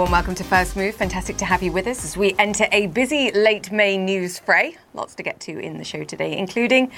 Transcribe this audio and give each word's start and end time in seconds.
warm 0.00 0.12
welcome 0.12 0.34
to 0.34 0.44
First 0.44 0.76
Move. 0.76 0.94
Fantastic 0.94 1.36
to 1.36 1.44
have 1.44 1.62
you 1.62 1.72
with 1.72 1.86
us 1.86 2.06
as 2.06 2.16
we 2.16 2.34
enter 2.38 2.66
a 2.72 2.86
busy 2.86 3.30
late 3.32 3.70
May 3.70 3.98
news 3.98 4.38
fray. 4.38 4.78
Lots 4.94 5.14
to 5.16 5.22
get 5.22 5.40
to 5.40 5.58
in 5.58 5.76
the 5.76 5.84
show 5.84 6.04
today, 6.04 6.38
including 6.38 6.90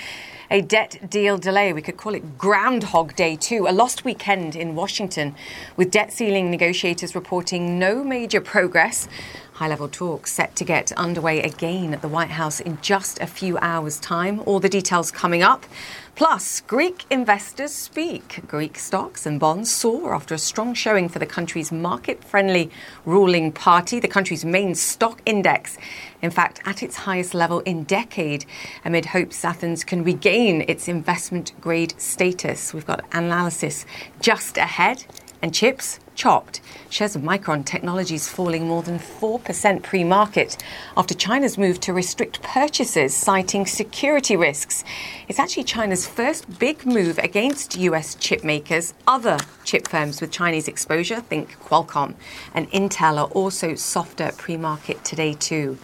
a 0.53 0.61
debt 0.61 1.11
deal 1.11 1.37
delay. 1.37 1.73
We 1.73 1.83
could 1.83 1.97
call 1.97 2.15
it 2.15 2.39
Groundhog 2.39 3.17
Day, 3.17 3.35
too. 3.35 3.67
A 3.67 3.73
lost 3.73 4.05
weekend 4.05 4.55
in 4.55 4.77
Washington, 4.77 5.35
with 5.77 5.91
debt 5.91 6.13
ceiling 6.13 6.49
negotiators 6.49 7.17
reporting 7.17 7.77
no 7.77 8.05
major 8.05 8.41
progress. 8.41 9.09
High 9.55 9.67
level 9.67 9.89
talks 9.89 10.33
set 10.33 10.55
to 10.57 10.65
get 10.65 10.93
underway 10.93 11.43
again 11.43 11.93
at 11.93 12.03
the 12.03 12.09
White 12.09 12.31
House 12.31 12.61
in 12.61 12.81
just 12.83 13.21
a 13.21 13.27
few 13.27 13.59
hours' 13.59 13.99
time. 13.99 14.43
All 14.47 14.61
the 14.61 14.69
details 14.69 15.11
coming 15.11 15.43
up. 15.43 15.67
Plus, 16.15 16.61
Greek 16.61 17.07
investors 17.09 17.73
speak. 17.73 18.43
Greek 18.47 18.79
stocks 18.79 19.25
and 19.25 19.41
bonds 19.41 19.71
soar 19.71 20.15
after 20.15 20.35
a 20.35 20.39
strong 20.39 20.75
showing 20.75 21.09
for 21.09 21.19
the 21.19 21.25
country's 21.27 21.73
market 21.73 22.23
friendly 22.23 22.71
ruling 23.07 23.51
party, 23.51 23.99
the 23.99 24.07
country's 24.07 24.45
main 24.45 24.75
stock 24.75 25.23
index. 25.25 25.79
In 26.21 26.31
fact, 26.31 26.61
at 26.67 26.83
its 26.83 26.97
highest 26.97 27.33
level 27.33 27.61
in 27.61 27.85
decade, 27.85 28.45
amid 28.85 29.07
hopes 29.07 29.43
Athens 29.43 29.85
can 29.85 30.05
regain 30.05 30.65
its 30.69 30.87
investment 30.87 31.59
grade 31.63 31.95
status. 31.97 32.75
We've 32.75 32.87
got 32.87 33.07
analysis 33.13 33.87
just 34.21 34.59
ahead 34.59 35.07
and 35.43 35.53
chips 35.53 35.99
chopped. 36.15 36.61
Shares 36.89 37.17
of 37.17 37.23
Micron 37.23 37.65
Technologies 37.65 38.29
falling 38.29 38.69
more 38.69 38.83
than 38.83 38.99
4% 38.99 39.83
pre 39.83 40.05
market 40.05 40.57
after 40.97 41.15
China's 41.15 41.59
move 41.59 41.81
to 41.81 41.93
restrict 41.93 42.43
purchases, 42.43 43.15
citing 43.15 43.67
security 43.67 44.37
risks. 44.37 44.85
It's 45.29 45.39
actually 45.39 45.65
China's 45.65 46.07
first 46.07 46.59
big 46.59 46.87
move 46.87 47.19
against 47.19 47.77
US 47.77 48.15
chip 48.15 48.45
makers. 48.45 48.95
Other 49.07 49.39
chip 49.65 49.89
firms 49.89 50.21
with 50.21 50.31
Chinese 50.31 50.69
exposure, 50.69 51.21
think 51.21 51.59
Qualcomm 51.61 52.15
and 52.55 52.71
Intel, 52.71 53.19
are 53.19 53.33
also 53.33 53.75
softer 53.75 54.31
pre 54.37 54.57
market 54.57 55.05
today, 55.05 55.35
too. 55.35 55.79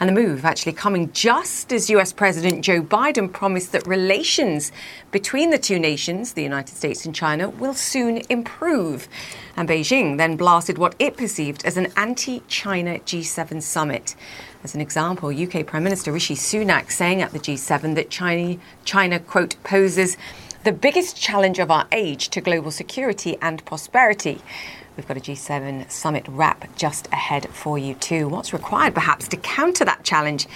And 0.00 0.08
the 0.08 0.14
move 0.14 0.46
actually 0.46 0.72
coming 0.72 1.12
just 1.12 1.74
as 1.74 1.90
US 1.90 2.10
President 2.10 2.64
Joe 2.64 2.80
Biden 2.80 3.30
promised 3.30 3.72
that 3.72 3.86
relations 3.86 4.72
between 5.10 5.50
the 5.50 5.58
two 5.58 5.78
nations, 5.78 6.32
the 6.32 6.42
United 6.42 6.74
States 6.74 7.04
and 7.04 7.14
China, 7.14 7.50
will 7.50 7.74
soon 7.74 8.22
improve. 8.30 9.08
And 9.58 9.68
Beijing 9.68 10.16
then 10.16 10.36
blasted 10.36 10.78
what 10.78 10.94
it 10.98 11.18
perceived 11.18 11.66
as 11.66 11.76
an 11.76 11.92
anti 11.96 12.42
China 12.48 12.98
G7 13.00 13.60
summit. 13.60 14.16
As 14.64 14.74
an 14.74 14.80
example, 14.80 15.28
UK 15.28 15.66
Prime 15.66 15.84
Minister 15.84 16.12
Rishi 16.12 16.34
Sunak 16.34 16.90
saying 16.90 17.20
at 17.20 17.32
the 17.32 17.38
G7 17.38 17.94
that 17.96 18.08
China, 18.08 18.56
China 18.86 19.20
quote, 19.20 19.56
poses 19.64 20.16
the 20.62 20.72
biggest 20.72 21.16
challenge 21.16 21.58
of 21.58 21.70
our 21.70 21.86
age 21.90 22.28
to 22.28 22.40
global 22.40 22.70
security 22.70 23.38
and 23.40 23.64
prosperity. 23.64 24.42
We've 24.94 25.08
got 25.08 25.16
a 25.16 25.20
G7 25.20 25.90
summit 25.90 26.26
wrap 26.28 26.76
just 26.76 27.06
ahead 27.06 27.48
for 27.48 27.78
you, 27.78 27.94
too. 27.94 28.28
What's 28.28 28.52
required, 28.52 28.94
perhaps, 28.94 29.26
to 29.28 29.38
counter 29.38 29.86
that 29.86 30.04
challenge 30.04 30.46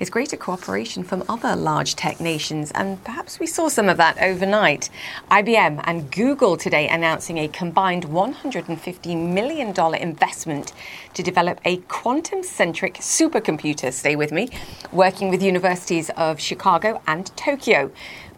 is 0.00 0.10
greater 0.10 0.36
cooperation 0.36 1.04
from 1.04 1.22
other 1.28 1.54
large 1.54 1.94
tech 1.94 2.18
nations, 2.18 2.72
and 2.72 3.04
perhaps 3.04 3.38
we 3.38 3.46
saw 3.46 3.68
some 3.68 3.88
of 3.88 3.98
that 3.98 4.20
overnight. 4.20 4.90
IBM 5.30 5.80
and 5.84 6.10
Google 6.10 6.56
today 6.56 6.88
announcing 6.88 7.38
a 7.38 7.46
combined 7.46 8.06
$150 8.06 9.32
million 9.32 9.94
investment 9.94 10.72
to 11.14 11.22
develop 11.22 11.60
a 11.64 11.76
quantum 11.86 12.42
centric 12.42 12.94
supercomputer. 12.94 13.92
Stay 13.92 14.16
with 14.16 14.32
me, 14.32 14.48
working 14.90 15.28
with 15.28 15.40
universities 15.40 16.10
of 16.16 16.40
Chicago 16.40 17.00
and 17.06 17.26
Tokyo. 17.36 17.92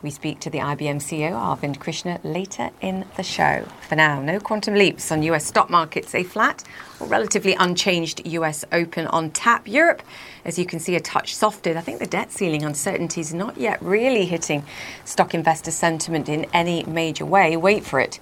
We 0.04 0.10
speak 0.10 0.38
to 0.40 0.50
the 0.50 0.58
IBM 0.58 0.96
CEO, 0.96 1.32
Arvind 1.32 1.80
Krishna, 1.80 2.20
later 2.22 2.68
in 2.82 3.06
the 3.16 3.22
show. 3.22 3.66
For 3.88 3.96
now, 3.96 4.20
no 4.20 4.38
quantum 4.38 4.74
leaps 4.74 5.10
on 5.10 5.22
US 5.22 5.46
stock 5.46 5.70
markets, 5.70 6.14
a 6.14 6.22
flat 6.22 6.62
or 7.00 7.06
relatively 7.06 7.54
unchanged 7.54 8.20
US 8.26 8.66
open 8.70 9.06
on 9.06 9.30
tap. 9.30 9.66
Europe, 9.66 10.02
as 10.44 10.58
you 10.58 10.66
can 10.66 10.78
see, 10.78 10.94
a 10.94 11.00
touch 11.00 11.34
softed. 11.34 11.78
I 11.78 11.80
think 11.80 12.00
the 12.00 12.06
debt 12.06 12.32
ceiling 12.32 12.64
uncertainty 12.64 13.22
is 13.22 13.32
not 13.32 13.56
yet 13.56 13.80
really 13.80 14.26
hitting 14.26 14.64
stock 15.06 15.32
investor 15.32 15.70
sentiment 15.70 16.28
in 16.28 16.44
any 16.52 16.84
major 16.84 17.24
way. 17.24 17.56
Wait 17.56 17.82
for 17.82 17.98
it. 17.98 18.20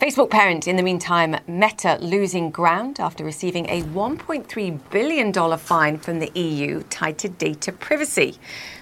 Facebook 0.00 0.30
parent, 0.30 0.66
in 0.66 0.74
the 0.74 0.82
meantime, 0.82 1.36
Meta 1.46 1.96
losing 2.00 2.50
ground 2.50 2.98
after 2.98 3.22
receiving 3.22 3.68
a 3.68 3.82
$1.3 3.82 4.80
billion 4.90 5.58
fine 5.58 5.96
from 5.96 6.18
the 6.18 6.32
EU 6.34 6.82
tied 6.90 7.18
to 7.18 7.28
data 7.28 7.70
privacy. 7.70 8.36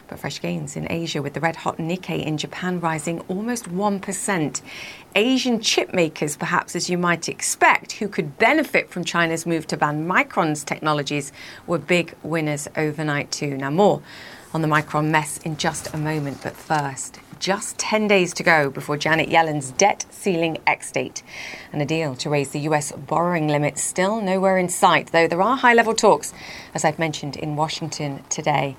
But 0.09 0.19
fresh 0.19 0.41
gains 0.41 0.75
in 0.75 0.91
Asia 0.91 1.21
with 1.21 1.35
the 1.35 1.41
red 1.41 1.57
hot 1.57 1.77
Nikkei 1.77 2.25
in 2.25 2.39
Japan 2.39 2.81
rising 2.81 3.21
almost 3.29 3.69
1%. 3.69 4.63
Asian 5.15 5.61
chip 5.61 5.93
makers, 5.93 6.37
perhaps 6.37 6.75
as 6.75 6.89
you 6.89 6.97
might 6.97 7.29
expect, 7.29 7.93
who 7.93 8.09
could 8.09 8.39
benefit 8.39 8.89
from 8.89 9.05
China's 9.05 9.45
move 9.45 9.67
to 9.67 9.77
ban 9.77 10.09
Micron's 10.09 10.65
technologies, 10.65 11.31
were 11.67 11.79
big 11.79 12.15
winners 12.23 12.69
overnight 12.75 13.31
too. 13.31 13.57
Now, 13.59 13.71
more 13.71 14.03
on 14.55 14.63
the 14.63 14.69
Micron 14.69 15.11
mess 15.11 15.39
in 15.39 15.59
just 15.59 15.93
a 15.93 15.99
moment, 15.99 16.39
but 16.43 16.57
first, 16.57 17.21
just 17.39 17.79
10 17.79 18.09
days 18.09 18.33
to 18.35 18.43
go 18.43 18.71
before 18.71 18.97
Janet 18.97 19.29
Yellen's 19.29 19.71
debt 19.73 20.07
ceiling 20.11 20.59
X 20.67 20.91
date. 20.91 21.23
And 21.73 21.81
a 21.83 21.85
deal 21.85 22.15
to 22.17 22.31
raise 22.31 22.51
the 22.51 22.61
US 22.61 22.93
borrowing 22.93 23.49
limit 23.49 23.79
still 23.79 24.21
nowhere 24.21 24.59
in 24.59 24.69
sight, 24.69 25.13
though 25.13 25.29
there 25.29 25.43
are 25.43 25.57
high 25.57 25.75
level 25.75 25.95
talks, 25.95 26.33
as 26.75 26.85
I've 26.85 26.99
mentioned, 26.99 27.37
in 27.37 27.57
Washington 27.57 28.25
today. 28.29 28.77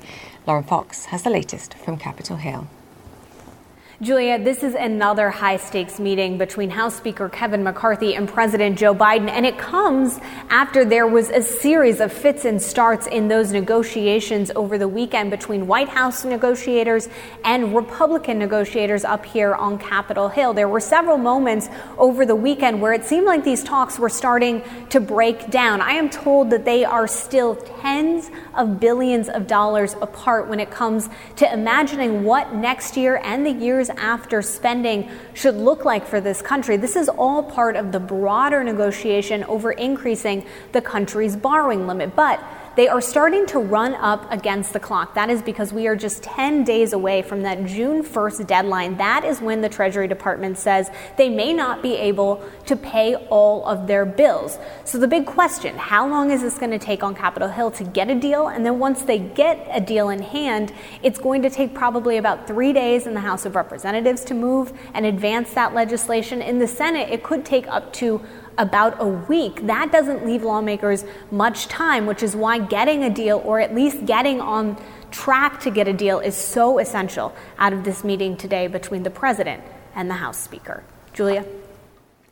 Lauren 0.50 0.64
Fox 0.64 1.06
has 1.06 1.22
the 1.22 1.30
latest 1.30 1.76
from 1.76 1.96
Capitol 1.96 2.36
Hill. 2.36 2.68
Julia, 4.02 4.42
this 4.42 4.64
is 4.64 4.76
another 4.76 5.30
high 5.30 5.58
stakes 5.58 6.00
meeting 6.00 6.38
between 6.38 6.70
House 6.70 6.96
Speaker 6.96 7.28
Kevin 7.28 7.66
McCarthy 7.66 8.16
and 8.16 8.30
President 8.30 8.80
Joe 8.80 8.96
Biden, 8.96 9.28
and 9.28 9.46
it 9.46 9.58
comes 9.58 10.22
after 10.50 10.86
there 10.86 11.06
was 11.06 11.30
a 11.30 11.42
series 11.42 12.00
of 12.00 12.14
fits 12.14 12.46
and 12.46 12.62
starts 12.62 13.08
in 13.08 13.28
those 13.28 13.52
negotiations 13.52 14.52
over 14.56 14.78
the 14.78 14.88
weekend 14.88 15.32
between 15.32 15.68
White 15.68 15.90
House 15.90 16.24
negotiators 16.24 17.10
and 17.44 17.76
Republican 17.76 18.40
negotiators 18.40 19.04
up 19.04 19.26
here 19.26 19.54
on 19.54 19.78
Capitol 19.78 20.30
Hill. 20.30 20.54
There 20.54 20.70
were 20.70 20.80
several 20.80 21.18
moments 21.18 21.68
over 21.98 22.26
the 22.26 22.38
weekend 22.38 22.82
where 22.82 22.94
it 22.94 23.04
seemed 23.04 23.26
like 23.26 23.44
these 23.44 23.66
talks 23.66 24.00
were 24.00 24.08
starting 24.08 24.64
to 24.92 25.02
break 25.02 25.50
down. 25.50 25.82
I 25.82 25.96
am 25.96 26.10
told 26.10 26.52
that 26.52 26.64
they 26.64 26.86
are 26.86 27.06
still 27.06 27.58
tens 27.82 28.32
of 28.56 28.80
billions 28.80 29.28
of 29.28 29.46
dollars 29.46 29.96
apart 30.02 30.48
when 30.48 30.62
it 30.62 30.72
comes 30.72 31.10
to 31.36 31.52
imagining 31.52 32.24
what 32.24 32.56
next 32.56 32.96
year 32.96 33.20
and 33.26 33.46
the 33.46 33.52
years 33.52 33.89
after 33.98 34.42
spending 34.42 35.10
should 35.34 35.56
look 35.56 35.86
like 35.86 36.06
for 36.06 36.22
this 36.22 36.42
country. 36.42 36.78
This 36.78 36.96
is 36.96 37.10
all 37.10 37.44
part 37.44 37.76
of 37.76 37.92
the 37.92 38.00
broader 38.00 38.64
negotiation 38.64 39.44
over 39.46 39.72
increasing 39.72 40.46
the 40.72 40.82
country's 40.82 41.36
borrowing 41.36 41.88
limit. 41.88 42.16
But 42.16 42.44
they 42.80 42.88
are 42.88 43.02
starting 43.02 43.46
to 43.46 43.60
run 43.60 43.94
up 43.96 44.32
against 44.32 44.72
the 44.72 44.80
clock. 44.80 45.14
That 45.16 45.30
is 45.30 45.42
because 45.42 45.74
we 45.74 45.86
are 45.88 45.98
just 45.98 46.24
10 46.24 46.64
days 46.64 46.94
away 46.94 47.22
from 47.22 47.42
that 47.42 47.66
June 47.66 48.06
1st 48.06 48.48
deadline. 48.48 48.96
That 48.96 49.26
is 49.26 49.42
when 49.42 49.60
the 49.60 49.68
Treasury 49.68 50.08
Department 50.08 50.58
says 50.58 50.90
they 51.18 51.28
may 51.28 51.52
not 51.52 51.82
be 51.82 51.98
able 51.98 52.42
to 52.68 52.78
pay 52.78 53.16
all 53.16 53.66
of 53.66 53.86
their 53.86 54.06
bills. 54.06 54.58
So 54.86 54.98
the 54.98 55.10
big 55.10 55.26
question, 55.26 55.76
how 55.78 56.08
long 56.08 56.32
is 56.32 56.42
this 56.42 56.58
going 56.58 56.72
to 56.72 56.80
take 56.80 57.04
on 57.04 57.16
Capitol 57.16 57.50
Hill 57.50 57.72
to 57.72 57.84
get 57.84 58.10
a 58.10 58.16
deal? 58.16 58.48
And 58.48 58.66
then 58.66 58.80
once 58.80 59.04
they 59.04 59.20
get 59.20 59.68
a 59.70 59.82
deal 59.82 60.08
in 60.08 60.22
hand, 60.22 60.72
it's 61.04 61.20
going 61.20 61.42
to 61.42 61.50
take 61.50 61.74
probably 61.74 62.16
about 62.16 62.48
three 62.48 62.72
days 62.72 63.08
in 63.08 63.14
the 63.14 63.20
House 63.20 63.46
of 63.46 63.58
Representatives 63.58 64.24
to 64.24 64.34
move 64.34 64.72
and 64.94 65.06
advance 65.06 65.54
that 65.54 65.74
legislation. 65.74 66.42
In 66.42 66.60
the 66.60 66.68
Senate, 66.68 67.10
it 67.10 67.24
could 67.24 67.44
take 67.44 67.68
up 67.68 67.92
to 67.96 68.22
about 68.60 69.02
a 69.02 69.08
week. 69.08 69.66
That 69.66 69.92
doesn't 69.92 70.26
leave 70.26 70.44
lawmakers 70.44 71.06
much 71.32 71.68
time, 71.68 72.06
which 72.06 72.22
is 72.22 72.36
why 72.36 72.60
getting 72.60 73.04
a 73.04 73.10
deal 73.10 73.42
or 73.44 73.60
at 73.60 73.74
least 73.74 74.06
getting 74.06 74.40
on 74.40 74.78
track 75.10 75.60
to 75.62 75.72
get 75.72 75.88
a 75.88 75.94
deal 75.94 76.20
is 76.20 76.36
so 76.36 76.78
essential 76.78 77.34
out 77.58 77.74
of 77.74 77.84
this 77.84 78.04
meeting 78.04 78.38
today 78.38 78.68
between 78.68 79.02
the 79.02 79.10
president 79.10 79.64
and 79.96 80.10
the 80.10 80.16
House 80.16 80.38
Speaker. 80.38 80.84
Julia? 81.14 81.46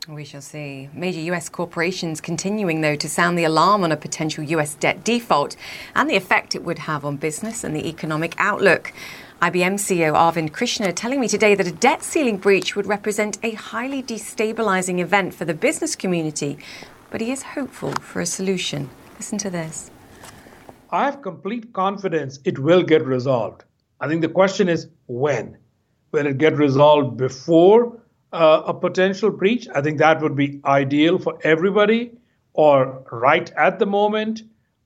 We 0.08 0.24
shall 0.24 0.40
see. 0.40 0.88
Major 0.94 1.20
US 1.32 1.50
corporations 1.50 2.20
continuing, 2.20 2.80
though, 2.80 2.96
to 2.96 3.08
sound 3.08 3.38
the 3.38 3.44
alarm 3.44 3.84
on 3.84 3.92
a 3.92 3.96
potential 3.96 4.42
US 4.44 4.74
debt 4.74 5.04
default 5.04 5.56
and 5.94 6.08
the 6.08 6.16
effect 6.16 6.54
it 6.54 6.64
would 6.64 6.78
have 6.80 7.04
on 7.04 7.16
business 7.16 7.64
and 7.64 7.74
the 7.74 7.86
economic 7.86 8.34
outlook. 8.38 8.92
IBM 9.40 9.74
CEO 9.74 10.14
Arvind 10.14 10.52
Krishna 10.52 10.92
telling 10.92 11.20
me 11.20 11.28
today 11.28 11.54
that 11.54 11.64
a 11.68 11.70
debt 11.70 12.02
ceiling 12.02 12.38
breach 12.38 12.74
would 12.74 12.86
represent 12.86 13.38
a 13.44 13.52
highly 13.52 14.02
destabilizing 14.02 14.98
event 14.98 15.32
for 15.32 15.44
the 15.44 15.54
business 15.54 15.94
community, 15.94 16.58
but 17.10 17.20
he 17.20 17.30
is 17.30 17.44
hopeful 17.54 17.92
for 17.92 18.20
a 18.20 18.26
solution. 18.26 18.90
Listen 19.16 19.38
to 19.38 19.48
this. 19.48 19.92
I 20.90 21.04
have 21.04 21.22
complete 21.22 21.72
confidence 21.72 22.40
it 22.44 22.58
will 22.58 22.82
get 22.82 23.06
resolved. 23.06 23.62
I 24.00 24.08
think 24.08 24.22
the 24.22 24.28
question 24.28 24.68
is 24.68 24.88
when. 25.06 25.56
Will 26.10 26.26
it 26.26 26.38
get 26.38 26.56
resolved 26.56 27.16
before 27.16 27.96
uh, 28.32 28.62
a 28.66 28.74
potential 28.74 29.30
breach? 29.30 29.68
I 29.72 29.82
think 29.82 29.98
that 29.98 30.20
would 30.20 30.34
be 30.34 30.60
ideal 30.64 31.16
for 31.16 31.38
everybody, 31.44 32.10
or 32.54 33.04
right 33.12 33.48
at 33.52 33.78
the 33.78 33.86
moment, 33.86 34.42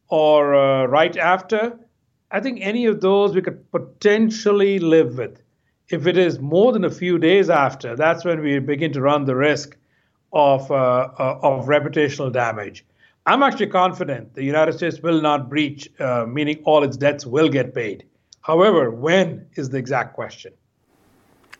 or 0.08 0.54
uh, 0.54 0.84
right 0.84 1.16
after. 1.16 1.78
I 2.34 2.40
think 2.40 2.60
any 2.62 2.86
of 2.86 3.02
those 3.02 3.34
we 3.34 3.42
could 3.42 3.70
potentially 3.70 4.78
live 4.78 5.18
with. 5.18 5.42
If 5.90 6.06
it 6.06 6.16
is 6.16 6.38
more 6.38 6.72
than 6.72 6.84
a 6.84 6.90
few 6.90 7.18
days 7.18 7.50
after, 7.50 7.94
that's 7.94 8.24
when 8.24 8.40
we 8.40 8.58
begin 8.58 8.90
to 8.94 9.02
run 9.02 9.26
the 9.26 9.36
risk 9.36 9.76
of, 10.32 10.70
uh, 10.70 10.74
uh, 10.74 11.38
of 11.42 11.66
reputational 11.66 12.32
damage. 12.32 12.86
I'm 13.26 13.42
actually 13.42 13.66
confident 13.66 14.34
the 14.34 14.44
United 14.44 14.72
States 14.72 15.00
will 15.00 15.20
not 15.20 15.50
breach, 15.50 15.90
uh, 16.00 16.24
meaning 16.26 16.62
all 16.64 16.82
its 16.82 16.96
debts 16.96 17.26
will 17.26 17.50
get 17.50 17.74
paid. 17.74 18.06
However, 18.40 18.90
when 18.90 19.46
is 19.54 19.68
the 19.68 19.76
exact 19.76 20.14
question? 20.14 20.54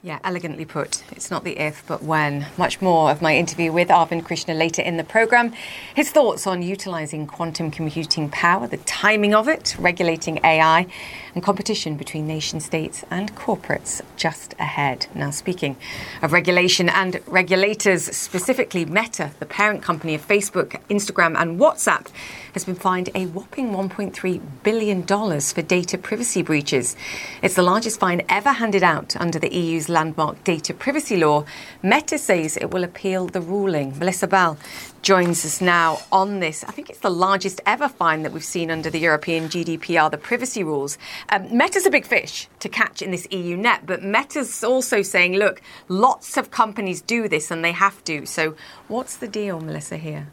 Yeah, 0.04 0.19
elegantly 0.25 0.64
put. 0.64 1.04
It's 1.12 1.31
not 1.31 1.44
the 1.44 1.56
if, 1.56 1.87
but 1.87 2.02
when. 2.02 2.46
Much 2.58 2.82
more 2.82 3.12
of 3.12 3.22
my 3.22 3.37
interview 3.37 3.70
with 3.70 3.87
Arvind 3.87 4.25
Krishna 4.25 4.52
later 4.52 4.82
in 4.82 4.96
the 4.96 5.04
programme. 5.04 5.52
His 5.94 6.10
thoughts 6.10 6.44
on 6.44 6.60
utilising 6.60 7.25
quantum 7.28 7.70
computing 7.70 8.28
power, 8.28 8.66
the 8.66 8.78
timing 8.78 9.32
of 9.32 9.46
it, 9.46 9.76
regulating 9.78 10.40
AI, 10.43 10.88
and 11.34 11.43
competition 11.43 11.96
between 11.96 12.26
nation 12.26 12.61
states 12.61 13.05
and 13.11 13.34
corporates 13.34 14.00
just 14.17 14.55
ahead. 14.58 15.06
Now, 15.14 15.31
speaking 15.31 15.76
of 16.23 16.32
regulation 16.32 16.88
and 16.88 17.20
regulators, 17.26 18.05
specifically 18.17 18.84
Meta, 18.84 19.31
the 19.38 19.46
parent 19.46 19.82
company 19.82 20.14
of 20.14 20.26
Facebook, 20.26 20.81
Instagram, 20.88 21.37
and 21.37 21.58
WhatsApp, 21.58 22.08
has 22.52 22.64
been 22.64 22.75
fined 22.75 23.08
a 23.14 23.26
whopping 23.26 23.70
$1.3 23.70 24.40
billion 24.62 25.02
for 25.06 25.62
data 25.62 25.99
privacy 25.99 26.43
breaches. 26.43 26.96
It's 27.43 27.55
the 27.55 27.62
largest 27.62 27.99
fine 27.99 28.23
ever 28.29 28.52
handed 28.52 28.82
out 28.82 29.17
under 29.17 29.38
the 29.38 29.55
EU's 29.55 29.88
landmark 29.88 30.44
data 30.44 30.75
privacy 30.75 31.17
law. 31.17 31.44
Meta 31.82 32.19
says 32.19 32.56
it 32.56 32.70
will 32.70 32.84
appeal 32.84 33.26
the 33.26 33.40
ruling. 33.40 33.99
Melissa 33.99 34.26
Bell 34.26 34.58
joins 35.02 35.44
us 35.44 35.60
now 35.60 36.00
on 36.10 36.40
this. 36.40 36.64
I 36.64 36.70
think 36.70 36.88
it's 36.88 37.00
the 37.00 37.10
largest 37.10 37.60
ever 37.66 37.88
fine 37.88 38.22
that 38.22 38.32
we've 38.32 38.44
seen 38.44 38.70
under 38.70 38.88
the 38.88 39.00
European 39.00 39.49
GDPR, 39.49 40.10
the 40.10 40.19
privacy 40.19 40.62
rules. 40.64 40.96
Um, 41.28 41.54
Meta's 41.56 41.87
a 41.87 41.90
big 41.90 42.06
fish 42.06 42.49
to 42.60 42.69
catch 42.69 43.02
in 43.02 43.10
this 43.10 43.26
EU 43.31 43.56
net, 43.56 43.82
but 43.84 44.02
Meta's 44.02 44.62
also 44.62 45.02
saying, 45.02 45.34
look, 45.34 45.60
lots 45.88 46.37
of 46.37 46.50
companies 46.50 47.02
do 47.02 47.28
this 47.28 47.50
and 47.50 47.64
they 47.64 47.72
have 47.72 48.02
to. 48.04 48.26
So, 48.26 48.54
what's 48.88 49.16
the 49.16 49.28
deal, 49.28 49.60
Melissa, 49.60 49.96
here? 49.96 50.28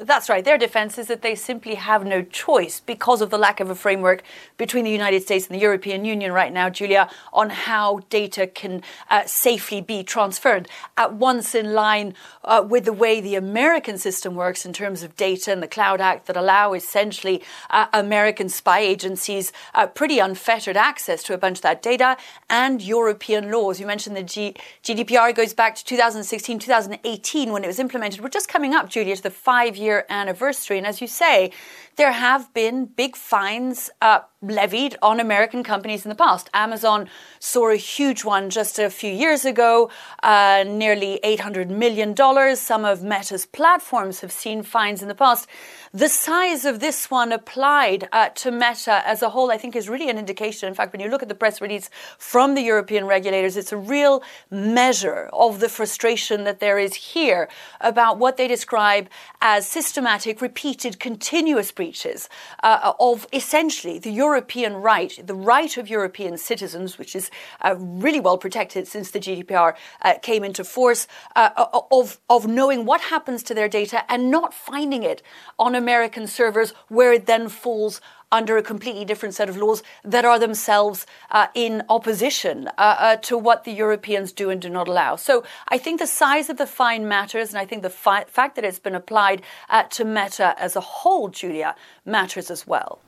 That's 0.00 0.28
right. 0.28 0.44
Their 0.44 0.58
defense 0.58 0.96
is 0.96 1.08
that 1.08 1.22
they 1.22 1.34
simply 1.34 1.74
have 1.74 2.06
no 2.06 2.22
choice 2.22 2.78
because 2.78 3.20
of 3.20 3.30
the 3.30 3.38
lack 3.38 3.58
of 3.58 3.68
a 3.68 3.74
framework 3.74 4.22
between 4.56 4.84
the 4.84 4.92
United 4.92 5.22
States 5.22 5.48
and 5.48 5.56
the 5.56 5.60
European 5.60 6.04
Union 6.04 6.30
right 6.30 6.52
now, 6.52 6.70
Julia, 6.70 7.10
on 7.32 7.50
how 7.50 8.00
data 8.08 8.46
can 8.46 8.82
uh, 9.10 9.24
safely 9.26 9.80
be 9.80 10.04
transferred. 10.04 10.68
At 10.96 11.14
once 11.14 11.52
in 11.52 11.72
line 11.72 12.14
uh, 12.44 12.64
with 12.68 12.84
the 12.84 12.92
way 12.92 13.20
the 13.20 13.34
American 13.34 13.98
system 13.98 14.36
works 14.36 14.64
in 14.64 14.72
terms 14.72 15.02
of 15.02 15.16
data 15.16 15.50
and 15.50 15.60
the 15.60 15.68
Cloud 15.68 16.00
Act 16.00 16.26
that 16.26 16.36
allow 16.36 16.74
essentially 16.74 17.42
uh, 17.70 17.86
American 17.92 18.48
spy 18.48 18.78
agencies 18.78 19.52
uh, 19.74 19.88
pretty 19.88 20.20
unfettered 20.20 20.76
access 20.76 21.24
to 21.24 21.34
a 21.34 21.38
bunch 21.38 21.58
of 21.58 21.62
that 21.62 21.82
data 21.82 22.16
and 22.48 22.80
European 22.80 23.50
laws. 23.50 23.80
You 23.80 23.86
mentioned 23.86 24.16
the 24.16 24.22
G- 24.22 24.54
GDPR 24.84 25.34
goes 25.34 25.54
back 25.54 25.74
to 25.74 25.84
2016, 25.84 26.60
2018 26.60 27.52
when 27.52 27.64
it 27.64 27.66
was 27.66 27.80
implemented. 27.80 28.20
We're 28.20 28.28
just 28.28 28.48
coming 28.48 28.74
up, 28.74 28.88
Julia, 28.88 29.16
to 29.16 29.22
the 29.22 29.30
five 29.30 29.76
year 29.76 29.87
year 29.88 30.06
anniversary. 30.08 30.78
And 30.78 30.86
as 30.86 31.00
you 31.00 31.08
say, 31.08 31.50
there 31.98 32.12
have 32.12 32.54
been 32.54 32.86
big 32.86 33.16
fines 33.16 33.90
uh, 34.00 34.20
levied 34.40 34.96
on 35.02 35.18
American 35.18 35.64
companies 35.64 36.04
in 36.04 36.08
the 36.08 36.14
past. 36.14 36.48
Amazon 36.54 37.08
saw 37.40 37.70
a 37.70 37.76
huge 37.76 38.24
one 38.24 38.50
just 38.50 38.78
a 38.78 38.88
few 38.88 39.10
years 39.10 39.44
ago, 39.44 39.90
uh, 40.22 40.64
nearly 40.64 41.18
$800 41.24 41.68
million. 41.68 42.14
Some 42.54 42.84
of 42.84 43.02
Meta's 43.02 43.46
platforms 43.46 44.20
have 44.20 44.30
seen 44.30 44.62
fines 44.62 45.02
in 45.02 45.08
the 45.08 45.14
past. 45.16 45.48
The 45.92 46.08
size 46.08 46.64
of 46.64 46.78
this 46.78 47.10
one 47.10 47.32
applied 47.32 48.08
uh, 48.12 48.28
to 48.36 48.52
Meta 48.52 49.02
as 49.04 49.20
a 49.20 49.30
whole, 49.30 49.50
I 49.50 49.58
think, 49.58 49.74
is 49.74 49.88
really 49.88 50.08
an 50.08 50.18
indication. 50.18 50.68
In 50.68 50.74
fact, 50.74 50.92
when 50.92 51.00
you 51.00 51.08
look 51.08 51.22
at 51.24 51.28
the 51.28 51.34
press 51.34 51.60
release 51.60 51.90
from 52.16 52.54
the 52.54 52.62
European 52.62 53.06
regulators, 53.06 53.56
it's 53.56 53.72
a 53.72 53.76
real 53.76 54.22
measure 54.52 55.28
of 55.32 55.58
the 55.58 55.68
frustration 55.68 56.44
that 56.44 56.60
there 56.60 56.78
is 56.78 56.94
here 56.94 57.48
about 57.80 58.18
what 58.18 58.36
they 58.36 58.46
describe 58.46 59.08
as 59.40 59.66
systematic, 59.66 60.40
repeated, 60.40 61.00
continuous 61.00 61.72
breaches 61.72 61.87
uh, 62.62 62.92
of 62.98 63.26
essentially 63.32 63.98
the 63.98 64.10
European 64.10 64.74
right, 64.74 65.18
the 65.24 65.34
right 65.34 65.76
of 65.76 65.88
European 65.88 66.36
citizens, 66.38 66.98
which 66.98 67.14
is 67.14 67.30
uh, 67.60 67.74
really 67.78 68.20
well 68.20 68.38
protected 68.38 68.86
since 68.88 69.10
the 69.10 69.20
GDPR 69.20 69.74
uh, 70.02 70.14
came 70.22 70.44
into 70.44 70.64
force, 70.64 71.06
uh, 71.36 71.50
of, 71.90 72.18
of 72.28 72.46
knowing 72.46 72.84
what 72.84 73.00
happens 73.00 73.42
to 73.44 73.54
their 73.54 73.68
data 73.68 74.04
and 74.10 74.30
not 74.30 74.54
finding 74.54 75.02
it 75.02 75.22
on 75.58 75.74
American 75.74 76.26
servers 76.26 76.72
where 76.88 77.12
it 77.12 77.26
then 77.26 77.48
falls 77.48 78.00
under 78.30 78.56
a 78.56 78.62
completely 78.62 79.04
different 79.04 79.34
set 79.34 79.48
of 79.48 79.56
laws 79.56 79.82
that 80.04 80.24
are 80.24 80.38
themselves 80.38 81.06
uh, 81.30 81.46
in 81.54 81.82
opposition 81.88 82.68
uh, 82.68 82.96
uh, 82.98 83.16
to 83.16 83.36
what 83.38 83.64
the 83.64 83.72
Europeans 83.72 84.32
do 84.32 84.50
and 84.50 84.60
do 84.60 84.68
not 84.68 84.88
allow. 84.88 85.16
So 85.16 85.44
I 85.68 85.78
think 85.78 85.98
the 85.98 86.06
size 86.06 86.50
of 86.50 86.56
the 86.56 86.66
fine 86.66 87.08
matters, 87.08 87.50
and 87.50 87.58
I 87.58 87.64
think 87.64 87.82
the 87.82 87.90
fi- 87.90 88.24
fact 88.24 88.56
that 88.56 88.64
it's 88.64 88.78
been 88.78 88.94
applied 88.94 89.42
uh, 89.70 89.84
to 89.84 90.04
Meta 90.04 90.54
as 90.58 90.76
a 90.76 90.80
whole, 90.80 91.28
Julia, 91.28 91.74
matters 92.04 92.50
as 92.50 92.66
well. 92.66 93.00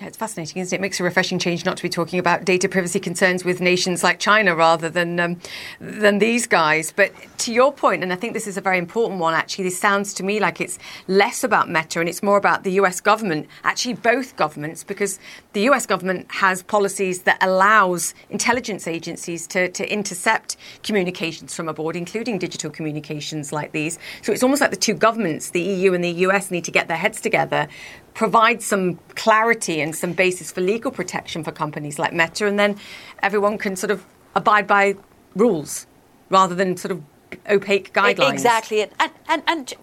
Yeah, 0.00 0.06
it's 0.06 0.16
fascinating, 0.16 0.62
isn't 0.62 0.74
it? 0.74 0.78
It 0.78 0.80
makes 0.80 0.98
a 0.98 1.04
refreshing 1.04 1.38
change 1.38 1.66
not 1.66 1.76
to 1.76 1.82
be 1.82 1.90
talking 1.90 2.18
about 2.18 2.46
data 2.46 2.70
privacy 2.70 2.98
concerns 2.98 3.44
with 3.44 3.60
nations 3.60 4.02
like 4.02 4.18
China 4.18 4.56
rather 4.56 4.88
than 4.88 5.20
um, 5.20 5.38
than 5.78 6.20
these 6.20 6.46
guys. 6.46 6.90
But 6.90 7.12
to 7.40 7.52
your 7.52 7.70
point, 7.70 8.02
and 8.02 8.10
I 8.10 8.16
think 8.16 8.32
this 8.32 8.46
is 8.46 8.56
a 8.56 8.62
very 8.62 8.78
important 8.78 9.20
one. 9.20 9.34
Actually, 9.34 9.64
this 9.64 9.78
sounds 9.78 10.14
to 10.14 10.22
me 10.22 10.40
like 10.40 10.58
it's 10.58 10.78
less 11.06 11.44
about 11.44 11.68
Meta 11.68 12.00
and 12.00 12.08
it's 12.08 12.22
more 12.22 12.38
about 12.38 12.64
the 12.64 12.72
U.S. 12.72 12.98
government. 12.98 13.46
Actually, 13.62 13.92
both 13.92 14.36
governments, 14.36 14.84
because 14.84 15.18
the 15.52 15.60
U.S. 15.64 15.84
government 15.84 16.30
has 16.30 16.62
policies 16.62 17.24
that 17.24 17.36
allows 17.42 18.14
intelligence 18.30 18.88
agencies 18.88 19.46
to, 19.48 19.68
to 19.68 19.92
intercept 19.92 20.56
communications 20.82 21.54
from 21.54 21.68
abroad, 21.68 21.94
including 21.94 22.38
digital 22.38 22.70
communications 22.70 23.52
like 23.52 23.72
these. 23.72 23.98
So 24.22 24.32
it's 24.32 24.42
almost 24.42 24.62
like 24.62 24.70
the 24.70 24.78
two 24.78 24.94
governments, 24.94 25.50
the 25.50 25.60
EU 25.60 25.92
and 25.92 26.02
the 26.02 26.10
U.S., 26.10 26.50
need 26.50 26.64
to 26.64 26.70
get 26.70 26.88
their 26.88 26.96
heads 26.96 27.20
together 27.20 27.68
provide 28.14 28.62
some 28.62 28.98
clarity 29.14 29.80
and 29.80 29.94
some 29.94 30.12
basis 30.12 30.52
for 30.52 30.60
legal 30.60 30.90
protection 30.90 31.44
for 31.44 31.52
companies 31.52 31.98
like 31.98 32.12
Meta, 32.12 32.46
and 32.46 32.58
then 32.58 32.76
everyone 33.22 33.58
can 33.58 33.76
sort 33.76 33.90
of 33.90 34.04
abide 34.34 34.66
by 34.66 34.94
rules 35.34 35.86
rather 36.28 36.54
than 36.54 36.76
sort 36.76 36.92
of 36.92 37.02
opaque 37.48 37.92
guidelines. 37.92 38.32
Exactly. 38.32 38.82
And, 38.82 39.12
and, 39.28 39.42
and 39.46 39.74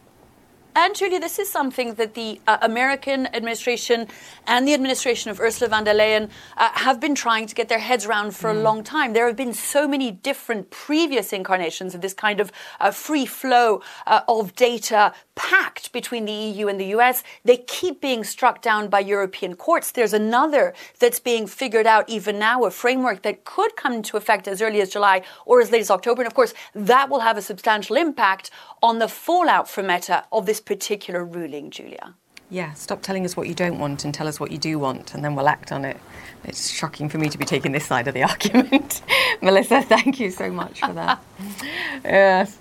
and 0.77 0.95
Julia, 0.95 1.19
this 1.19 1.39
is 1.39 1.49
something 1.49 1.95
that 1.95 2.13
the 2.13 2.39
uh, 2.47 2.59
American 2.61 3.25
administration 3.33 4.07
and 4.45 4.67
the 4.67 4.75
administration 4.75 5.31
of 5.31 5.39
Ursula 5.39 5.69
von 5.69 5.83
der 5.85 5.95
Leyen 5.95 6.29
uh, 6.55 6.69
have 6.75 6.99
been 6.99 7.15
trying 7.15 7.47
to 7.47 7.55
get 7.55 7.67
their 7.67 7.79
heads 7.79 8.05
around 8.05 8.35
for 8.35 8.51
mm. 8.51 8.57
a 8.57 8.59
long 8.59 8.83
time. 8.83 9.13
There 9.13 9.25
have 9.25 9.35
been 9.35 9.55
so 9.55 9.87
many 9.87 10.11
different 10.11 10.69
previous 10.69 11.33
incarnations 11.33 11.95
of 11.95 12.01
this 12.01 12.13
kind 12.13 12.39
of 12.39 12.51
uh, 12.79 12.91
free 12.91 13.25
flow 13.25 13.81
uh, 14.05 14.21
of 14.27 14.55
data 14.55 15.13
pact 15.33 15.91
between 15.93 16.25
the 16.25 16.31
EU 16.31 16.67
and 16.67 16.79
the 16.79 16.93
US. 16.97 17.23
They 17.43 17.57
keep 17.57 17.99
being 17.99 18.23
struck 18.23 18.61
down 18.61 18.87
by 18.87 18.99
European 18.99 19.55
courts. 19.55 19.91
There's 19.91 20.13
another 20.13 20.75
that's 20.99 21.19
being 21.19 21.47
figured 21.47 21.87
out 21.87 22.07
even 22.07 22.37
now, 22.37 22.65
a 22.65 22.71
framework 22.71 23.23
that 23.23 23.45
could 23.45 23.75
come 23.75 23.93
into 23.93 24.15
effect 24.15 24.47
as 24.47 24.61
early 24.61 24.81
as 24.81 24.89
July 24.89 25.23
or 25.45 25.59
as 25.59 25.71
late 25.71 25.81
as 25.81 25.89
October. 25.89 26.21
And 26.21 26.27
of 26.27 26.35
course, 26.35 26.53
that 26.75 27.09
will 27.09 27.21
have 27.21 27.37
a 27.37 27.41
substantial 27.41 27.95
impact 27.95 28.51
on 28.81 28.99
the 28.99 29.07
fallout 29.07 29.69
from 29.69 29.87
Meta 29.87 30.25
of 30.31 30.45
this 30.45 30.61
particular 30.61 31.23
ruling, 31.23 31.71
Julia. 31.71 32.15
Yeah, 32.49 32.73
stop 32.73 33.01
telling 33.01 33.25
us 33.25 33.35
what 33.35 33.47
you 33.47 33.53
don't 33.53 33.77
want 33.77 34.05
and 34.05 34.13
tell 34.13 34.27
us 34.27 34.39
what 34.39 34.51
you 34.51 34.57
do 34.57 34.79
want, 34.79 35.13
and 35.13 35.23
then 35.23 35.35
we'll 35.35 35.49
act 35.49 35.73
on 35.73 35.83
it. 35.83 35.97
It's 36.45 36.69
shocking 36.69 37.09
for 37.09 37.17
me 37.17 37.27
to 37.27 37.37
be 37.37 37.43
taking 37.43 37.73
this 37.73 37.85
side 37.85 38.07
of 38.07 38.13
the 38.13 38.23
argument. 38.29 39.01
Melissa, 39.41 39.81
thank 39.81 40.19
you 40.19 40.31
so 40.31 40.49
much 40.49 40.79
for 40.79 40.93
that. 40.93 41.21
yes. 42.05 42.57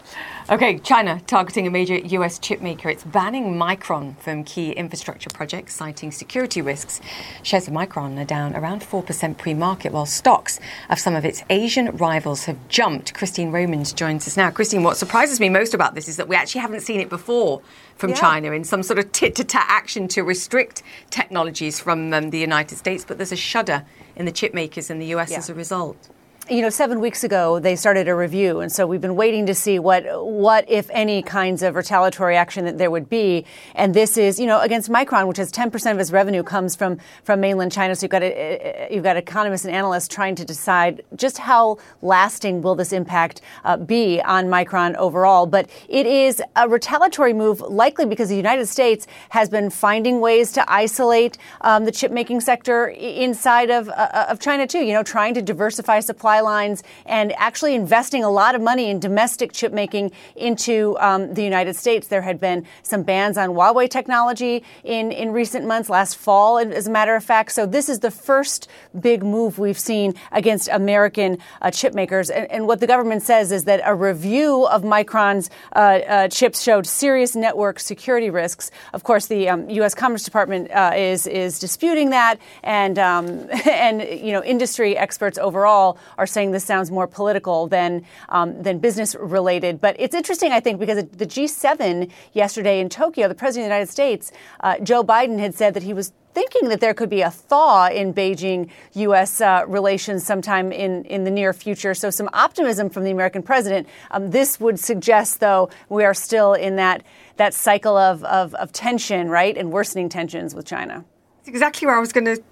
Okay, 0.49 0.79
China 0.79 1.21
targeting 1.27 1.67
a 1.67 1.71
major 1.71 1.97
US 1.97 2.39
chip 2.39 2.61
maker. 2.61 2.89
It's 2.89 3.03
banning 3.03 3.55
Micron 3.55 4.17
from 4.19 4.45
key 4.45 4.71
infrastructure 4.71 5.29
projects, 5.35 5.75
citing 5.75 6.13
security 6.13 6.63
risks. 6.63 7.01
Shares 7.43 7.67
of 7.67 7.75
Micron 7.75 8.17
are 8.23 8.25
down 8.25 8.55
around 8.55 8.83
4% 8.83 9.39
pre 9.39 9.55
market, 9.55 9.91
while 9.91 10.07
stocks 10.07 10.61
of 10.89 11.01
some 11.01 11.17
of 11.17 11.25
its 11.25 11.43
Asian 11.51 11.97
rivals 11.97 12.45
have 12.45 12.69
jumped. 12.69 13.13
Christine 13.13 13.51
Romans 13.51 13.93
joins 13.93 14.29
us 14.29 14.37
now. 14.37 14.53
Christine, 14.53 14.85
what 14.85 14.97
surprises 14.97 15.41
me 15.41 15.49
most 15.49 15.75
about 15.75 15.97
this 15.97 16.07
is 16.07 16.17
that 16.17 16.29
we 16.29 16.37
actually 16.37 16.61
haven't 16.61 16.83
seen 16.83 17.01
it 17.01 17.09
before 17.09 17.61
from 17.97 18.11
yeah. 18.11 18.17
China 18.17 18.53
in 18.53 18.63
some 18.63 18.85
sort 18.85 19.01
of 19.01 19.11
tit 19.11 19.35
to 19.35 19.43
tat 19.43 19.67
action 19.69 20.07
to 20.07 20.23
restrict 20.23 20.85
technologies 21.11 21.81
from 21.81 22.15
um, 22.15 22.31
the 22.31 22.39
United 22.39 22.79
States, 22.79 23.05
but 23.05 23.19
there's 23.19 23.33
a 23.33 23.37
shudder 23.37 23.85
in 24.15 24.27
the 24.27 24.33
chip 24.33 24.55
makers 24.55 24.91
in 24.91 25.01
the 25.01 25.07
US 25.07 25.33
yeah. 25.33 25.39
as 25.39 25.51
a 25.51 25.55
result 25.55 26.09
you 26.49 26.63
know, 26.63 26.71
seven 26.71 27.01
weeks 27.01 27.25
ago 27.25 27.59
they 27.59 27.75
started 27.75 28.07
a 28.07 28.15
review, 28.15 28.61
and 28.61 28.71
so 28.71 28.87
we've 28.87 29.01
been 29.01 29.17
waiting 29.17 29.47
to 29.47 29.55
see 29.55 29.79
what, 29.79 30.05
what 30.25 30.65
if 30.71 30.89
any, 30.91 31.23
kinds 31.23 31.63
of 31.63 31.75
retaliatory 31.75 32.37
action 32.37 32.65
that 32.67 32.79
there 32.79 32.91
would 32.91 33.09
be. 33.09 33.45
And 33.75 33.93
this 33.93 34.17
is, 34.17 34.39
you 34.39 34.47
know, 34.47 34.61
against 34.61 34.89
Micron, 34.89 35.27
which 35.27 35.39
has 35.39 35.51
10% 35.51 35.93
of 35.93 35.99
its 35.99 36.13
revenue 36.13 36.43
comes 36.43 36.77
from 36.77 36.99
from 37.25 37.41
mainland 37.41 37.73
China. 37.73 37.97
So 37.97 38.05
you've 38.05 38.13
got 38.13 38.23
a, 38.23 38.89
you've 38.91 39.03
got 39.03 39.17
economists 39.17 39.65
and 39.65 39.75
analysts 39.75 40.09
trying 40.09 40.37
to 40.37 40.45
decide 40.45 41.03
just 41.17 41.39
how 41.39 41.79
lasting 42.03 42.63
will 42.63 42.75
this 42.75 42.93
impact 42.93 43.41
uh, 43.65 43.77
be 43.77 44.21
on 44.23 44.47
Micron 44.47 44.95
overall. 44.97 45.47
But 45.47 45.69
it 45.89 46.07
is 46.07 46.41
a 46.55 46.69
retaliatory 46.69 47.33
move, 47.33 47.61
likely 47.61 48.07
because 48.07 48.29
the 48.29 48.37
United 48.37 48.67
States 48.67 49.07
has 49.31 49.49
been 49.49 49.71
finding 49.71 50.21
ways 50.21 50.53
to 50.53 50.73
isolate 50.73 51.39
um, 51.63 51.85
the 51.85 51.93
chip 51.93 52.13
making 52.13 52.41
sector 52.41 52.89
inside 52.89 53.71
of 53.71 53.89
uh, 53.89 54.27
of 54.29 54.39
China 54.39 54.67
too. 54.67 54.85
You 54.85 54.93
know, 54.93 55.03
trying 55.03 55.35
to 55.35 55.43
diversify 55.43 56.01
supply 56.01 56.36
lines 56.41 56.83
and 57.05 57.33
actually 57.35 57.75
investing 57.75 58.25
a 58.25 58.31
lot 58.31 58.55
of 58.55 58.63
money 58.63 58.91
in 58.91 58.99
domestic 59.01 59.53
chip 59.53 59.73
making 59.73 60.13
into 60.35 60.97
um, 60.99 61.35
the 61.35 61.43
United 61.43 61.75
States. 61.77 62.09
There 62.09 62.23
had 62.23 62.41
been 62.41 62.67
some 62.83 63.03
bans 63.03 63.39
on 63.39 63.51
Huawei 63.51 63.89
technology 63.89 64.63
in, 64.85 65.13
in 65.13 65.33
recent 65.33 65.67
months, 65.67 65.89
last 65.89 66.17
fall, 66.17 66.59
as 66.59 66.87
a 66.87 66.91
matter 66.91 67.15
of 67.15 67.25
fact. 67.25 67.53
So 67.53 67.67
this 67.67 67.89
is 67.89 68.01
the 68.01 68.11
first 68.11 68.69
big 68.99 69.23
move 69.23 69.59
we've 69.59 69.79
seen 69.79 70.15
against 70.33 70.69
American 70.69 71.39
uh, 71.63 71.71
chip 71.71 71.95
makers. 71.95 72.31
And, 72.31 72.51
and, 72.51 72.67
what 72.67 72.81
the 72.81 72.87
government 72.87 73.23
says 73.23 73.53
is 73.53 73.65
that 73.65 73.81
a 73.85 73.95
review 73.95 74.67
of 74.67 74.83
Micron's 74.83 75.51
uh, 75.75 75.79
uh, 75.79 76.29
chips 76.29 76.63
showed 76.63 76.87
serious 76.87 77.37
network 77.37 77.79
security 77.79 78.29
risks. 78.29 78.71
Of 78.93 79.05
course, 79.05 79.27
the 79.27 79.49
um, 79.49 79.71
U.S. 79.71 79.95
Commerce 79.95 80.25
Department 80.25 80.71
uh, 80.73 80.93
is 80.97 81.27
is 81.27 81.59
disputing 81.59 82.11
that, 82.11 82.41
and 82.63 82.99
um, 82.99 83.49
and 83.67 84.03
you 84.03 84.33
know, 84.33 84.43
industry 84.43 84.97
experts 84.97 85.39
overall 85.39 85.99
are 86.19 86.26
saying 86.27 86.51
this 86.51 86.65
sounds 86.65 86.91
more 86.91 87.07
political 87.07 87.67
than 87.67 88.05
um, 88.29 88.63
than 88.63 88.79
business 88.79 89.15
related. 89.15 89.81
But 89.81 89.97
it's 89.99 90.15
interesting, 90.15 90.53
I 90.53 90.61
think, 90.61 90.81
because 90.81 91.05
the 91.05 91.27
G7 91.27 92.11
yesterday 92.33 92.81
in 92.81 92.89
Tokyo, 92.89 93.29
the 93.29 93.35
president 93.35 93.67
of 93.67 93.71
the 93.71 93.75
United 93.75 93.93
States, 93.93 94.33
uh, 94.61 94.79
Joe 94.79 95.03
Biden, 95.03 95.39
had 95.39 95.55
said 95.55 95.75
that 95.75 95.83
he 95.83 95.93
was 95.93 96.13
thinking 96.37 96.69
that 96.69 96.81
there 96.81 96.93
could 96.93 97.09
be 97.09 97.23
a 97.23 97.31
thaw 97.31 97.89
in 97.89 98.13
Beijing 98.13 98.69
U.S. 98.93 99.41
Uh, 99.41 99.65
relations 99.67 100.23
sometime 100.23 100.71
in, 100.71 101.03
in 101.07 101.25
the 101.25 101.31
near 101.31 101.55
future. 101.55 101.95
So, 101.95 102.11
some 102.11 102.29
optimism 102.35 102.91
from 102.91 103.05
the 103.05 103.11
American 103.11 103.43
president. 103.43 103.89
Um, 104.11 104.31
this 104.31 104.61
would 104.61 104.79
suggest, 104.79 105.41
though, 105.41 105.71
we 105.89 106.05
are 106.05 106.13
still 106.13 106.53
in 106.53 106.77
that, 106.77 107.03
that 107.37 107.55
cycle 107.55 107.97
of, 107.97 108.23
of, 108.25 108.55
of 108.57 108.71
tension, 108.71 109.31
right, 109.31 109.57
and 109.57 109.73
worsening 109.73 110.11
tensions 110.11 110.55
with 110.55 110.67
China. 110.67 111.07
That's 111.39 111.49
exactly 111.49 111.87
where 111.87 111.97
I 111.97 112.01
was 112.01 112.13
going 112.13 112.27
to 112.27 112.43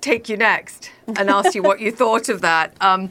take 0.00 0.28
you 0.28 0.36
next 0.36 0.90
and 1.06 1.30
ask 1.30 1.54
you 1.54 1.62
what 1.62 1.80
you 1.80 1.90
thought 2.02 2.28
of 2.28 2.40
that. 2.42 2.74
Um, 2.80 3.10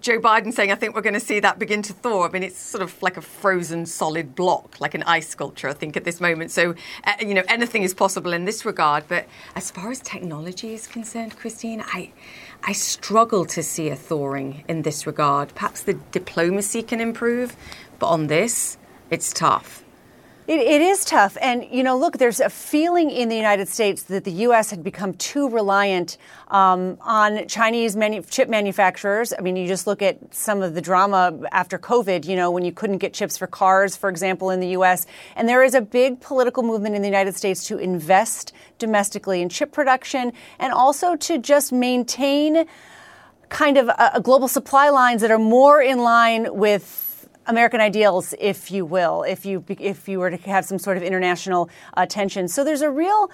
Joe 0.00 0.18
Biden 0.18 0.52
saying, 0.52 0.72
I 0.72 0.74
think 0.74 0.94
we're 0.94 1.02
going 1.02 1.14
to 1.14 1.20
see 1.20 1.40
that 1.40 1.58
begin 1.58 1.82
to 1.82 1.92
thaw. 1.92 2.26
I 2.26 2.30
mean, 2.30 2.42
it's 2.42 2.58
sort 2.58 2.82
of 2.82 3.00
like 3.02 3.16
a 3.16 3.20
frozen 3.22 3.86
solid 3.86 4.34
block, 4.34 4.80
like 4.80 4.94
an 4.94 5.02
ice 5.04 5.28
sculpture, 5.28 5.68
I 5.68 5.74
think, 5.74 5.96
at 5.96 6.04
this 6.04 6.20
moment. 6.20 6.50
So, 6.50 6.74
uh, 7.04 7.14
you 7.20 7.34
know, 7.34 7.42
anything 7.48 7.82
is 7.82 7.94
possible 7.94 8.32
in 8.32 8.44
this 8.44 8.64
regard. 8.64 9.04
But 9.08 9.26
as 9.54 9.70
far 9.70 9.90
as 9.90 10.00
technology 10.00 10.74
is 10.74 10.86
concerned, 10.86 11.36
Christine, 11.36 11.82
I, 11.86 12.12
I 12.64 12.72
struggle 12.72 13.44
to 13.46 13.62
see 13.62 13.88
a 13.88 13.96
thawing 13.96 14.64
in 14.68 14.82
this 14.82 15.06
regard. 15.06 15.54
Perhaps 15.54 15.82
the 15.82 15.94
diplomacy 16.12 16.82
can 16.82 17.00
improve, 17.00 17.56
but 17.98 18.08
on 18.08 18.26
this, 18.26 18.78
it's 19.10 19.32
tough. 19.32 19.84
It, 20.46 20.60
it 20.60 20.80
is 20.80 21.04
tough. 21.04 21.36
And, 21.42 21.66
you 21.72 21.82
know, 21.82 21.98
look, 21.98 22.18
there's 22.18 22.38
a 22.38 22.48
feeling 22.48 23.10
in 23.10 23.28
the 23.28 23.34
United 23.34 23.66
States 23.68 24.04
that 24.04 24.22
the 24.22 24.30
U.S. 24.30 24.70
had 24.70 24.84
become 24.84 25.14
too 25.14 25.48
reliant 25.48 26.18
um, 26.48 26.98
on 27.00 27.48
Chinese 27.48 27.96
manu- 27.96 28.22
chip 28.22 28.48
manufacturers. 28.48 29.32
I 29.36 29.40
mean, 29.40 29.56
you 29.56 29.66
just 29.66 29.88
look 29.88 30.02
at 30.02 30.32
some 30.32 30.62
of 30.62 30.74
the 30.74 30.80
drama 30.80 31.36
after 31.50 31.80
COVID, 31.80 32.26
you 32.26 32.36
know, 32.36 32.52
when 32.52 32.64
you 32.64 32.70
couldn't 32.70 32.98
get 32.98 33.12
chips 33.12 33.36
for 33.36 33.48
cars, 33.48 33.96
for 33.96 34.08
example, 34.08 34.50
in 34.50 34.60
the 34.60 34.68
U.S. 34.68 35.04
And 35.34 35.48
there 35.48 35.64
is 35.64 35.74
a 35.74 35.80
big 35.80 36.20
political 36.20 36.62
movement 36.62 36.94
in 36.94 37.02
the 37.02 37.08
United 37.08 37.34
States 37.34 37.66
to 37.66 37.78
invest 37.78 38.52
domestically 38.78 39.42
in 39.42 39.48
chip 39.48 39.72
production 39.72 40.32
and 40.60 40.72
also 40.72 41.16
to 41.16 41.38
just 41.38 41.72
maintain 41.72 42.66
kind 43.48 43.78
of 43.78 43.88
a, 43.88 44.12
a 44.14 44.20
global 44.20 44.46
supply 44.46 44.90
lines 44.90 45.22
that 45.22 45.32
are 45.32 45.38
more 45.38 45.82
in 45.82 45.98
line 45.98 46.54
with 46.54 47.05
American 47.46 47.80
ideals, 47.80 48.34
if 48.38 48.70
you 48.70 48.84
will, 48.84 49.22
if 49.22 49.46
you 49.46 49.64
if 49.68 50.08
you 50.08 50.18
were 50.18 50.30
to 50.30 50.36
have 50.36 50.64
some 50.64 50.78
sort 50.78 50.96
of 50.96 51.02
international 51.02 51.70
uh, 51.96 52.06
tension. 52.06 52.48
So 52.48 52.64
there's 52.64 52.82
a 52.82 52.90
real 52.90 53.30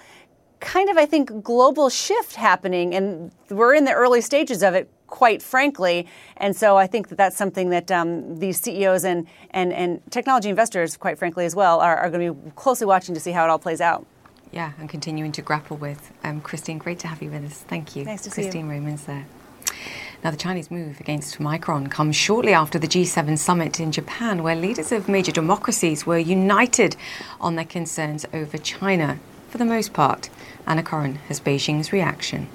kind 0.63 0.89
of, 0.89 0.97
I 0.97 1.05
think, 1.05 1.43
global 1.43 1.91
shift 1.91 2.37
happening, 2.37 2.95
and 2.95 3.33
we're 3.51 3.75
in 3.75 3.85
the 3.85 3.93
early 3.93 4.21
stages 4.21 4.63
of 4.63 4.75
it, 4.75 4.89
quite 5.09 5.43
frankly. 5.43 6.07
And 6.39 6.57
so 6.57 6.77
I 6.79 6.87
think 6.87 7.09
that 7.09 7.19
that's 7.19 7.37
something 7.37 7.71
that 7.71 7.91
um, 7.91 8.39
these 8.39 8.61
CEOs 8.61 9.05
and, 9.05 9.27
and, 9.51 9.73
and 9.73 10.01
technology 10.11 10.49
investors, 10.49 10.97
quite 10.97 11.19
frankly, 11.19 11.45
as 11.45 11.55
well, 11.55 11.81
are, 11.81 11.97
are 11.97 12.11
going 12.11 12.27
to 12.27 12.33
be 12.33 12.51
closely 12.53 12.87
watching 12.87 13.15
to 13.15 13.21
see 13.21 13.33
how 13.33 13.45
it 13.45 13.51
all 13.51 13.59
plays 13.59 13.81
out. 13.81 14.07
Yeah, 14.53 14.73
and 14.79 14.89
continuing 14.89 15.33
to 15.33 15.43
grapple 15.43 15.77
with. 15.77 16.13
Um, 16.23 16.41
Christine, 16.41 16.79
great 16.79 16.99
to 17.01 17.09
have 17.09 17.23
you 17.23 17.31
with 17.31 17.45
us. 17.45 17.59
Thank 17.59 17.97
you. 17.97 18.05
Nice 18.05 18.23
to 18.23 18.31
Christine 18.31 18.53
see 18.53 18.59
you. 18.59 18.65
Christine 18.65 18.69
Romans 18.69 19.05
there. 19.05 19.27
Now, 20.25 20.31
the 20.31 20.37
Chinese 20.37 20.71
move 20.71 21.01
against 21.01 21.41
Micron 21.41 21.91
comes 21.91 22.15
shortly 22.15 22.53
after 22.53 22.79
the 22.79 22.87
G7 22.87 23.37
summit 23.39 23.81
in 23.81 23.91
Japan, 23.91 24.45
where 24.45 24.55
leaders 24.55 24.93
of 24.93 25.09
major 25.09 25.33
democracies 25.33 26.07
were 26.07 26.17
united 26.17 26.95
on 27.41 27.57
their 27.57 27.65
concerns 27.65 28.25
over 28.33 28.57
China. 28.57 29.19
For 29.49 29.59
the 29.59 29.65
most 29.65 29.93
part, 29.93 30.31
Anna 30.65 30.85
Coren 30.85 31.17
has 31.27 31.41
Beijing's 31.41 31.93
reaction. 31.93 32.47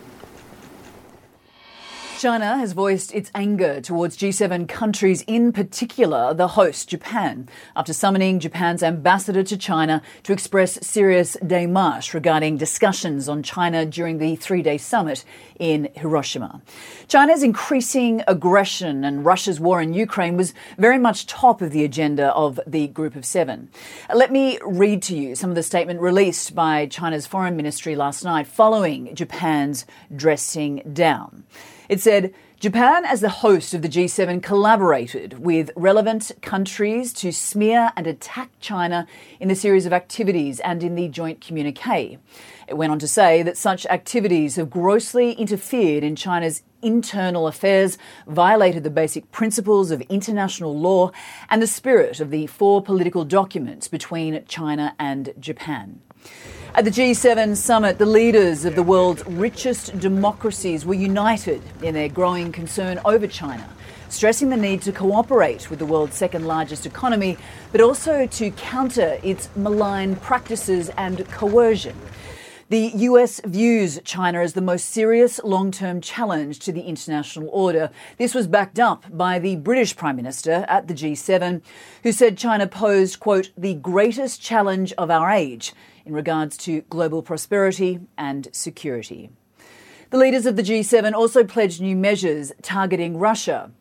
China 2.17 2.57
has 2.57 2.73
voiced 2.73 3.13
its 3.13 3.29
anger 3.35 3.79
towards 3.79 4.17
G7 4.17 4.67
countries, 4.67 5.23
in 5.27 5.53
particular 5.53 6.33
the 6.33 6.47
host, 6.47 6.89
Japan, 6.89 7.47
after 7.75 7.93
summoning 7.93 8.39
Japan's 8.39 8.81
ambassador 8.81 9.43
to 9.43 9.55
China 9.55 10.01
to 10.23 10.33
express 10.33 10.79
serious 10.81 11.37
démarches 11.43 12.15
regarding 12.15 12.57
discussions 12.57 13.29
on 13.29 13.43
China 13.43 13.85
during 13.85 14.17
the 14.17 14.35
three 14.35 14.63
day 14.63 14.79
summit 14.79 15.23
in 15.59 15.89
Hiroshima. 15.93 16.59
China's 17.07 17.43
increasing 17.43 18.23
aggression 18.27 19.03
and 19.03 19.23
Russia's 19.23 19.59
war 19.59 19.79
in 19.79 19.93
Ukraine 19.93 20.37
was 20.37 20.55
very 20.79 20.97
much 20.97 21.27
top 21.27 21.61
of 21.61 21.69
the 21.69 21.83
agenda 21.83 22.33
of 22.33 22.59
the 22.65 22.87
Group 22.87 23.15
of 23.15 23.25
Seven. 23.25 23.69
Let 24.11 24.31
me 24.31 24.57
read 24.65 25.03
to 25.03 25.15
you 25.15 25.35
some 25.35 25.51
of 25.51 25.55
the 25.55 25.61
statement 25.61 26.01
released 26.01 26.55
by 26.55 26.87
China's 26.87 27.27
foreign 27.27 27.55
ministry 27.55 27.95
last 27.95 28.23
night 28.23 28.47
following 28.47 29.13
Japan's 29.13 29.85
dressing 30.15 30.81
down. 30.93 31.43
It 31.89 32.01
said, 32.01 32.33
Japan, 32.59 33.05
as 33.05 33.21
the 33.21 33.29
host 33.29 33.73
of 33.73 33.81
the 33.81 33.87
G7, 33.87 34.41
collaborated 34.41 35.39
with 35.39 35.69
relevant 35.75 36.31
countries 36.41 37.13
to 37.13 37.31
smear 37.31 37.93
and 37.95 38.07
attack 38.07 38.49
China 38.59 39.07
in 39.39 39.47
the 39.47 39.55
series 39.55 39.85
of 39.85 39.93
activities 39.93 40.59
and 40.61 40.83
in 40.83 40.95
the 40.95 41.07
joint 41.07 41.39
communique. 41.39 42.17
It 42.67 42.73
went 42.73 42.91
on 42.91 42.99
to 42.99 43.07
say 43.07 43.43
that 43.43 43.57
such 43.57 43.85
activities 43.85 44.55
have 44.55 44.69
grossly 44.69 45.33
interfered 45.33 46.03
in 46.03 46.15
China's 46.15 46.63
internal 46.81 47.47
affairs, 47.47 47.97
violated 48.27 48.83
the 48.83 48.89
basic 48.89 49.31
principles 49.31 49.91
of 49.91 50.01
international 50.01 50.77
law 50.77 51.11
and 51.49 51.61
the 51.61 51.67
spirit 51.67 52.19
of 52.19 52.31
the 52.31 52.47
four 52.47 52.81
political 52.81 53.23
documents 53.23 53.87
between 53.87 54.43
China 54.47 54.95
and 54.99 55.33
Japan. 55.39 56.01
At 56.75 56.85
the 56.85 56.91
G7 56.91 57.55
summit, 57.55 57.97
the 57.97 58.05
leaders 58.05 58.63
of 58.63 58.75
the 58.75 58.83
world's 58.83 59.25
richest 59.25 59.99
democracies 59.99 60.85
were 60.85 60.93
united 60.93 61.61
in 61.81 61.95
their 61.95 62.09
growing 62.09 62.51
concern 62.51 62.99
over 63.03 63.25
China, 63.25 63.67
stressing 64.09 64.49
the 64.49 64.57
need 64.57 64.83
to 64.83 64.91
cooperate 64.91 65.71
with 65.71 65.79
the 65.79 65.85
world's 65.85 66.15
second 66.15 66.45
largest 66.45 66.85
economy, 66.85 67.37
but 67.71 67.81
also 67.81 68.27
to 68.27 68.51
counter 68.51 69.17
its 69.23 69.49
malign 69.55 70.15
practices 70.17 70.89
and 70.97 71.27
coercion. 71.31 71.95
The 72.69 72.91
US 72.95 73.39
views 73.45 74.01
China 74.03 74.41
as 74.41 74.51
the 74.51 74.61
most 74.61 74.89
serious 74.89 75.39
long 75.41 75.71
term 75.71 76.01
challenge 76.01 76.59
to 76.59 76.73
the 76.73 76.81
international 76.81 77.47
order. 77.49 77.89
This 78.17 78.35
was 78.35 78.45
backed 78.45 78.77
up 78.77 79.05
by 79.09 79.39
the 79.39 79.55
British 79.55 79.95
Prime 79.95 80.17
Minister 80.17 80.65
at 80.67 80.89
the 80.89 80.93
G7, 80.93 81.61
who 82.03 82.11
said 82.11 82.37
China 82.37 82.67
posed, 82.67 83.21
quote, 83.21 83.51
the 83.57 83.75
greatest 83.75 84.41
challenge 84.41 84.91
of 84.97 85.09
our 85.09 85.31
age 85.31 85.73
in 86.07 86.13
regards 86.13 86.57
to 86.57 86.81
global 86.89 87.21
prosperity 87.21 87.99
and 88.17 88.47
security. 88.51 89.29
The 90.09 90.17
leaders 90.17 90.45
of 90.45 90.55
the 90.55 90.63
G7 90.63 91.13
also 91.13 91.43
pledged 91.43 91.81
new 91.81 91.95
measures 91.95 92.53
targeting 92.61 93.17
Russia 93.17 93.71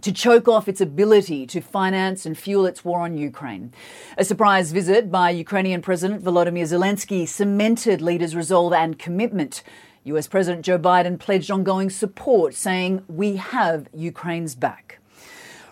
to 0.00 0.12
choke 0.12 0.48
off 0.48 0.66
its 0.66 0.80
ability 0.80 1.46
to 1.46 1.60
finance 1.60 2.26
and 2.26 2.36
fuel 2.36 2.66
its 2.66 2.84
war 2.84 3.00
on 3.00 3.16
Ukraine. 3.16 3.72
A 4.18 4.24
surprise 4.24 4.72
visit 4.72 5.10
by 5.10 5.30
Ukrainian 5.30 5.82
President 5.82 6.24
Volodymyr 6.24 6.64
Zelensky 6.64 7.28
cemented 7.28 8.00
leaders' 8.00 8.34
resolve 8.34 8.72
and 8.72 8.98
commitment. 8.98 9.62
US 10.04 10.26
President 10.26 10.64
Joe 10.64 10.78
Biden 10.78 11.18
pledged 11.18 11.50
ongoing 11.50 11.90
support, 11.90 12.54
saying, 12.54 13.04
We 13.06 13.36
have 13.36 13.88
Ukraine's 13.92 14.54
back. 14.54 14.98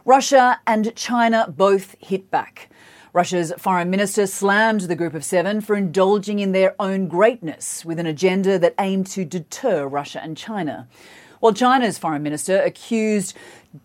Russia 0.05 0.61
and 0.67 0.95
China 0.95 1.53
both 1.55 1.97
hit 1.99 2.31
back. 2.31 2.69
Russia's 3.13 3.53
foreign 3.57 3.89
minister 3.89 4.27
slammed 4.27 4.83
the 4.83 4.97
Group 4.97 5.15
of 5.15 5.25
Seven 5.25 5.61
for 5.61 5.75
indulging 5.75 6.41
in 6.41 6.53
their 6.53 6.75
own 6.79 7.09
greatness 7.09 7.85
with 7.85 7.99
an 7.99 8.07
agenda 8.07 8.59
that 8.59 8.75
aimed 8.79 9.07
to 9.09 9.25
deter 9.25 9.87
Russia 9.87 10.23
and 10.23 10.37
China. 10.37 10.87
While 11.41 11.55
China's 11.55 11.97
foreign 11.97 12.23
minister 12.23 12.61
accused 12.61 13.35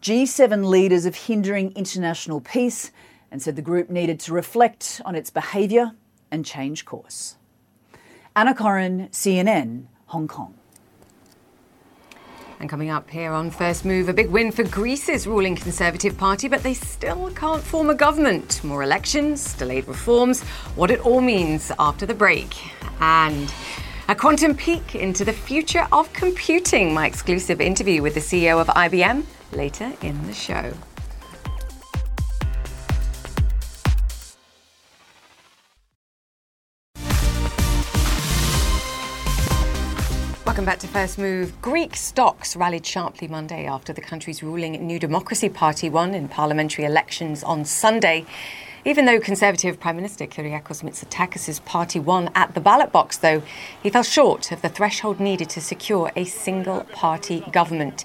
G7 0.01 0.65
leaders 0.67 1.05
of 1.05 1.15
hindering 1.15 1.71
international 1.73 2.41
peace 2.41 2.91
and 3.31 3.41
said 3.41 3.55
the 3.55 3.61
group 3.61 3.89
needed 3.89 4.19
to 4.21 4.33
reflect 4.33 5.01
on 5.05 5.15
its 5.15 5.29
behaviour 5.29 5.93
and 6.29 6.45
change 6.45 6.83
course. 6.83 7.37
Anna 8.35 8.53
Coren, 8.53 9.09
CNN, 9.11 9.85
Hong 10.07 10.27
Kong. 10.27 10.55
And 12.63 12.69
coming 12.69 12.89
up 12.89 13.09
here 13.09 13.33
on 13.33 13.51
First 13.51 13.83
Move, 13.83 14.07
a 14.07 14.13
big 14.13 14.29
win 14.29 14.49
for 14.49 14.63
Greece's 14.63 15.27
ruling 15.27 15.53
Conservative 15.53 16.17
Party, 16.17 16.47
but 16.47 16.63
they 16.63 16.73
still 16.73 17.29
can't 17.31 17.61
form 17.61 17.89
a 17.89 17.93
government. 17.93 18.63
More 18.63 18.83
elections, 18.83 19.53
delayed 19.55 19.85
reforms, 19.85 20.43
what 20.77 20.89
it 20.89 21.01
all 21.01 21.19
means 21.19 21.73
after 21.77 22.05
the 22.05 22.13
break. 22.13 22.55
And 23.01 23.53
a 24.07 24.15
quantum 24.15 24.55
peek 24.55 24.95
into 24.95 25.25
the 25.25 25.33
future 25.33 25.85
of 25.91 26.13
computing. 26.13 26.93
My 26.93 27.05
exclusive 27.05 27.59
interview 27.59 28.01
with 28.01 28.13
the 28.13 28.21
CEO 28.21 28.61
of 28.61 28.67
IBM 28.67 29.25
later 29.51 29.91
in 30.01 30.25
the 30.25 30.33
show. 30.33 30.71
Welcome 40.53 40.65
back 40.65 40.77
to 40.81 40.87
First 40.87 41.17
Move. 41.17 41.59
Greek 41.63 41.95
stocks 41.95 42.55
rallied 42.55 42.85
sharply 42.85 43.27
Monday 43.27 43.65
after 43.65 43.91
the 43.91 44.01
country's 44.01 44.43
ruling 44.43 44.73
New 44.85 44.99
Democracy 44.99 45.49
Party 45.49 45.89
won 45.89 46.13
in 46.13 46.27
parliamentary 46.27 46.85
elections 46.85 47.43
on 47.43 47.65
Sunday. 47.65 48.23
Even 48.85 49.05
though 49.05 49.21
Conservative 49.21 49.79
Prime 49.79 49.95
Minister 49.95 50.27
Kyriakos 50.27 50.83
Mitsotakis' 50.83 51.63
party 51.63 52.01
won 52.01 52.29
at 52.35 52.53
the 52.53 52.59
ballot 52.59 52.91
box, 52.91 53.17
though, 53.17 53.41
he 53.81 53.89
fell 53.89 54.03
short 54.03 54.51
of 54.51 54.61
the 54.61 54.67
threshold 54.67 55.21
needed 55.21 55.49
to 55.51 55.61
secure 55.61 56.11
a 56.17 56.25
single 56.25 56.81
party 56.91 57.45
government. 57.53 58.03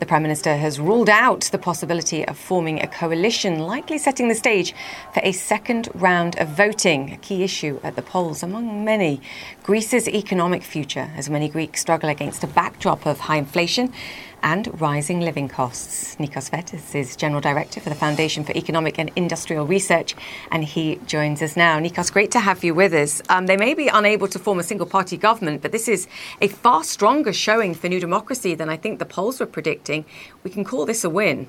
The 0.00 0.04
Prime 0.06 0.20
Minister 0.20 0.54
has 0.54 0.78
ruled 0.78 1.08
out 1.08 1.48
the 1.50 1.56
possibility 1.56 2.28
of 2.28 2.36
forming 2.36 2.82
a 2.82 2.86
coalition, 2.86 3.60
likely 3.60 3.96
setting 3.96 4.28
the 4.28 4.34
stage 4.34 4.74
for 5.14 5.20
a 5.24 5.32
second 5.32 5.88
round 5.94 6.38
of 6.38 6.48
voting, 6.48 7.10
a 7.10 7.16
key 7.16 7.42
issue 7.42 7.80
at 7.82 7.96
the 7.96 8.02
polls 8.02 8.42
among 8.42 8.84
many. 8.84 9.22
Greece's 9.62 10.06
economic 10.06 10.62
future, 10.62 11.10
as 11.16 11.30
many 11.30 11.48
Greeks 11.48 11.80
struggle 11.80 12.10
against 12.10 12.44
a 12.44 12.48
backdrop 12.48 13.06
of 13.06 13.18
high 13.18 13.38
inflation 13.38 13.94
and 14.42 14.80
rising 14.80 15.20
living 15.20 15.48
costs. 15.48 16.16
Nikos 16.16 16.50
Vettas 16.50 16.94
is 16.94 17.16
General 17.16 17.40
Director 17.40 17.80
for 17.80 17.88
the 17.88 17.94
Foundation 17.94 18.44
for 18.44 18.52
Economic 18.56 18.98
and 18.98 19.10
Industrial 19.16 19.66
Research, 19.66 20.14
and 20.50 20.64
he 20.64 21.00
joins 21.06 21.42
us 21.42 21.56
now. 21.56 21.78
Nikos, 21.78 22.12
great 22.12 22.30
to 22.32 22.40
have 22.40 22.62
you 22.64 22.74
with 22.74 22.92
us. 22.92 23.22
Um, 23.28 23.46
they 23.46 23.56
may 23.56 23.74
be 23.74 23.88
unable 23.88 24.28
to 24.28 24.38
form 24.38 24.58
a 24.58 24.62
single 24.62 24.86
party 24.86 25.16
government, 25.16 25.62
but 25.62 25.72
this 25.72 25.88
is 25.88 26.06
a 26.40 26.48
far 26.48 26.84
stronger 26.84 27.32
showing 27.32 27.74
for 27.74 27.88
New 27.88 28.00
Democracy 28.00 28.54
than 28.54 28.68
I 28.68 28.76
think 28.76 28.98
the 28.98 29.04
polls 29.04 29.40
were 29.40 29.46
predicting. 29.46 30.04
We 30.44 30.50
can 30.50 30.64
call 30.64 30.86
this 30.86 31.04
a 31.04 31.10
win. 31.10 31.48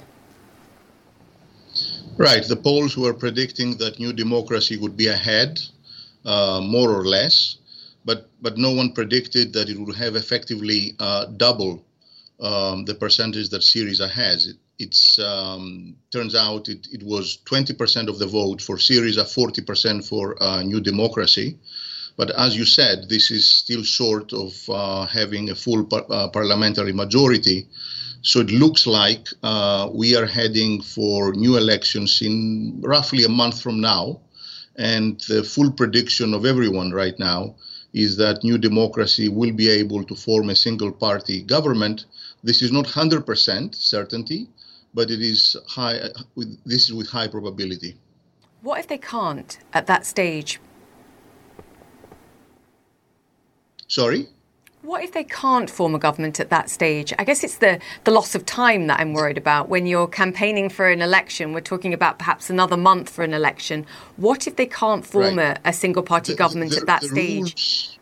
Right. 2.17 2.43
The 2.43 2.57
polls 2.57 2.97
were 2.97 3.13
predicting 3.13 3.77
that 3.77 3.97
New 3.97 4.11
Democracy 4.11 4.75
would 4.75 4.97
be 4.97 5.07
ahead, 5.07 5.61
uh, 6.25 6.59
more 6.61 6.91
or 6.91 7.05
less, 7.05 7.57
but, 8.03 8.29
but 8.41 8.57
no 8.57 8.71
one 8.73 8.91
predicted 8.91 9.53
that 9.53 9.69
it 9.69 9.79
would 9.79 9.95
have 9.95 10.17
effectively 10.17 10.95
uh, 10.99 11.25
double 11.37 11.81
um, 12.39 12.85
the 12.85 12.95
percentage 12.95 13.49
that 13.49 13.61
Syriza 13.61 14.09
has. 14.09 14.47
It 14.47 14.57
it's, 14.79 15.19
um, 15.19 15.97
turns 16.09 16.33
out 16.35 16.69
it, 16.69 16.87
it 16.91 17.03
was 17.03 17.39
20% 17.45 18.07
of 18.07 18.17
the 18.17 18.25
vote 18.25 18.61
for 18.61 18.77
Syriza, 18.77 19.25
40% 19.25 20.07
for 20.07 20.41
uh, 20.41 20.63
New 20.63 20.79
Democracy. 20.79 21.57
But 22.15 22.31
as 22.31 22.55
you 22.55 22.65
said, 22.65 23.09
this 23.09 23.29
is 23.29 23.49
still 23.49 23.83
short 23.83 24.31
of 24.31 24.53
uh, 24.69 25.05
having 25.05 25.49
a 25.49 25.55
full 25.55 25.83
par- 25.83 26.05
uh, 26.09 26.29
parliamentary 26.29 26.93
majority. 26.93 27.67
So 28.21 28.39
it 28.39 28.51
looks 28.51 28.87
like 28.87 29.27
uh, 29.43 29.89
we 29.93 30.15
are 30.15 30.25
heading 30.25 30.81
for 30.81 31.33
new 31.33 31.57
elections 31.57 32.21
in 32.21 32.81
roughly 32.81 33.25
a 33.25 33.29
month 33.29 33.61
from 33.61 33.81
now. 33.81 34.21
And 34.77 35.19
the 35.27 35.43
full 35.43 35.71
prediction 35.71 36.33
of 36.33 36.45
everyone 36.45 36.91
right 36.91 37.17
now 37.19 37.55
is 37.93 38.15
that 38.17 38.43
New 38.45 38.57
Democracy 38.57 39.27
will 39.27 39.51
be 39.51 39.69
able 39.69 40.05
to 40.05 40.15
form 40.15 40.49
a 40.49 40.55
single 40.55 40.91
party 40.91 41.41
government 41.41 42.05
this 42.43 42.61
is 42.61 42.71
not 42.71 42.85
100% 42.85 43.75
certainty, 43.75 44.47
but 44.93 45.11
it 45.11 45.21
is 45.21 45.55
high. 45.67 45.99
With, 46.35 46.57
this 46.65 46.85
is 46.85 46.93
with 46.93 47.07
high 47.07 47.27
probability. 47.27 47.97
What 48.61 48.79
if 48.79 48.87
they 48.87 48.97
can't 48.97 49.57
at 49.73 49.87
that 49.87 50.05
stage? 50.05 50.59
Sorry. 53.87 54.27
What 54.81 55.03
if 55.03 55.11
they 55.11 55.25
can't 55.25 55.69
form 55.69 55.93
a 55.93 55.99
government 55.99 56.39
at 56.39 56.49
that 56.51 56.69
stage? 56.69 57.13
I 57.19 57.25
guess 57.25 57.43
it's 57.43 57.57
the, 57.57 57.79
the 58.05 58.11
loss 58.11 58.33
of 58.33 58.45
time 58.45 58.87
that 58.87 58.99
I'm 58.99 59.13
worried 59.13 59.37
about. 59.37 59.67
When 59.67 59.85
you're 59.85 60.07
campaigning 60.07 60.69
for 60.69 60.89
an 60.89 61.01
election, 61.01 61.51
we're 61.51 61.59
talking 61.59 61.93
about 61.93 62.17
perhaps 62.17 62.49
another 62.49 62.77
month 62.77 63.09
for 63.09 63.23
an 63.23 63.33
election. 63.33 63.85
What 64.15 64.47
if 64.47 64.55
they 64.55 64.65
can't 64.65 65.05
form 65.05 65.37
right. 65.37 65.59
a, 65.65 65.69
a, 65.69 65.73
single 65.73 66.03
party 66.03 66.31
the, 66.31 66.37
government 66.37 66.71
the, 66.71 66.77
at 66.77 66.85
that 66.85 67.03
stage? 67.03 67.39
Rules, 67.39 67.99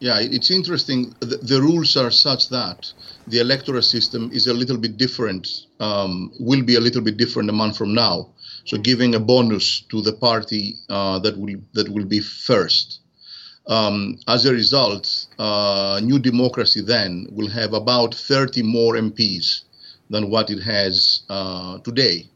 yeah, 0.00 0.18
it's 0.20 0.50
interesting. 0.50 1.14
The, 1.20 1.38
the, 1.38 1.62
rules 1.62 1.96
are 1.96 2.10
such 2.10 2.50
that 2.50 2.92
the 3.26 3.38
electoral 3.38 3.82
system 3.82 4.30
is 4.32 4.46
a 4.46 4.54
little 4.54 4.76
bit 4.76 4.96
different, 4.96 5.48
um, 5.80 6.32
will 6.38 6.62
be 6.62 6.76
a 6.76 6.80
little 6.80 7.02
bit 7.02 7.16
different 7.16 7.48
a 7.48 7.52
month 7.52 7.76
from 7.76 7.94
now. 7.94 8.30
So 8.66 8.78
giving 8.78 9.14
a 9.14 9.20
bonus 9.20 9.80
to 9.90 10.00
the 10.02 10.12
party 10.12 10.76
uh, 10.88 11.18
that 11.20 11.36
will 11.36 11.56
that 11.72 11.88
will 11.88 12.04
be 12.04 12.20
first. 12.20 13.00
Um, 13.66 14.18
as 14.28 14.44
a 14.44 14.52
result, 14.52 15.26
uh, 15.38 16.00
New 16.02 16.18
Democracy 16.18 16.82
then 16.82 17.26
will 17.30 17.48
have 17.48 17.72
about 17.72 18.14
30 18.14 18.62
more 18.62 18.94
MPs 18.94 19.62
than 20.10 20.30
what 20.30 20.50
it 20.50 20.60
has 20.60 21.22
uh, 21.30 21.78
today. 21.78 22.28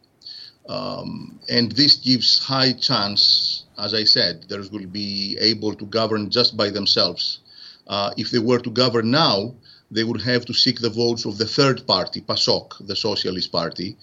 Um, 0.69 1.39
and 1.49 1.73
this 1.73 1.97
gives 1.97 2.39
high 2.39 2.73
chance, 2.73 3.65
as 3.79 3.95
I 3.95 4.05
said, 4.05 4.45
they 4.49 4.59
will 4.59 4.87
be 4.87 5.37
able 5.41 5.75
to 5.75 5.85
govern 5.87 6.31
just 6.31 6.57
by 6.57 6.71
themselves. 6.71 7.41
Uh, 7.87 8.13
if 8.17 8.31
they 8.31 8.39
were 8.39 8.59
to 8.61 8.71
govern 8.71 9.11
now, 9.11 9.55
they 9.91 10.05
would 10.05 10.21
have 10.21 10.45
to 10.47 10.55
seek 10.55 10.81
the 10.81 10.91
votes 10.91 11.25
of 11.25 11.39
the 11.39 11.47
third 11.47 11.87
party, 11.87 12.21
PASOK, 12.21 12.87
the 12.87 12.97
Socialist 12.97 13.51
Party. 13.53 13.97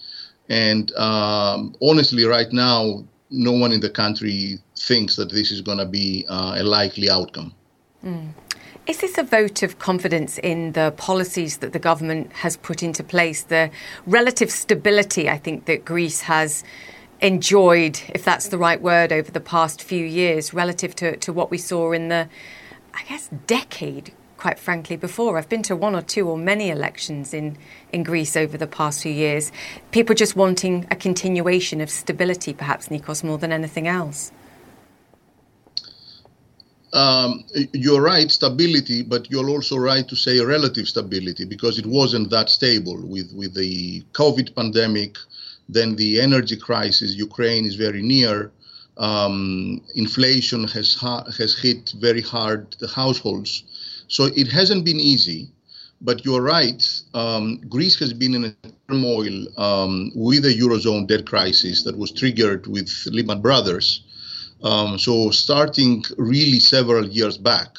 And 0.50 0.92
um, 0.96 1.76
honestly, 1.82 2.26
right 2.26 2.52
now, 2.52 3.04
no 3.30 3.52
one 3.52 3.72
in 3.72 3.80
the 3.80 3.90
country 3.90 4.60
thinks 4.78 5.16
that 5.16 5.32
this 5.32 5.52
is 5.52 5.62
going 5.62 5.78
to 5.78 5.86
be 5.86 6.26
uh, 6.30 6.56
a 6.58 6.64
likely 6.64 7.10
outcome. 7.10 7.54
Mm. 8.04 8.30
Is 8.88 9.00
this 9.00 9.18
a 9.18 9.24
vote 9.24 9.64
of 9.64 9.80
confidence 9.80 10.38
in 10.38 10.74
the 10.74 10.94
policies 10.96 11.58
that 11.58 11.74
the 11.74 11.80
government 11.80 12.32
has 12.34 12.56
put 12.56 12.84
into 12.84 13.04
place, 13.04 13.42
the 13.42 13.72
relative 14.06 14.52
stability 14.52 15.28
I 15.28 15.40
think 15.40 15.66
that 15.66 15.86
Greece 15.86 16.22
has 16.22 16.64
enjoyed, 17.20 18.00
if 18.14 18.24
that's 18.24 18.50
the 18.50 18.60
right 18.60 18.80
word, 18.80 19.12
over 19.12 19.32
the 19.32 19.40
past 19.40 19.82
few 19.82 20.06
years, 20.06 20.54
relative 20.54 20.96
to, 20.98 21.18
to 21.18 21.34
what 21.34 21.50
we 21.50 21.58
saw 21.58 21.94
in 21.94 22.10
the, 22.10 22.30
I 22.94 23.04
guess, 23.10 23.28
decade 23.48 24.14
quite 24.38 24.60
frankly, 24.60 24.96
before. 24.96 25.38
I've 25.38 25.50
been 25.50 25.64
to 25.64 25.76
one 25.76 25.96
or 25.96 26.02
two 26.02 26.28
or 26.28 26.38
many 26.38 26.70
elections 26.70 27.34
in, 27.34 27.58
in 27.92 28.04
Greece 28.04 28.36
over 28.36 28.58
the 28.58 28.68
past 28.68 29.04
few 29.04 29.12
years. 29.12 29.52
People 29.92 30.16
just 30.16 30.36
wanting 30.36 30.86
a 30.92 30.96
continuation 30.96 31.82
of 31.82 31.90
stability, 31.90 32.54
perhaps, 32.54 32.90
Nikos, 32.90 33.24
more 33.24 33.38
than 33.38 33.52
anything 33.52 33.88
else. 33.88 34.32
Um, 36.96 37.44
you're 37.74 38.02
right, 38.02 38.32
stability, 38.32 39.04
but 39.04 39.30
you're 39.30 39.50
also 39.50 39.76
right 39.76 40.08
to 40.08 40.16
say 40.16 40.40
relative 40.40 40.88
stability 40.88 41.44
because 41.44 41.78
it 41.78 41.86
wasn't 41.86 42.30
that 42.30 42.50
stable 42.50 42.98
with, 43.06 43.34
with 43.34 43.54
the 43.54 44.02
COVID 44.14 44.56
pandemic, 44.56 45.18
then 45.68 45.98
the 45.98 46.22
energy 46.22 46.56
crisis. 46.56 47.16
Ukraine 47.16 47.66
is 47.66 47.76
very 47.76 48.02
near. 48.02 48.52
Um, 48.98 49.82
inflation 49.96 50.70
has 50.70 50.96
ha- 50.96 51.26
has 51.38 51.58
hit 51.58 51.94
very 52.00 52.22
hard 52.22 52.74
the 52.80 52.88
households. 52.88 53.64
So 54.08 54.26
it 54.36 54.52
hasn't 54.52 54.86
been 54.86 55.00
easy, 55.00 55.50
but 56.02 56.26
you're 56.26 56.42
right. 56.42 56.84
Um, 57.14 57.62
Greece 57.70 57.98
has 58.00 58.14
been 58.14 58.36
in 58.36 58.46
a 58.46 58.56
turmoil 58.88 59.48
um, 59.58 60.12
with 60.16 60.44
the 60.44 60.54
eurozone 60.54 61.08
debt 61.08 61.26
crisis 61.26 61.84
that 61.84 61.98
was 61.98 62.12
triggered 62.12 62.68
with 62.68 62.90
Lehman 63.08 63.42
Brothers. 63.42 64.04
Um, 64.64 64.98
so 64.98 65.32
starting 65.32 66.04
really 66.18 66.60
several 66.60 67.08
years 67.08 67.38
back. 67.38 67.70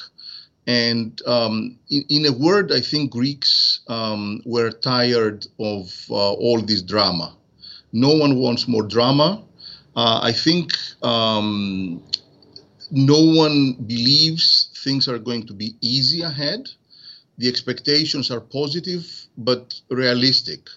And 0.67 1.21
um, 1.25 1.79
in, 1.89 2.03
in, 2.09 2.25
a 2.25 2.31
word, 2.31 2.73
I 2.73 2.81
think 2.81 3.11
Greeks 3.11 3.79
um, 3.87 4.41
were 4.45 4.71
tired 4.71 5.47
of 5.59 5.93
uh, 6.09 6.33
all 6.33 6.61
this 6.61 6.81
drama. 6.81 7.35
No 7.93 8.13
one 8.13 8.35
wants 8.35 8.67
more 8.67 8.83
drama. 8.83 9.43
Uh, 9.95 10.19
I 10.21 10.33
think 10.33 10.73
um, 11.01 12.03
no 12.91 13.19
one 13.19 13.73
believes 13.73 14.69
things 14.83 15.07
are 15.07 15.19
going 15.19 15.45
to 15.47 15.53
be 15.53 15.75
easy 15.81 16.21
ahead. 16.21 16.69
The 17.37 17.47
expectations 17.47 18.31
are 18.31 18.41
positive 18.41 19.05
but 19.37 19.79
realistic. 19.89 20.69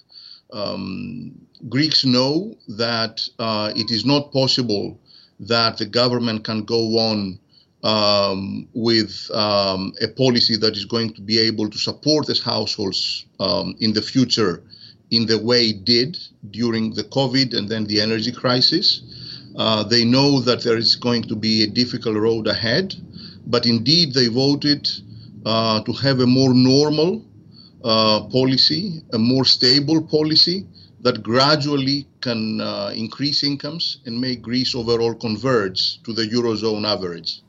Um, 0.52 1.46
Greeks 1.68 2.04
know 2.04 2.56
that 2.68 3.26
uh, 3.38 3.72
it 3.76 3.90
is 3.90 4.04
not 4.04 4.32
possible 4.32 4.98
that 5.40 5.78
the 5.78 5.86
government 5.86 6.44
can 6.44 6.64
go 6.64 6.98
on 6.98 7.38
um, 7.82 8.68
with 8.74 9.30
um, 9.32 9.94
a 10.02 10.08
policy 10.08 10.56
that 10.56 10.76
is 10.76 10.84
going 10.84 11.14
to 11.14 11.22
be 11.22 11.38
able 11.38 11.70
to 11.70 11.78
support 11.78 12.28
its 12.28 12.42
households 12.42 13.24
um, 13.38 13.74
in 13.80 13.92
the 13.92 14.02
future 14.02 14.62
in 15.10 15.26
the 15.26 15.38
way 15.38 15.70
it 15.70 15.84
did 15.84 16.18
during 16.50 16.94
the 16.94 17.04
COVID 17.04 17.56
and 17.56 17.68
then 17.68 17.84
the 17.84 18.00
energy 18.00 18.32
crisis. 18.32 19.02
Uh, 19.56 19.82
they 19.84 20.04
know 20.04 20.40
that 20.40 20.62
there 20.62 20.76
is 20.76 20.96
going 20.96 21.22
to 21.24 21.34
be 21.34 21.64
a 21.64 21.66
difficult 21.66 22.16
road 22.16 22.46
ahead, 22.46 22.94
but 23.46 23.66
indeed 23.66 24.14
they 24.14 24.28
voted 24.28 24.88
uh, 25.44 25.82
to 25.82 25.92
have 25.92 26.20
a 26.20 26.26
more 26.26 26.54
normal 26.54 27.24
uh, 27.84 28.20
policy, 28.30 29.02
a 29.12 29.18
more 29.18 29.44
stable 29.44 30.02
policy 30.02 30.66
that 31.02 31.22
gradually 31.22 32.06
can 32.20 32.60
uh, 32.60 32.92
increase 32.94 33.42
incomes 33.42 33.98
and 34.04 34.20
make 34.20 34.42
Greece 34.42 34.74
overall 34.74 35.14
converge 35.14 36.02
to 36.02 36.12
the 36.12 36.22
Eurozone 36.22 36.86
average. 36.86 37.40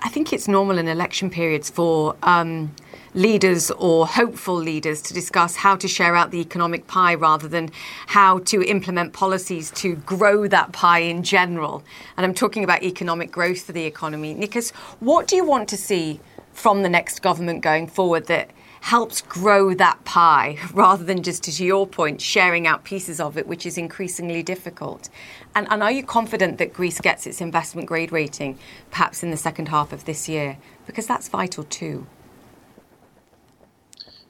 I 0.00 0.08
think 0.08 0.32
it's 0.32 0.48
normal 0.48 0.78
in 0.78 0.88
election 0.88 1.30
periods 1.30 1.70
for 1.70 2.16
um, 2.22 2.74
leaders 3.14 3.70
or 3.70 4.06
hopeful 4.06 4.54
leaders 4.54 5.02
to 5.02 5.14
discuss 5.14 5.56
how 5.56 5.76
to 5.76 5.88
share 5.88 6.14
out 6.14 6.30
the 6.30 6.40
economic 6.40 6.86
pie 6.86 7.14
rather 7.14 7.48
than 7.48 7.70
how 8.08 8.38
to 8.40 8.62
implement 8.62 9.12
policies 9.12 9.70
to 9.72 9.96
grow 9.96 10.46
that 10.46 10.72
pie 10.72 11.00
in 11.00 11.22
general. 11.22 11.82
And 12.16 12.24
I'm 12.24 12.34
talking 12.34 12.64
about 12.64 12.82
economic 12.82 13.30
growth 13.30 13.62
for 13.62 13.72
the 13.72 13.84
economy. 13.84 14.34
Nikos, 14.34 14.72
what 15.00 15.26
do 15.26 15.36
you 15.36 15.44
want 15.44 15.68
to 15.70 15.76
see 15.76 16.20
from 16.52 16.82
the 16.82 16.88
next 16.88 17.22
government 17.22 17.62
going 17.62 17.86
forward 17.86 18.26
that 18.26 18.50
helps 18.80 19.22
grow 19.22 19.74
that 19.74 20.04
pie 20.04 20.58
rather 20.72 21.04
than 21.04 21.22
just, 21.22 21.42
to 21.44 21.64
your 21.64 21.86
point, 21.86 22.20
sharing 22.20 22.66
out 22.66 22.84
pieces 22.84 23.20
of 23.20 23.36
it, 23.36 23.46
which 23.46 23.66
is 23.66 23.78
increasingly 23.78 24.42
difficult? 24.42 25.08
And, 25.54 25.66
and 25.70 25.82
are 25.82 25.90
you 25.90 26.02
confident 26.02 26.58
that 26.58 26.72
Greece 26.72 27.00
gets 27.00 27.26
its 27.26 27.40
investment 27.40 27.88
grade 27.88 28.12
rating 28.12 28.58
perhaps 28.90 29.22
in 29.22 29.30
the 29.30 29.36
second 29.36 29.68
half 29.68 29.92
of 29.92 30.04
this 30.04 30.28
year? 30.28 30.58
Because 30.86 31.06
that's 31.06 31.28
vital 31.28 31.64
too. 31.64 32.06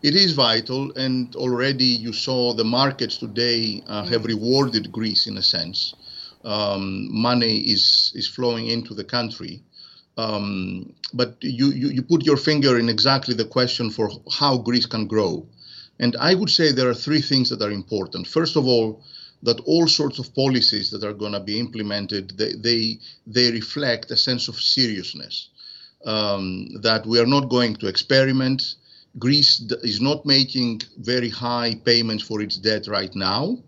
It 0.00 0.14
is 0.14 0.32
vital, 0.32 0.92
and 0.92 1.34
already 1.34 1.84
you 1.84 2.12
saw 2.12 2.52
the 2.52 2.64
markets 2.64 3.16
today 3.16 3.82
uh, 3.88 4.04
have 4.04 4.26
rewarded 4.26 4.92
Greece 4.92 5.26
in 5.26 5.36
a 5.36 5.42
sense. 5.42 5.92
Um, 6.44 7.08
money 7.10 7.58
is 7.58 8.12
is 8.14 8.28
flowing 8.28 8.68
into 8.68 8.94
the 8.94 9.02
country, 9.02 9.60
um, 10.16 10.94
but 11.12 11.36
you, 11.40 11.72
you, 11.72 11.88
you 11.88 12.02
put 12.02 12.24
your 12.24 12.36
finger 12.36 12.78
in 12.78 12.88
exactly 12.88 13.34
the 13.34 13.44
question 13.44 13.90
for 13.90 14.08
how 14.30 14.58
Greece 14.58 14.86
can 14.86 15.08
grow. 15.08 15.48
And 15.98 16.16
I 16.20 16.34
would 16.34 16.50
say 16.50 16.70
there 16.70 16.88
are 16.88 16.94
three 16.94 17.20
things 17.20 17.50
that 17.50 17.60
are 17.60 17.72
important. 17.72 18.28
First 18.28 18.54
of 18.54 18.66
all, 18.66 19.02
that 19.42 19.58
all 19.66 19.88
sorts 19.88 20.20
of 20.20 20.32
policies 20.32 20.90
that 20.92 21.02
are 21.02 21.12
going 21.12 21.32
to 21.32 21.40
be 21.40 21.58
implemented, 21.58 22.36
they, 22.38 22.52
they, 22.52 22.98
they 23.26 23.50
reflect 23.50 24.12
a 24.12 24.16
sense 24.16 24.46
of 24.46 24.60
seriousness. 24.60 25.48
Um, 26.04 26.68
that 26.82 27.04
we 27.04 27.18
are 27.18 27.26
not 27.26 27.48
going 27.48 27.74
to 27.76 27.88
experiment. 27.88 28.62
Greece 29.18 29.60
is 29.82 30.00
not 30.00 30.24
making 30.24 30.82
very 30.98 31.28
high 31.28 31.74
payments 31.84 32.22
for 32.22 32.40
its 32.40 32.56
debt 32.56 32.86
right 32.86 33.14
now, 33.14 33.58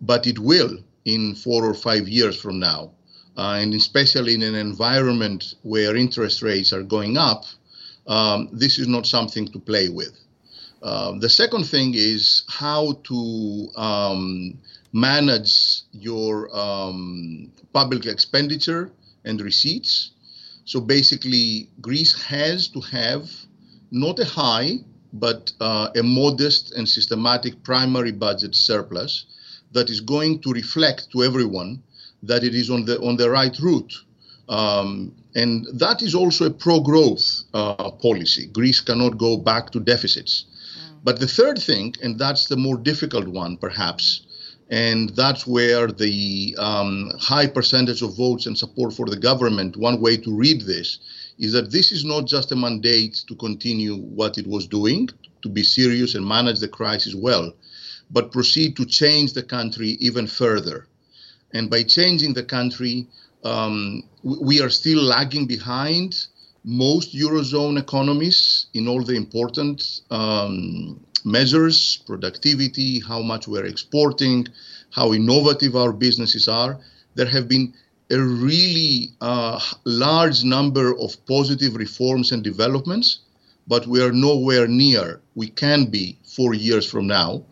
but 0.00 0.26
it 0.26 0.38
will 0.38 0.78
in 1.04 1.34
four 1.34 1.64
or 1.64 1.74
five 1.74 2.08
years 2.08 2.40
from 2.40 2.58
now 2.58 2.92
uh, 3.36 3.58
and 3.58 3.74
especially 3.74 4.34
in 4.34 4.42
an 4.42 4.54
environment 4.54 5.54
where 5.62 5.96
interest 5.96 6.42
rates 6.42 6.72
are 6.72 6.82
going 6.82 7.16
up, 7.16 7.44
um, 8.06 8.48
this 8.52 8.78
is 8.78 8.88
not 8.88 9.06
something 9.06 9.48
to 9.48 9.58
play 9.58 9.88
with. 9.88 10.12
Uh, 10.82 11.12
the 11.18 11.28
second 11.28 11.64
thing 11.64 11.92
is 11.94 12.42
how 12.48 12.92
to 13.04 13.68
um, 13.76 14.58
manage 14.92 15.82
your 15.92 16.54
um, 16.56 17.50
public 17.72 18.06
expenditure 18.06 18.90
and 19.24 19.40
receipts. 19.40 20.10
So 20.64 20.80
basically, 20.80 21.68
Greece 21.80 22.20
has 22.24 22.68
to 22.68 22.80
have 22.80 23.30
not 23.90 24.18
a 24.18 24.24
high, 24.24 24.78
but 25.12 25.52
uh, 25.60 25.88
a 25.96 26.02
modest 26.02 26.72
and 26.72 26.88
systematic 26.88 27.62
primary 27.62 28.12
budget 28.12 28.54
surplus 28.54 29.26
that 29.72 29.90
is 29.90 30.00
going 30.00 30.40
to 30.40 30.52
reflect 30.52 31.10
to 31.12 31.22
everyone 31.22 31.82
that 32.22 32.44
it 32.44 32.54
is 32.54 32.70
on 32.70 32.84
the 32.84 33.00
on 33.00 33.16
the 33.16 33.30
right 33.30 33.56
route. 33.58 33.94
Um, 34.48 35.14
and 35.36 35.66
that 35.74 36.02
is 36.02 36.14
also 36.14 36.46
a 36.46 36.50
pro-growth 36.50 37.44
uh, 37.54 37.90
policy. 37.92 38.46
Greece 38.46 38.80
cannot 38.80 39.16
go 39.16 39.36
back 39.36 39.70
to 39.70 39.78
deficits. 39.78 40.44
Mm. 40.44 40.98
But 41.04 41.20
the 41.20 41.28
third 41.28 41.58
thing, 41.62 41.94
and 42.02 42.18
that's 42.18 42.46
the 42.46 42.56
more 42.56 42.76
difficult 42.76 43.28
one, 43.28 43.56
perhaps, 43.56 44.26
and 44.70 45.10
that's 45.10 45.46
where 45.46 45.86
the 45.86 46.56
um, 46.58 47.12
high 47.20 47.46
percentage 47.46 48.02
of 48.02 48.16
votes 48.16 48.46
and 48.46 48.58
support 48.58 48.92
for 48.92 49.06
the 49.06 49.16
government. 49.16 49.76
One 49.76 50.00
way 50.00 50.16
to 50.16 50.34
read 50.34 50.62
this 50.62 50.98
is 51.40 51.52
that 51.52 51.72
this 51.72 51.90
is 51.90 52.04
not 52.04 52.26
just 52.26 52.52
a 52.52 52.56
mandate 52.56 53.24
to 53.26 53.34
continue 53.34 53.96
what 53.96 54.36
it 54.36 54.46
was 54.46 54.66
doing, 54.66 55.08
to 55.42 55.48
be 55.48 55.62
serious 55.62 56.14
and 56.14 56.24
manage 56.24 56.60
the 56.60 56.68
crisis 56.68 57.14
well, 57.14 57.52
but 58.10 58.30
proceed 58.30 58.76
to 58.76 58.84
change 58.84 59.32
the 59.32 59.42
country 59.42 59.96
even 60.00 60.26
further. 60.26 60.86
And 61.52 61.70
by 61.70 61.82
changing 61.82 62.34
the 62.34 62.44
country, 62.44 63.08
um, 63.42 64.02
we 64.22 64.60
are 64.60 64.68
still 64.68 65.02
lagging 65.02 65.46
behind 65.46 66.26
most 66.62 67.14
Eurozone 67.14 67.80
economies 67.80 68.66
in 68.74 68.86
all 68.86 69.02
the 69.02 69.14
important 69.14 70.02
um, 70.10 71.00
measures 71.24 72.02
productivity, 72.06 73.00
how 73.00 73.22
much 73.22 73.48
we're 73.48 73.64
exporting, 73.64 74.46
how 74.90 75.14
innovative 75.14 75.74
our 75.74 75.92
businesses 75.92 76.48
are. 76.48 76.78
There 77.14 77.26
have 77.26 77.48
been 77.48 77.72
a 78.10 78.18
really 78.18 79.10
uh, 79.20 79.60
large 79.84 80.44
number 80.44 80.96
of 80.98 81.14
positive 81.26 81.76
reforms 81.76 82.32
and 82.32 82.42
developments, 82.42 83.20
but 83.68 83.86
we 83.86 84.02
are 84.02 84.12
nowhere 84.12 84.66
near 84.66 85.20
we 85.34 85.48
can 85.48 85.86
be 85.86 86.18
four 86.24 86.54
years 86.54 86.90
from 86.90 87.06
now 87.06 87.42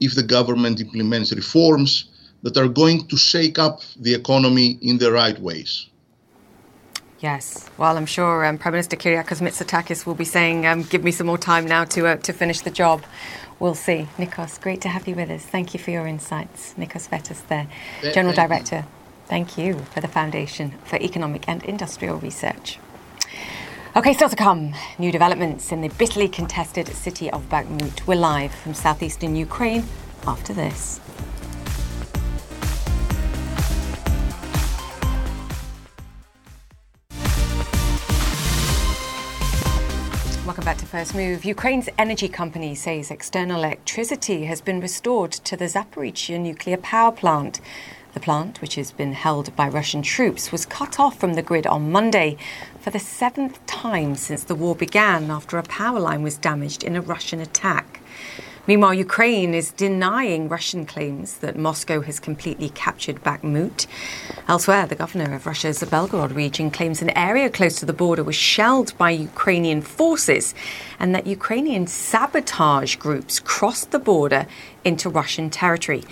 if 0.00 0.14
the 0.14 0.22
government 0.22 0.80
implements 0.80 1.32
reforms 1.32 2.06
that 2.42 2.56
are 2.56 2.68
going 2.68 3.06
to 3.08 3.16
shake 3.16 3.58
up 3.58 3.80
the 3.96 4.14
economy 4.14 4.78
in 4.80 4.98
the 4.98 5.10
right 5.12 5.38
ways. 5.40 5.86
Yes, 7.20 7.68
well, 7.78 7.96
I'm 7.96 8.06
sure 8.06 8.44
um, 8.46 8.58
Prime 8.58 8.74
Minister 8.74 8.96
Kyriakos 8.96 9.40
Mitsotakis 9.40 10.06
will 10.06 10.14
be 10.14 10.24
saying, 10.24 10.66
um, 10.66 10.84
"Give 10.84 11.02
me 11.02 11.10
some 11.10 11.26
more 11.26 11.36
time 11.36 11.66
now 11.66 11.84
to 11.86 12.06
uh, 12.06 12.16
to 12.18 12.32
finish 12.32 12.60
the 12.60 12.70
job." 12.70 13.02
We'll 13.58 13.74
see. 13.74 14.06
Nikos, 14.18 14.60
great 14.60 14.80
to 14.82 14.88
have 14.88 15.08
you 15.08 15.16
with 15.16 15.28
us. 15.30 15.42
Thank 15.42 15.74
you 15.74 15.80
for 15.80 15.90
your 15.90 16.06
insights. 16.06 16.74
Nikos 16.78 17.08
Vettas, 17.08 17.44
there, 17.48 17.66
General 18.14 18.36
Thank 18.36 18.48
Director. 18.48 18.76
You. 18.76 18.97
Thank 19.28 19.58
you 19.58 19.74
for 19.92 20.00
the 20.00 20.08
Foundation 20.08 20.70
for 20.84 20.96
Economic 20.96 21.46
and 21.46 21.62
Industrial 21.64 22.16
Research. 22.16 22.78
Okay, 23.94 24.14
still 24.14 24.30
to 24.30 24.36
come, 24.36 24.74
new 24.98 25.12
developments 25.12 25.70
in 25.70 25.82
the 25.82 25.88
bitterly 25.88 26.28
contested 26.28 26.88
city 26.88 27.30
of 27.30 27.46
Bakhmut. 27.50 28.06
We're 28.06 28.14
live 28.14 28.54
from 28.54 28.72
southeastern 28.72 29.36
Ukraine 29.36 29.84
after 30.26 30.54
this. 30.54 30.98
Welcome 40.46 40.64
back 40.64 40.78
to 40.78 40.86
First 40.86 41.14
Move. 41.14 41.44
Ukraine's 41.44 41.90
energy 41.98 42.28
company 42.28 42.74
says 42.74 43.10
external 43.10 43.58
electricity 43.58 44.46
has 44.46 44.62
been 44.62 44.80
restored 44.80 45.32
to 45.32 45.54
the 45.54 45.66
Zaporizhia 45.66 46.40
nuclear 46.40 46.78
power 46.78 47.12
plant. 47.12 47.60
The 48.14 48.20
plant, 48.20 48.60
which 48.60 48.76
has 48.76 48.90
been 48.90 49.12
held 49.12 49.54
by 49.54 49.68
Russian 49.68 50.02
troops, 50.02 50.50
was 50.50 50.64
cut 50.64 50.98
off 50.98 51.18
from 51.18 51.34
the 51.34 51.42
grid 51.42 51.66
on 51.66 51.92
Monday 51.92 52.36
for 52.80 52.90
the 52.90 52.98
seventh 52.98 53.64
time 53.66 54.14
since 54.16 54.42
the 54.44 54.54
war 54.54 54.74
began 54.74 55.30
after 55.30 55.58
a 55.58 55.62
power 55.62 56.00
line 56.00 56.22
was 56.22 56.38
damaged 56.38 56.82
in 56.82 56.96
a 56.96 57.02
Russian 57.02 57.40
attack. 57.40 58.00
Meanwhile, 58.68 58.92
Ukraine 58.92 59.54
is 59.54 59.72
denying 59.72 60.50
Russian 60.50 60.84
claims 60.84 61.38
that 61.38 61.56
Moscow 61.56 62.02
has 62.02 62.20
completely 62.20 62.68
captured 62.68 63.24
Bakhmut. 63.24 63.86
Elsewhere, 64.46 64.86
the 64.86 64.94
governor 64.94 65.34
of 65.34 65.46
Russia's 65.46 65.82
Belgorod 65.82 66.34
region 66.34 66.70
claims 66.70 67.00
an 67.00 67.08
area 67.16 67.48
close 67.48 67.76
to 67.76 67.86
the 67.86 67.94
border 67.94 68.22
was 68.22 68.36
shelled 68.36 68.92
by 68.98 69.10
Ukrainian 69.10 69.80
forces 69.80 70.54
and 71.00 71.14
that 71.14 71.26
Ukrainian 71.26 71.86
sabotage 71.86 72.96
groups 72.96 73.40
crossed 73.40 73.90
the 73.90 73.98
border 73.98 74.46
into 74.84 75.08
Russian 75.08 75.48
territory. 75.48 76.04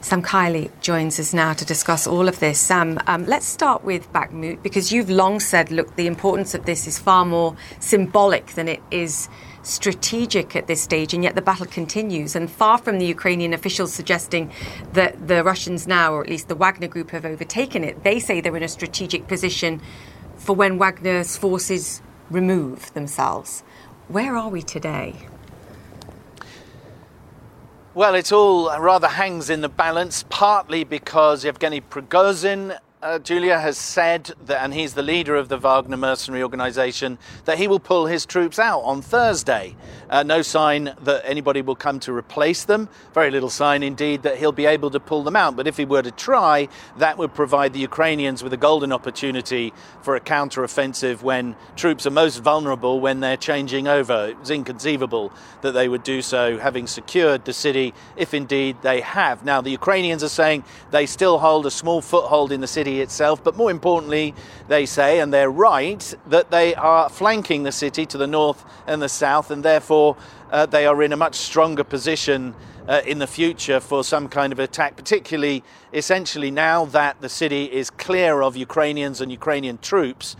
Sam 0.00 0.22
Kiley 0.22 0.70
joins 0.80 1.18
us 1.18 1.34
now 1.34 1.52
to 1.54 1.64
discuss 1.64 2.06
all 2.06 2.28
of 2.28 2.38
this. 2.38 2.60
Sam, 2.60 3.00
um, 3.08 3.26
let's 3.26 3.46
start 3.46 3.82
with 3.82 4.12
Bakhmut 4.12 4.62
because 4.62 4.92
you've 4.92 5.10
long 5.10 5.40
said, 5.40 5.72
look, 5.72 5.96
the 5.96 6.06
importance 6.06 6.54
of 6.54 6.64
this 6.64 6.86
is 6.86 6.96
far 6.96 7.24
more 7.24 7.56
symbolic 7.80 8.46
than 8.48 8.68
it 8.68 8.82
is 8.92 9.28
strategic 9.64 10.54
at 10.54 10.66
this 10.66 10.80
stage, 10.80 11.12
and 11.14 11.24
yet 11.24 11.34
the 11.34 11.42
battle 11.42 11.66
continues. 11.66 12.36
And 12.36 12.50
far 12.50 12.78
from 12.78 12.98
the 12.98 13.06
Ukrainian 13.06 13.52
officials 13.52 13.92
suggesting 13.92 14.52
that 14.92 15.26
the 15.26 15.42
Russians 15.42 15.86
now, 15.86 16.12
or 16.14 16.22
at 16.22 16.28
least 16.28 16.48
the 16.48 16.54
Wagner 16.54 16.88
group, 16.88 17.10
have 17.10 17.24
overtaken 17.24 17.82
it, 17.82 18.04
they 18.04 18.20
say 18.20 18.40
they're 18.40 18.56
in 18.56 18.62
a 18.62 18.68
strategic 18.68 19.26
position 19.26 19.80
for 20.36 20.54
when 20.54 20.78
Wagner's 20.78 21.36
forces 21.36 22.02
remove 22.30 22.92
themselves. 22.94 23.62
Where 24.08 24.36
are 24.36 24.50
we 24.50 24.62
today? 24.62 25.14
Well, 27.94 28.14
it 28.16 28.32
all 28.32 28.68
uh, 28.68 28.80
rather 28.80 29.06
hangs 29.06 29.50
in 29.50 29.60
the 29.60 29.68
balance, 29.68 30.24
partly 30.28 30.82
because 30.84 31.44
Yevgeny 31.44 31.80
Prigozhin 31.80 32.76
uh, 33.04 33.18
Julia 33.18 33.58
has 33.58 33.76
said 33.76 34.32
that, 34.46 34.64
and 34.64 34.72
he's 34.72 34.94
the 34.94 35.02
leader 35.02 35.36
of 35.36 35.50
the 35.50 35.58
Wagner 35.58 35.98
mercenary 35.98 36.42
organization, 36.42 37.18
that 37.44 37.58
he 37.58 37.68
will 37.68 37.78
pull 37.78 38.06
his 38.06 38.24
troops 38.24 38.58
out 38.58 38.80
on 38.80 39.02
Thursday. 39.02 39.76
Uh, 40.08 40.22
no 40.22 40.40
sign 40.40 40.94
that 41.02 41.22
anybody 41.26 41.60
will 41.60 41.76
come 41.76 42.00
to 42.00 42.14
replace 42.14 42.64
them. 42.64 42.88
Very 43.12 43.30
little 43.30 43.50
sign, 43.50 43.82
indeed, 43.82 44.22
that 44.22 44.38
he'll 44.38 44.52
be 44.52 44.64
able 44.64 44.90
to 44.90 44.98
pull 44.98 45.22
them 45.22 45.36
out. 45.36 45.54
But 45.54 45.66
if 45.66 45.76
he 45.76 45.84
were 45.84 46.00
to 46.00 46.10
try, 46.10 46.68
that 46.96 47.18
would 47.18 47.34
provide 47.34 47.74
the 47.74 47.78
Ukrainians 47.78 48.42
with 48.42 48.54
a 48.54 48.56
golden 48.56 48.90
opportunity 48.90 49.74
for 50.00 50.16
a 50.16 50.20
counter-offensive 50.20 51.22
when 51.22 51.56
troops 51.76 52.06
are 52.06 52.10
most 52.10 52.38
vulnerable 52.38 53.00
when 53.00 53.20
they're 53.20 53.36
changing 53.36 53.86
over. 53.86 54.28
It 54.30 54.40
was 54.40 54.50
inconceivable 54.50 55.30
that 55.60 55.72
they 55.72 55.90
would 55.90 56.04
do 56.04 56.22
so, 56.22 56.56
having 56.56 56.86
secured 56.86 57.44
the 57.44 57.52
city, 57.52 57.92
if 58.16 58.32
indeed 58.32 58.78
they 58.80 59.02
have. 59.02 59.44
Now, 59.44 59.60
the 59.60 59.70
Ukrainians 59.70 60.24
are 60.24 60.28
saying 60.30 60.64
they 60.90 61.04
still 61.04 61.38
hold 61.38 61.66
a 61.66 61.70
small 61.70 62.00
foothold 62.00 62.50
in 62.50 62.62
the 62.62 62.66
city 62.66 62.93
itself, 63.00 63.42
but 63.42 63.56
more 63.56 63.70
importantly, 63.70 64.34
they 64.68 64.86
say, 64.86 65.20
and 65.20 65.32
they're 65.32 65.50
right, 65.50 66.14
that 66.26 66.50
they 66.50 66.74
are 66.74 67.08
flanking 67.08 67.62
the 67.62 67.72
city 67.72 68.06
to 68.06 68.18
the 68.18 68.26
north 68.26 68.64
and 68.86 69.00
the 69.00 69.08
south, 69.08 69.50
and 69.50 69.62
therefore 69.62 70.16
uh, 70.50 70.66
they 70.66 70.86
are 70.86 71.02
in 71.02 71.12
a 71.12 71.16
much 71.16 71.34
stronger 71.34 71.84
position 71.84 72.54
uh, 72.88 73.00
in 73.06 73.18
the 73.18 73.26
future 73.26 73.80
for 73.80 74.04
some 74.04 74.28
kind 74.28 74.52
of 74.52 74.58
attack, 74.58 74.96
particularly 74.96 75.62
essentially 75.92 76.50
now 76.50 76.84
that 76.84 77.20
the 77.20 77.28
city 77.28 77.64
is 77.64 77.90
clear 77.90 78.42
of 78.42 78.56
Ukrainians 78.56 79.20
and 79.20 79.30
Ukrainian 79.30 79.78
troops. 79.78 80.36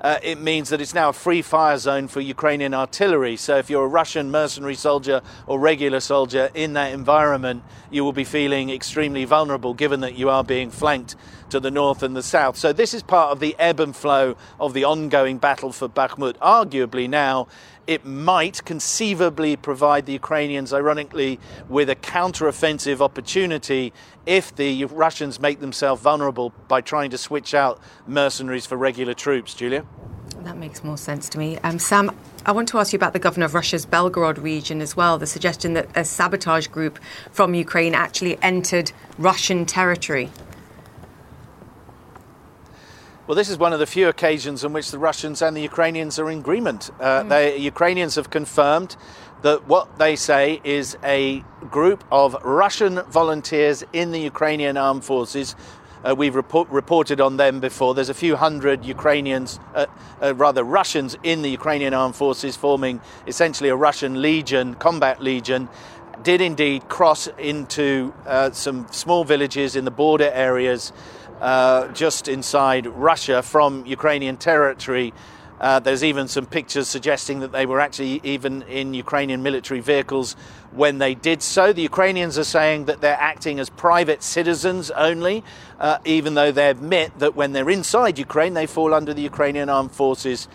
Uh, 0.00 0.18
it 0.22 0.38
means 0.38 0.68
that 0.68 0.80
it's 0.80 0.94
now 0.94 1.08
a 1.08 1.12
free 1.12 1.42
fire 1.42 1.76
zone 1.76 2.06
for 2.06 2.20
Ukrainian 2.20 2.72
artillery. 2.72 3.36
So, 3.36 3.56
if 3.56 3.68
you're 3.68 3.84
a 3.84 3.88
Russian 3.88 4.30
mercenary 4.30 4.76
soldier 4.76 5.22
or 5.46 5.58
regular 5.58 6.00
soldier 6.00 6.50
in 6.54 6.74
that 6.74 6.92
environment, 6.92 7.64
you 7.90 8.04
will 8.04 8.12
be 8.12 8.24
feeling 8.24 8.70
extremely 8.70 9.24
vulnerable 9.24 9.74
given 9.74 10.00
that 10.00 10.16
you 10.16 10.30
are 10.30 10.44
being 10.44 10.70
flanked 10.70 11.16
to 11.50 11.58
the 11.58 11.70
north 11.70 12.02
and 12.02 12.14
the 12.14 12.22
south. 12.22 12.56
So, 12.56 12.72
this 12.72 12.94
is 12.94 13.02
part 13.02 13.32
of 13.32 13.40
the 13.40 13.56
ebb 13.58 13.80
and 13.80 13.94
flow 13.94 14.36
of 14.60 14.72
the 14.72 14.84
ongoing 14.84 15.38
battle 15.38 15.72
for 15.72 15.88
Bakhmut. 15.88 16.36
Arguably, 16.38 17.08
now 17.08 17.48
it 17.88 18.04
might 18.04 18.62
conceivably 18.66 19.56
provide 19.56 20.04
the 20.04 20.12
Ukrainians, 20.12 20.74
ironically, 20.74 21.40
with 21.70 21.88
a 21.88 21.94
counter-offensive 21.94 23.00
opportunity 23.00 23.94
if 24.26 24.54
the 24.54 24.84
Russians 24.84 25.40
make 25.40 25.60
themselves 25.60 26.02
vulnerable 26.02 26.52
by 26.68 26.82
trying 26.82 27.10
to 27.10 27.18
switch 27.18 27.54
out 27.54 27.80
mercenaries 28.06 28.66
for 28.66 28.76
regular 28.76 29.14
troops. 29.14 29.54
Julia? 29.54 29.86
That 30.40 30.58
makes 30.58 30.84
more 30.84 30.98
sense 30.98 31.30
to 31.30 31.38
me. 31.38 31.56
Um, 31.64 31.78
Sam, 31.78 32.14
I 32.44 32.52
want 32.52 32.68
to 32.68 32.78
ask 32.78 32.92
you 32.92 32.98
about 32.98 33.14
the 33.14 33.18
governor 33.18 33.46
of 33.46 33.54
Russia's 33.54 33.86
Belgorod 33.86 34.40
region 34.40 34.82
as 34.82 34.94
well. 34.94 35.16
The 35.16 35.26
suggestion 35.26 35.72
that 35.72 35.88
a 35.96 36.04
sabotage 36.04 36.66
group 36.66 36.98
from 37.32 37.54
Ukraine 37.54 37.94
actually 37.94 38.38
entered 38.42 38.92
Russian 39.16 39.64
territory. 39.64 40.30
Well, 43.28 43.34
this 43.34 43.50
is 43.50 43.58
one 43.58 43.74
of 43.74 43.78
the 43.78 43.86
few 43.86 44.08
occasions 44.08 44.64
in 44.64 44.72
which 44.72 44.90
the 44.90 44.98
Russians 44.98 45.42
and 45.42 45.54
the 45.54 45.60
Ukrainians 45.60 46.18
are 46.18 46.30
in 46.30 46.38
agreement. 46.38 46.90
Uh, 46.98 47.24
mm. 47.24 47.28
The 47.28 47.60
Ukrainians 47.60 48.14
have 48.14 48.30
confirmed 48.30 48.96
that 49.42 49.68
what 49.68 49.98
they 49.98 50.16
say 50.16 50.62
is 50.64 50.96
a 51.04 51.44
group 51.70 52.04
of 52.10 52.42
Russian 52.42 53.02
volunteers 53.10 53.84
in 53.92 54.12
the 54.12 54.18
Ukrainian 54.18 54.78
armed 54.78 55.04
forces. 55.04 55.56
Uh, 56.02 56.14
we've 56.16 56.34
report, 56.34 56.70
reported 56.70 57.20
on 57.20 57.36
them 57.36 57.60
before. 57.60 57.94
There's 57.94 58.08
a 58.08 58.14
few 58.14 58.34
hundred 58.34 58.82
Ukrainians, 58.86 59.60
uh, 59.74 59.84
uh 60.22 60.34
rather 60.34 60.64
Russians, 60.64 61.14
in 61.22 61.42
the 61.42 61.50
Ukrainian 61.50 61.92
armed 61.92 62.16
forces, 62.16 62.56
forming 62.56 62.98
essentially 63.26 63.68
a 63.68 63.76
Russian 63.76 64.22
legion, 64.22 64.74
combat 64.76 65.22
legion. 65.22 65.68
Did 66.22 66.40
indeed 66.40 66.88
cross 66.88 67.28
into 67.36 68.14
uh, 68.26 68.52
some 68.52 68.86
small 68.90 69.22
villages 69.24 69.76
in 69.76 69.84
the 69.84 69.90
border 69.90 70.30
areas 70.32 70.94
uh, 71.40 71.88
just 71.88 72.28
inside 72.28 72.86
Russia 72.86 73.42
from 73.42 73.86
Ukrainian 73.86 74.36
territory. 74.36 75.12
Uh, 75.60 75.80
there's 75.80 76.04
even 76.04 76.28
some 76.28 76.46
pictures 76.46 76.86
suggesting 76.86 77.40
that 77.40 77.50
they 77.50 77.66
were 77.66 77.80
actually 77.80 78.20
even 78.22 78.62
in 78.62 78.94
Ukrainian 78.94 79.42
military 79.42 79.80
vehicles 79.80 80.36
when 80.72 80.98
they 80.98 81.14
did 81.14 81.42
so. 81.42 81.72
The 81.72 81.82
Ukrainians 81.82 82.38
are 82.38 82.44
saying 82.44 82.84
that 82.84 83.00
they're 83.00 83.18
acting 83.20 83.58
as 83.58 83.68
private 83.68 84.22
citizens 84.22 84.90
only, 84.92 85.42
uh, 85.80 85.98
even 86.04 86.34
though 86.34 86.52
they 86.52 86.70
admit 86.70 87.18
that 87.18 87.34
when 87.34 87.52
they're 87.52 87.70
inside 87.70 88.18
Ukraine, 88.18 88.54
they 88.54 88.66
fall 88.66 88.94
under 88.94 89.12
the 89.12 89.22
Ukrainian 89.22 89.68
armed 89.68 89.92
forces 89.92 90.48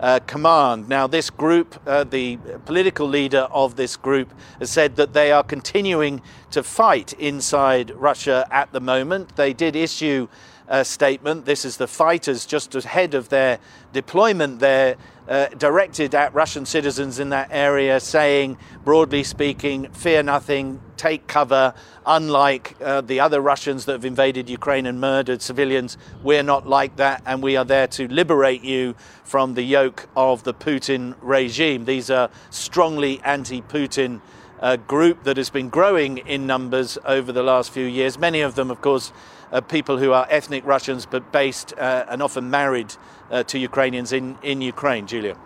uh, 0.00 0.18
command. 0.26 0.88
Now, 0.88 1.06
this 1.06 1.30
group, 1.30 1.80
uh, 1.86 2.04
the 2.04 2.38
political 2.64 3.06
leader 3.06 3.46
of 3.52 3.76
this 3.76 3.96
group, 3.96 4.32
has 4.58 4.70
said 4.70 4.96
that 4.96 5.12
they 5.12 5.30
are 5.30 5.44
continuing 5.44 6.22
to 6.50 6.62
fight 6.62 7.12
inside 7.14 7.90
Russia 7.92 8.48
at 8.50 8.72
the 8.72 8.80
moment. 8.80 9.36
They 9.36 9.52
did 9.52 9.76
issue 9.76 10.26
a 10.68 10.84
statement. 10.84 11.44
This 11.44 11.64
is 11.64 11.76
the 11.76 11.88
fighters 11.88 12.46
just 12.46 12.74
ahead 12.74 13.12
of 13.14 13.28
their 13.28 13.58
deployment 13.92 14.60
there 14.60 14.96
uh, 15.30 15.46
directed 15.56 16.12
at 16.12 16.34
Russian 16.34 16.66
citizens 16.66 17.20
in 17.20 17.28
that 17.28 17.48
area, 17.52 18.00
saying, 18.00 18.58
broadly 18.84 19.22
speaking, 19.22 19.88
fear 19.92 20.24
nothing, 20.24 20.80
take 20.96 21.28
cover. 21.28 21.72
Unlike 22.04 22.76
uh, 22.82 23.00
the 23.02 23.20
other 23.20 23.40
Russians 23.40 23.84
that 23.84 23.92
have 23.92 24.04
invaded 24.04 24.50
Ukraine 24.50 24.86
and 24.86 25.00
murdered 25.00 25.40
civilians, 25.40 25.96
we're 26.24 26.42
not 26.42 26.66
like 26.66 26.96
that, 26.96 27.22
and 27.24 27.44
we 27.44 27.56
are 27.56 27.64
there 27.64 27.86
to 27.86 28.08
liberate 28.08 28.64
you 28.64 28.96
from 29.22 29.54
the 29.54 29.62
yoke 29.62 30.08
of 30.16 30.42
the 30.42 30.52
Putin 30.52 31.14
regime. 31.22 31.84
These 31.84 32.10
are 32.10 32.28
strongly 32.50 33.20
anti 33.24 33.62
Putin. 33.62 34.20
Uh, 34.58 34.76
group 34.76 35.24
that 35.24 35.38
has 35.38 35.48
been 35.48 35.70
growing 35.70 36.18
in 36.18 36.46
numbers 36.46 36.98
over 37.06 37.32
the 37.32 37.42
last 37.42 37.70
few 37.70 37.86
years. 37.86 38.18
Many 38.18 38.42
of 38.42 38.56
them, 38.56 38.70
of 38.70 38.82
course, 38.82 39.10
uh, 39.52 39.60
people 39.60 39.98
who 39.98 40.12
are 40.12 40.26
ethnic 40.30 40.64
Russians 40.66 41.06
but 41.06 41.32
based 41.32 41.72
uh, 41.78 42.06
and 42.08 42.22
often 42.22 42.50
married 42.50 42.94
uh, 43.30 43.42
to 43.44 43.58
Ukrainians 43.58 44.12
in, 44.12 44.38
in 44.42 44.60
Ukraine. 44.60 45.06
Julia. 45.06 45.36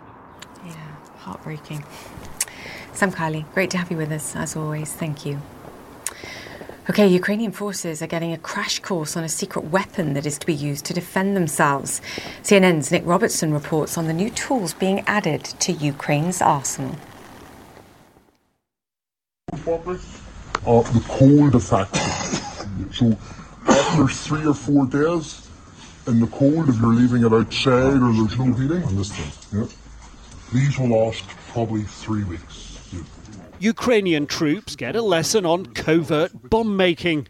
Yeah, 0.65 0.73
heartbreaking. 1.19 1.83
Sam 2.93 3.11
Kiley, 3.11 3.45
great 3.53 3.69
to 3.71 3.77
have 3.77 3.91
you 3.91 3.97
with 3.97 4.11
us 4.11 4.35
as 4.35 4.55
always. 4.55 4.93
Thank 4.93 5.25
you. 5.25 5.41
Okay, 6.87 7.07
Ukrainian 7.07 7.51
forces 7.51 8.03
are 8.03 8.07
getting 8.07 8.31
a 8.31 8.37
crash 8.37 8.77
course 8.77 9.17
on 9.17 9.23
a 9.23 9.29
secret 9.29 9.65
weapon 9.65 10.13
that 10.13 10.27
is 10.27 10.37
to 10.37 10.45
be 10.45 10.53
used 10.53 10.85
to 10.85 10.93
defend 10.93 11.35
themselves. 11.35 11.99
CNN's 12.43 12.91
Nick 12.91 13.03
Robertson 13.07 13.51
reports 13.51 13.97
on 13.97 14.05
the 14.05 14.13
new 14.13 14.29
tools 14.29 14.75
being 14.75 14.99
added 15.07 15.43
to 15.43 15.71
Ukraine's 15.71 16.43
arsenal. 16.43 16.95
Uh, 19.47 20.81
the 20.93 21.03
cold 21.07 21.55
effect. 21.55 21.95
So 22.93 23.17
after 23.67 24.07
three 24.07 24.45
or 24.45 24.53
four 24.53 24.85
days 24.85 25.47
in 26.07 26.19
the 26.19 26.27
cold, 26.27 26.69
if 26.69 26.79
you're 26.79 26.93
leaving 26.93 27.25
it 27.25 27.33
outside 27.33 28.01
or 28.01 28.13
there's 28.13 28.37
no 28.37 28.53
heating, 28.53 28.83
understand? 28.83 29.31
Yeah. 29.51 29.65
These 30.53 30.77
will 30.77 30.89
last 30.89 31.27
probably 31.49 31.83
three 31.83 32.23
weeks. 32.23 32.65
Ukrainian 33.59 34.27
troops 34.27 34.75
get 34.75 34.95
a 34.95 35.01
lesson 35.01 35.45
on 35.45 35.65
covert 35.67 36.49
bomb 36.49 36.75
making. 36.77 37.27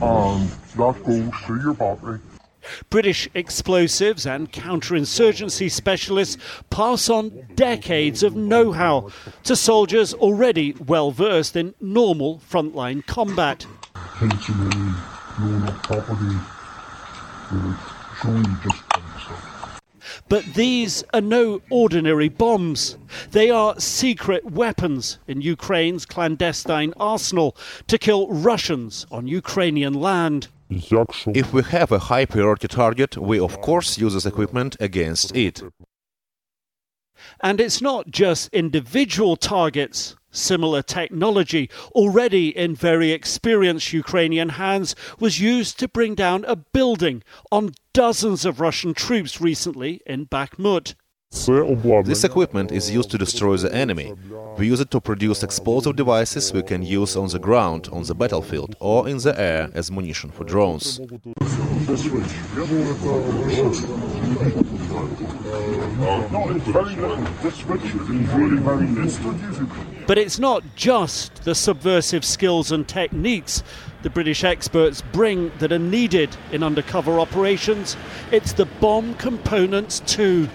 And 0.00 0.48
that 0.76 1.02
goes 1.04 1.30
through 1.44 1.62
your 1.62 1.74
battery. 1.74 2.20
British 2.90 3.28
explosives 3.34 4.24
and 4.24 4.52
counterinsurgency 4.52 5.70
specialists 5.70 6.36
pass 6.70 7.08
on 7.08 7.46
decades 7.56 8.22
of 8.22 8.36
know 8.36 8.70
how 8.70 9.10
to 9.42 9.56
soldiers 9.56 10.14
already 10.14 10.72
well 10.86 11.10
versed 11.10 11.56
in 11.56 11.74
normal 11.80 12.40
frontline 12.48 13.04
combat 13.06 13.66
property 15.82 16.36
just 18.62 18.82
but 20.28 20.44
these 20.54 21.04
are 21.12 21.20
no 21.20 21.60
ordinary 21.70 22.28
bombs. 22.28 22.96
They 23.30 23.50
are 23.50 23.78
secret 23.78 24.44
weapons 24.44 25.18
in 25.26 25.40
Ukraine's 25.40 26.06
clandestine 26.06 26.94
arsenal 26.98 27.56
to 27.86 27.98
kill 27.98 28.28
Russians 28.28 29.06
on 29.10 29.26
Ukrainian 29.26 29.94
land. 29.94 30.48
If 30.70 31.52
we 31.52 31.62
have 31.62 31.92
a 31.92 31.98
high 31.98 32.24
priority 32.24 32.68
target, 32.68 33.16
we 33.16 33.38
of 33.38 33.60
course 33.60 33.98
use 33.98 34.14
this 34.14 34.26
equipment 34.26 34.76
against 34.80 35.36
it. 35.36 35.62
And 37.40 37.60
it's 37.60 37.80
not 37.80 38.10
just 38.10 38.52
individual 38.52 39.36
targets. 39.36 40.16
Similar 40.30 40.82
technology, 40.82 41.68
already 41.90 42.56
in 42.56 42.74
very 42.74 43.12
experienced 43.12 43.92
Ukrainian 43.92 44.50
hands, 44.50 44.96
was 45.20 45.40
used 45.40 45.78
to 45.78 45.88
bring 45.88 46.14
down 46.14 46.44
a 46.46 46.56
building 46.56 47.22
on 47.50 47.74
dozens 47.92 48.46
of 48.46 48.58
Russian 48.58 48.94
troops 48.94 49.40
recently 49.42 50.00
in 50.06 50.26
Bakhmut. 50.26 50.94
This 51.32 52.24
equipment 52.24 52.70
is 52.70 52.90
used 52.90 53.10
to 53.10 53.18
destroy 53.18 53.56
the 53.56 53.74
enemy. 53.74 54.12
We 54.58 54.66
use 54.66 54.80
it 54.80 54.90
to 54.90 55.00
produce 55.00 55.42
explosive 55.42 55.96
devices 55.96 56.52
we 56.52 56.62
can 56.62 56.82
use 56.82 57.16
on 57.16 57.28
the 57.28 57.38
ground, 57.38 57.88
on 57.90 58.02
the 58.02 58.14
battlefield, 58.14 58.76
or 58.80 59.08
in 59.08 59.16
the 59.16 59.34
air 59.40 59.70
as 59.72 59.90
munition 59.90 60.30
for 60.30 60.44
drones. 60.44 61.00
But 70.06 70.18
it's 70.18 70.38
not 70.38 70.62
just 70.76 71.44
the 71.44 71.54
subversive 71.54 72.24
skills 72.26 72.70
and 72.72 72.86
techniques 72.86 73.62
the 74.02 74.10
British 74.10 74.42
experts 74.42 75.00
bring 75.12 75.52
that 75.60 75.70
are 75.70 75.78
needed 75.78 76.36
in 76.50 76.64
undercover 76.64 77.20
operations, 77.20 77.96
it's 78.32 78.52
the 78.52 78.66
bomb 78.80 79.14
components 79.14 80.00
too. 80.00 80.48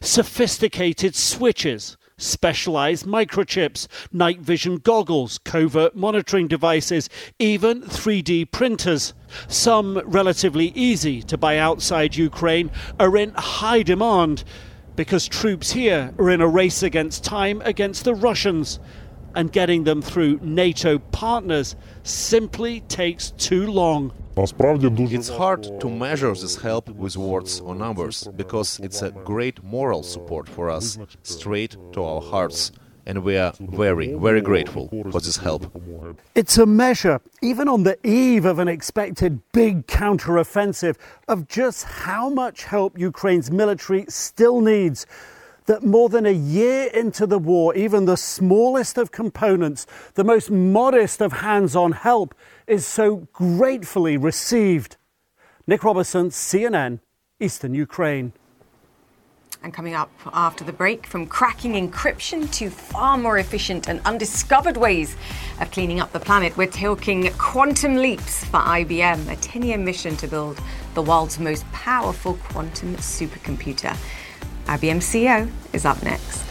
Sophisticated 0.00 1.14
switches, 1.14 1.96
specialized 2.18 3.06
microchips, 3.06 3.86
night 4.12 4.40
vision 4.40 4.76
goggles, 4.76 5.38
covert 5.38 5.96
monitoring 5.96 6.48
devices, 6.48 7.08
even 7.38 7.82
3D 7.82 8.50
printers. 8.50 9.14
Some 9.46 9.98
relatively 10.04 10.66
easy 10.74 11.22
to 11.22 11.38
buy 11.38 11.58
outside 11.58 12.16
Ukraine 12.16 12.70
are 12.98 13.16
in 13.16 13.32
high 13.34 13.82
demand 13.82 14.44
because 14.96 15.28
troops 15.28 15.70
here 15.70 16.12
are 16.18 16.30
in 16.30 16.40
a 16.40 16.48
race 16.48 16.82
against 16.82 17.22
time 17.22 17.62
against 17.64 18.04
the 18.04 18.14
Russians. 18.14 18.80
And 19.34 19.52
getting 19.52 19.84
them 19.84 20.02
through 20.02 20.40
NATO 20.42 20.98
partners 20.98 21.76
simply 22.02 22.80
takes 22.80 23.30
too 23.32 23.70
long. 23.70 24.12
It's 24.40 25.28
hard 25.28 25.80
to 25.80 25.90
measure 25.90 26.32
this 26.32 26.54
help 26.54 26.88
with 26.90 27.16
words 27.16 27.58
or 27.58 27.74
numbers 27.74 28.28
because 28.36 28.78
it's 28.78 29.02
a 29.02 29.10
great 29.10 29.64
moral 29.64 30.04
support 30.04 30.48
for 30.48 30.70
us, 30.70 30.96
straight 31.24 31.76
to 31.92 32.04
our 32.04 32.20
hearts. 32.20 32.70
And 33.04 33.24
we 33.24 33.36
are 33.36 33.52
very, 33.58 34.14
very 34.14 34.40
grateful 34.40 34.90
for 35.10 35.20
this 35.20 35.38
help. 35.38 35.66
It's 36.36 36.56
a 36.56 36.66
measure, 36.66 37.20
even 37.42 37.66
on 37.66 37.82
the 37.82 37.98
eve 38.06 38.44
of 38.44 38.60
an 38.60 38.68
expected 38.68 39.40
big 39.50 39.88
counteroffensive, 39.88 40.96
of 41.26 41.48
just 41.48 41.82
how 41.84 42.28
much 42.28 42.62
help 42.62 42.96
Ukraine's 42.96 43.50
military 43.50 44.04
still 44.08 44.60
needs 44.60 45.04
that 45.66 45.84
more 45.84 46.08
than 46.08 46.26
a 46.26 46.32
year 46.32 46.88
into 46.94 47.26
the 47.26 47.38
war, 47.38 47.74
even 47.74 48.06
the 48.06 48.16
smallest 48.16 48.96
of 48.98 49.10
components, 49.10 49.86
the 50.14 50.24
most 50.24 50.50
modest 50.50 51.20
of 51.20 51.32
hands 51.32 51.76
on 51.76 51.92
help, 51.92 52.34
is 52.68 52.86
so 52.86 53.28
gratefully 53.32 54.16
received. 54.16 54.96
Nick 55.66 55.82
Robertson, 55.82 56.30
CNN, 56.30 57.00
Eastern 57.40 57.74
Ukraine. 57.74 58.32
And 59.62 59.74
coming 59.74 59.94
up 59.94 60.10
after 60.32 60.62
the 60.62 60.72
break, 60.72 61.06
from 61.06 61.26
cracking 61.26 61.72
encryption 61.72 62.50
to 62.52 62.70
far 62.70 63.18
more 63.18 63.38
efficient 63.38 63.88
and 63.88 64.00
undiscovered 64.04 64.76
ways 64.76 65.16
of 65.60 65.70
cleaning 65.72 65.98
up 65.98 66.12
the 66.12 66.20
planet, 66.20 66.56
we're 66.56 66.68
talking 66.68 67.32
quantum 67.38 67.96
leaps 67.96 68.44
for 68.44 68.58
IBM, 68.58 69.30
a 69.30 69.36
10 69.36 69.62
year 69.62 69.78
mission 69.78 70.16
to 70.16 70.28
build 70.28 70.60
the 70.94 71.02
world's 71.02 71.40
most 71.40 71.70
powerful 71.72 72.34
quantum 72.34 72.94
supercomputer. 72.96 73.96
IBM 74.66 74.98
CEO 74.98 75.50
is 75.72 75.84
up 75.84 76.00
next. 76.02 76.47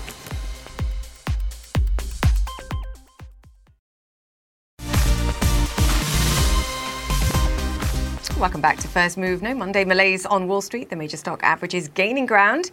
Welcome 8.39 8.62
back 8.62 8.78
to 8.78 8.88
First 8.88 9.17
Move. 9.17 9.41
No 9.41 9.56
Monday 9.56 9.84
malaise 9.84 10.23
on 10.23 10.47
Wall 10.47 10.62
Street. 10.62 10.91
The 10.91 10.95
major 10.95 11.17
stock 11.17 11.41
averages 11.41 11.88
gaining 11.88 12.28
ground 12.28 12.69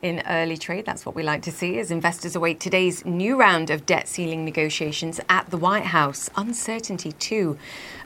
in 0.00 0.22
early 0.26 0.56
trade. 0.56 0.86
That's 0.86 1.04
what 1.04 1.14
we 1.14 1.22
like 1.22 1.42
to 1.42 1.52
see 1.52 1.78
as 1.78 1.90
investors 1.90 2.34
await 2.34 2.60
today's 2.60 3.04
new 3.04 3.38
round 3.38 3.68
of 3.68 3.84
debt 3.84 4.08
ceiling 4.08 4.46
negotiations 4.46 5.20
at 5.28 5.50
the 5.50 5.58
White 5.58 5.84
House. 5.84 6.30
Uncertainty, 6.34 7.12
too, 7.12 7.58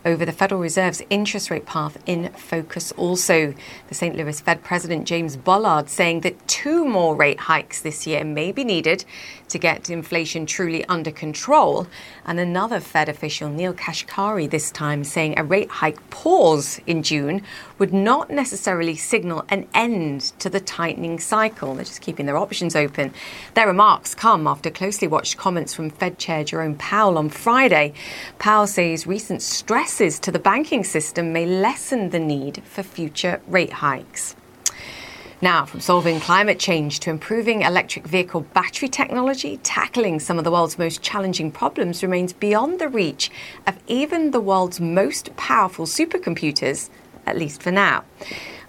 over 0.06 0.24
the 0.24 0.32
Federal 0.32 0.60
Reserve's 0.60 1.02
interest 1.10 1.50
rate 1.50 1.66
path 1.66 1.98
in 2.06 2.28
focus. 2.32 2.92
Also, 2.92 3.52
the 3.88 3.94
St. 3.94 4.16
Louis 4.16 4.40
Fed 4.40 4.62
President 4.62 5.06
James 5.06 5.36
Bullard 5.36 5.90
saying 5.90 6.20
that 6.20 6.46
two 6.46 6.86
more 6.86 7.16
rate 7.16 7.40
hikes 7.40 7.82
this 7.82 8.06
year 8.06 8.24
may 8.24 8.52
be 8.52 8.62
needed 8.62 9.04
to 9.48 9.58
get 9.58 9.90
inflation 9.90 10.46
truly 10.46 10.84
under 10.86 11.10
control. 11.10 11.88
And 12.24 12.38
another 12.38 12.78
Fed 12.78 13.08
official, 13.08 13.48
Neel 13.48 13.74
Kashkari, 13.74 14.48
this 14.48 14.70
time 14.70 15.02
saying 15.02 15.38
a 15.38 15.44
rate 15.44 15.70
hike 15.70 16.08
pause 16.10 16.80
in 16.86 17.02
June 17.02 17.42
would 17.78 17.92
not 17.92 18.30
necessarily 18.30 18.94
signal 18.94 19.44
an 19.48 19.66
end 19.74 20.32
to 20.38 20.48
the 20.48 20.60
tightening 20.60 21.18
cycle. 21.18 21.74
They're 21.74 21.84
just 21.84 22.00
keeping 22.00 22.26
their 22.26 22.38
options 22.38 22.76
open. 22.76 23.12
Their 23.54 23.66
remarks 23.66 24.14
come 24.14 24.46
after 24.46 24.70
closely 24.70 25.08
watched 25.08 25.36
comments 25.36 25.74
from 25.74 25.90
Fed 25.90 26.16
Chair 26.18 26.44
Jerome 26.44 26.76
Powell 26.76 27.18
on 27.18 27.28
Friday. 27.28 27.92
Powell 28.38 28.68
says 28.68 29.06
recent 29.06 29.42
stress 29.42 29.95
to 29.96 30.30
the 30.30 30.38
banking 30.38 30.84
system 30.84 31.32
may 31.32 31.46
lessen 31.46 32.10
the 32.10 32.18
need 32.18 32.62
for 32.64 32.82
future 32.82 33.40
rate 33.46 33.72
hikes. 33.72 34.36
Now, 35.40 35.64
from 35.64 35.80
solving 35.80 36.20
climate 36.20 36.58
change 36.58 37.00
to 37.00 37.10
improving 37.10 37.62
electric 37.62 38.06
vehicle 38.06 38.42
battery 38.42 38.88
technology, 38.88 39.58
tackling 39.62 40.20
some 40.20 40.36
of 40.36 40.44
the 40.44 40.50
world's 40.50 40.78
most 40.78 41.00
challenging 41.00 41.50
problems 41.50 42.02
remains 42.02 42.34
beyond 42.34 42.78
the 42.78 42.90
reach 42.90 43.30
of 43.66 43.78
even 43.86 44.32
the 44.32 44.40
world's 44.40 44.80
most 44.80 45.34
powerful 45.36 45.86
supercomputers, 45.86 46.90
at 47.24 47.38
least 47.38 47.62
for 47.62 47.70
now. 47.70 48.04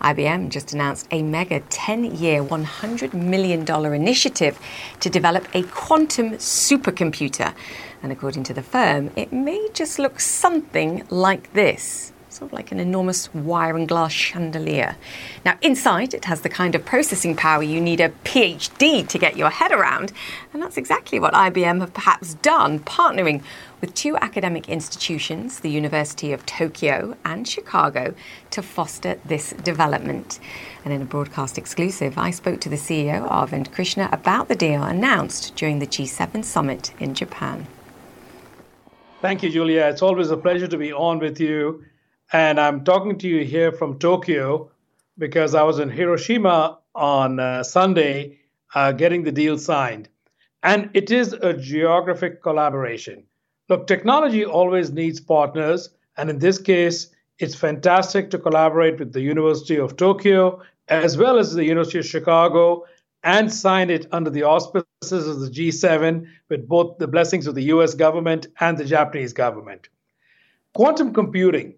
IBM 0.02 0.48
just 0.48 0.72
announced 0.72 1.08
a 1.12 1.24
mega 1.24 1.60
10 1.60 2.16
year, 2.16 2.42
$100 2.42 3.14
million 3.14 3.70
initiative 3.94 4.58
to 5.02 5.10
develop 5.10 5.46
a 5.54 5.64
quantum 5.64 6.32
supercomputer. 6.34 7.54
And 8.04 8.12
according 8.12 8.44
to 8.44 8.54
the 8.54 8.64
firm, 8.64 9.12
it 9.16 9.34
may 9.34 9.70
just 9.74 10.00
look 10.00 10.20
something 10.20 11.06
like 11.10 11.54
this 11.54 12.14
sort 12.38 12.52
of 12.52 12.54
like 12.54 12.72
an 12.72 12.80
enormous 12.80 13.34
wire 13.34 13.76
and 13.76 13.88
glass 13.88 14.12
chandelier. 14.12 14.96
Now, 15.44 15.58
inside, 15.62 16.14
it 16.14 16.26
has 16.26 16.42
the 16.42 16.50
kind 16.50 16.76
of 16.76 16.86
processing 16.86 17.36
power 17.36 17.64
you 17.64 17.82
need 17.82 18.00
a 18.00 18.10
PhD 18.10 19.08
to 19.08 19.18
get 19.18 19.38
your 19.38 19.50
head 19.50 19.72
around, 19.72 20.14
and 20.54 20.62
that's 20.62 20.78
exactly 20.78 21.20
what 21.20 21.34
IBM 21.34 21.80
have 21.80 21.94
perhaps 21.94 22.36
done, 22.36 22.80
partnering 22.80 23.42
with 23.82 23.94
two 23.96 24.16
academic 24.18 24.70
institutions, 24.70 25.62
the 25.62 25.70
University 25.70 26.32
of 26.32 26.46
Tokyo 26.46 27.18
and 27.26 27.48
Chicago, 27.48 28.14
to 28.52 28.62
foster 28.62 29.20
this 29.26 29.54
development. 29.64 30.40
And 30.86 30.94
in 30.94 31.02
a 31.02 31.06
broadcast 31.06 31.58
exclusive, 31.58 32.18
I 32.18 32.32
spoke 32.32 32.62
to 32.62 32.70
the 32.70 32.76
CEO, 32.76 33.28
Arvind 33.30 33.72
Krishna, 33.72 34.10
about 34.12 34.48
the 34.48 34.56
deal 34.56 34.84
announced 34.84 35.56
during 35.56 35.80
the 35.80 35.88
G7 35.88 36.44
summit 36.46 36.94
in 37.00 37.16
Japan. 37.16 37.68
Thank 39.20 39.42
you, 39.42 39.50
Julia. 39.50 39.86
It's 39.88 40.04
always 40.04 40.30
a 40.30 40.38
pleasure 40.38 40.68
to 40.68 40.78
be 40.78 40.94
on 40.94 41.18
with 41.18 41.40
you. 41.40 41.84
And 42.34 42.60
I'm 42.60 42.84
talking 42.84 43.18
to 43.18 43.28
you 43.28 43.44
here 43.44 43.72
from 43.72 43.98
Tokyo 43.98 44.70
because 45.18 45.56
I 45.56 45.64
was 45.64 45.80
in 45.80 45.90
Hiroshima 45.90 46.78
on 46.94 47.40
uh, 47.40 47.64
Sunday 47.64 48.38
uh, 48.76 48.92
getting 48.92 49.24
the 49.24 49.32
deal 49.32 49.58
signed. 49.58 50.08
And 50.62 50.92
it 50.94 51.10
is 51.10 51.34
a 51.34 51.54
geographic 51.54 52.44
collaboration. 52.44 53.24
Look, 53.70 53.88
technology 53.88 54.46
always 54.46 54.92
needs 54.92 55.20
partners. 55.20 55.90
And 56.18 56.30
in 56.30 56.38
this 56.38 56.60
case, 56.60 57.08
it's 57.40 57.56
fantastic 57.56 58.30
to 58.32 58.38
collaborate 58.38 59.00
with 59.00 59.14
the 59.14 59.22
University 59.22 59.80
of 59.80 59.98
Tokyo 59.98 60.62
as 60.90 61.18
well 61.18 61.40
as 61.40 61.54
the 61.54 61.66
University 61.66 62.00
of 62.00 62.06
Chicago 62.06 62.86
and 63.24 63.52
sign 63.52 63.90
it 63.90 64.06
under 64.12 64.30
the 64.30 64.44
auspices 64.44 65.28
of 65.28 65.40
the 65.40 65.50
G7 65.50 66.28
with 66.50 66.68
both 66.68 66.98
the 66.98 67.08
blessings 67.08 67.48
of 67.48 67.56
the 67.56 67.64
US 67.64 67.94
government 67.94 68.48
and 68.60 68.78
the 68.78 68.86
Japanese 68.86 69.34
government. 69.34 69.90
Quantum 70.74 71.14
computing. 71.14 71.76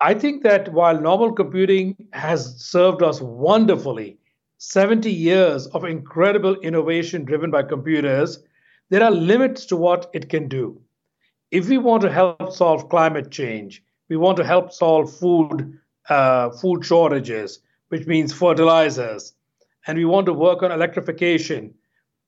I 0.00 0.14
think 0.14 0.42
that 0.44 0.72
while 0.72 1.00
normal 1.00 1.32
computing 1.32 1.96
has 2.12 2.62
served 2.62 3.02
us 3.02 3.20
wonderfully, 3.20 4.18
70 4.58 5.10
years 5.10 5.66
of 5.68 5.84
incredible 5.84 6.54
innovation 6.60 7.24
driven 7.24 7.50
by 7.50 7.62
computers, 7.62 8.40
there 8.90 9.02
are 9.02 9.10
limits 9.10 9.66
to 9.66 9.76
what 9.76 10.10
it 10.12 10.28
can 10.28 10.48
do. 10.48 10.80
If 11.50 11.68
we 11.68 11.78
want 11.78 12.02
to 12.02 12.12
help 12.12 12.52
solve 12.52 12.88
climate 12.88 13.30
change, 13.30 13.82
we 14.08 14.16
want 14.16 14.36
to 14.38 14.44
help 14.44 14.72
solve 14.72 15.14
food 15.14 15.78
uh, 16.08 16.50
food 16.50 16.84
shortages, 16.84 17.60
which 17.88 18.06
means 18.06 18.32
fertilizers, 18.32 19.34
and 19.88 19.96
we 19.96 20.04
want 20.04 20.26
to 20.26 20.34
work 20.34 20.62
on 20.62 20.70
electrification, 20.70 21.74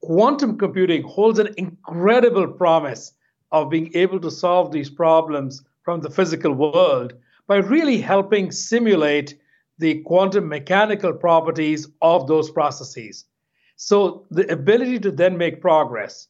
quantum 0.00 0.56
computing 0.56 1.02
holds 1.02 1.38
an 1.38 1.54
incredible 1.58 2.48
promise 2.48 3.12
of 3.52 3.68
being 3.68 3.90
able 3.94 4.18
to 4.18 4.30
solve 4.30 4.72
these 4.72 4.88
problems 4.88 5.62
from 5.82 6.00
the 6.00 6.10
physical 6.10 6.54
world 6.54 7.12
by 7.46 7.56
really 7.56 8.00
helping 8.00 8.50
simulate 8.50 9.38
the 9.78 10.00
quantum 10.02 10.48
mechanical 10.48 11.12
properties 11.12 11.86
of 12.00 12.26
those 12.26 12.50
processes. 12.50 13.26
So, 13.76 14.26
the 14.30 14.50
ability 14.50 14.98
to 15.00 15.10
then 15.10 15.36
make 15.36 15.60
progress. 15.60 16.28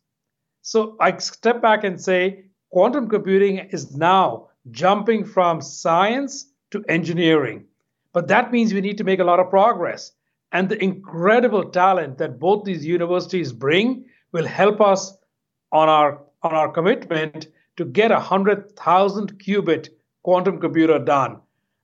So, 0.62 0.97
I 1.01 1.16
step 1.19 1.62
back 1.62 1.85
and 1.85 2.01
say 2.01 2.45
quantum 2.71 3.09
computing 3.09 3.59
is 3.71 3.97
now 3.97 4.49
jumping 4.71 5.25
from 5.25 5.61
science 5.61 6.47
to 6.71 6.85
engineering. 6.88 7.66
But 8.12 8.29
that 8.29 8.51
means 8.51 8.75
we 8.75 8.81
need 8.81 8.99
to 8.99 9.05
make 9.05 9.21
a 9.21 9.25
lot 9.25 9.40
of 9.40 9.51
progress 9.51 10.12
and 10.53 10.69
the 10.69 10.83
incredible 10.83 11.65
talent 11.71 12.19
that 12.19 12.39
both 12.39 12.65
these 12.65 12.85
universities 12.85 13.53
bring 13.53 14.05
will 14.33 14.47
help 14.47 14.81
us 14.81 15.17
on 15.73 15.89
our 15.89 16.23
on 16.43 16.55
our 16.55 16.71
commitment 16.71 17.49
to 17.77 17.85
get 17.85 18.11
a 18.11 18.21
hundred 18.21 18.77
thousand 18.77 19.39
qubit 19.39 19.89
quantum 20.23 20.59
computer 20.61 20.99
done. 20.99 21.39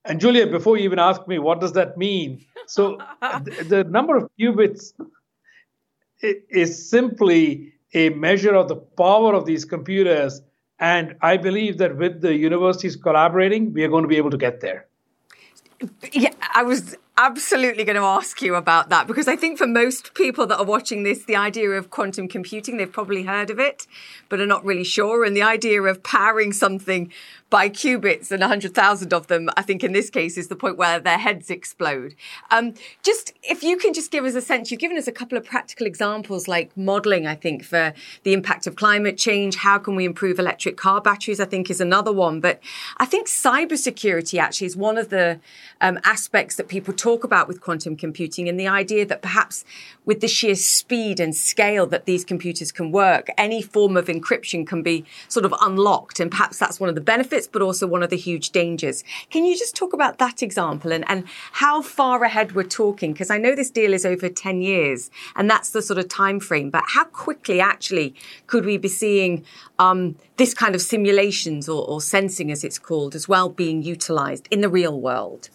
And 0.05 0.21
Julia, 0.21 0.47
before 0.47 0.77
you 0.77 0.85
even 0.85 0.99
ask 0.99 1.27
me 1.27 1.39
what 1.39 1.61
does 1.61 1.73
that 1.73 1.97
mean, 1.97 2.45
so 2.67 2.99
the, 3.21 3.67
the 3.69 3.85
number 3.85 4.17
of 4.17 4.29
qubits 4.39 4.93
is 6.21 6.91
simply 6.91 7.73
a 7.95 8.11
measure 8.11 8.55
of 8.55 8.69
the 8.69 8.77
power 8.77 9.35
of 9.35 9.47
these 9.47 9.65
computers. 9.65 10.41
And 10.79 11.17
I 11.23 11.37
believe 11.37 11.79
that 11.79 11.97
with 11.97 12.21
the 12.21 12.35
universities 12.35 12.97
collaborating, 12.97 13.73
we 13.73 13.85
are 13.85 13.89
going 13.89 14.03
to 14.03 14.09
be 14.09 14.17
able 14.17 14.31
to 14.31 14.37
get 14.37 14.61
there. 14.61 14.87
Yeah, 16.13 16.31
I 16.55 16.63
was 16.63 16.97
absolutely 17.19 17.85
going 17.85 17.97
to 17.97 18.03
ask 18.03 18.43
you 18.43 18.55
about 18.55 18.91
that 18.91 19.07
because 19.07 19.27
I 19.27 19.37
think 19.37 19.59
for 19.59 19.67
most 19.67 20.15
people 20.15 20.47
that 20.47 20.59
are 20.59 20.65
watching 20.65 21.03
this, 21.03 21.25
the 21.25 21.37
idea 21.37 21.71
of 21.71 21.91
quantum 21.91 22.29
computing, 22.29 22.77
they've 22.77 22.93
probably 22.93 23.23
heard 23.23 23.51
of 23.51 23.59
it, 23.59 23.87
but 24.29 24.41
are 24.41 24.47
not 24.47 24.65
really 24.65 24.85
sure. 24.85 25.25
And 25.25 25.37
the 25.37 25.43
idea 25.43 25.83
of 25.83 26.03
powering 26.03 26.53
something 26.53 27.11
by 27.49 27.71
qubits 27.71 28.33
and 28.33 28.41
100,000 28.41 29.15
of 29.15 29.29
them, 29.29 29.49
I 29.57 29.63
think 29.63 29.85
in 29.85 29.93
this 29.93 30.11
case 30.11 30.37
is 30.37 30.49
the 30.49 30.57
point 30.57 30.77
where 30.77 30.99
their 30.99 31.17
heads 31.17 31.49
explode. 31.49 32.17
Um, 32.51 32.75
just 33.05 33.33
if 33.45 33.63
you 33.63 33.77
can 33.77 33.95
just 33.95 34.11
give 34.11 34.25
us 34.25 34.35
a 34.35 34.41
sense, 34.41 34.71
you've 34.71 34.81
given 34.81 34.99
us 34.99 35.07
a 35.07 35.13
couple 35.13 35.39
of 35.39 35.45
practical 35.45 35.87
examples 35.87 36.49
like 36.49 36.77
modeling, 36.77 37.27
I 37.27 37.37
think, 37.37 37.65
for 37.65 37.95
the 38.25 38.33
impact 38.33 38.67
of 38.67 38.75
climate 38.75 39.17
change. 39.17 39.57
How 39.57 39.79
can 39.79 39.95
we 39.95 40.05
improve 40.05 40.41
electric 40.41 40.77
car 40.77 41.01
batteries? 41.01 41.39
I 41.39 41.45
think 41.45 41.71
is 41.71 41.81
another 41.81 42.13
one. 42.13 42.41
But 42.41 42.61
I 42.97 43.07
think 43.07 43.29
cybersecurity 43.29 44.41
actually 44.41 44.67
is 44.67 44.77
one 44.77 44.99
of 44.99 45.11
the 45.11 45.39
um, 45.81 46.01
aspects 46.03 46.57
that 46.57 46.67
people 46.67 46.93
talk 46.93 47.06
about 47.15 47.49
with 47.49 47.61
quantum 47.61 47.97
computing 47.97 48.49
and 48.49 48.59
the 48.59 48.69
idea 48.69 49.07
that 49.07 49.23
perhaps 49.23 49.65
with 50.05 50.21
the 50.21 50.29
sheer 50.29 50.55
speed 50.55 51.21
and 51.21 51.35
scale 51.35 51.87
that 51.87 52.07
these 52.07 52.25
computers 52.25 52.73
can 52.73 52.93
work, 52.93 53.29
any 53.37 53.61
form 53.63 53.97
of 53.97 54.07
encryption 54.07 54.67
can 54.67 54.83
be 54.83 55.05
sort 55.29 55.45
of 55.45 55.55
unlocked. 55.61 56.21
And 56.21 56.31
perhaps 56.31 56.59
that's 56.59 56.81
one 56.81 56.89
of 56.89 56.95
the 56.95 57.01
benefits, 57.01 57.47
but 57.47 57.63
also 57.63 57.87
one 57.87 58.03
of 58.03 58.11
the 58.11 58.17
huge 58.17 58.51
dangers. 58.51 59.05
Can 59.31 59.45
you 59.45 59.57
just 59.57 59.77
talk 59.77 59.93
about 59.93 60.19
that 60.19 60.43
example 60.43 60.93
and, 60.93 61.05
and 61.09 61.25
how 61.53 61.83
far 61.83 62.23
ahead 62.25 62.53
we're 62.53 62.63
talking? 62.65 63.13
Because 63.13 63.31
I 63.31 63.39
know 63.39 63.55
this 63.55 63.71
deal 63.71 63.93
is 63.93 64.07
over 64.07 64.29
10 64.29 64.63
years 64.63 65.11
and 65.35 65.51
that's 65.51 65.71
the 65.71 65.83
sort 65.83 65.99
of 65.99 66.09
time 66.09 66.41
frame, 66.41 66.71
but 66.71 66.85
how 66.89 67.05
quickly 67.05 67.61
actually 67.61 68.15
could 68.47 68.65
we 68.65 68.79
be 68.79 68.89
seeing 68.89 69.45
um, 69.79 70.17
this 70.37 70.55
kind 70.55 70.75
of 70.75 70.83
simulations 70.83 71.69
or, 71.69 71.87
or 71.87 72.01
sensing, 72.01 72.51
as 72.51 72.65
it's 72.65 72.79
called, 72.79 73.15
as 73.15 73.29
well 73.29 73.49
being 73.49 73.83
utilized 73.83 74.49
in 74.51 74.61
the 74.61 74.69
real 74.69 75.01
world? 75.01 75.51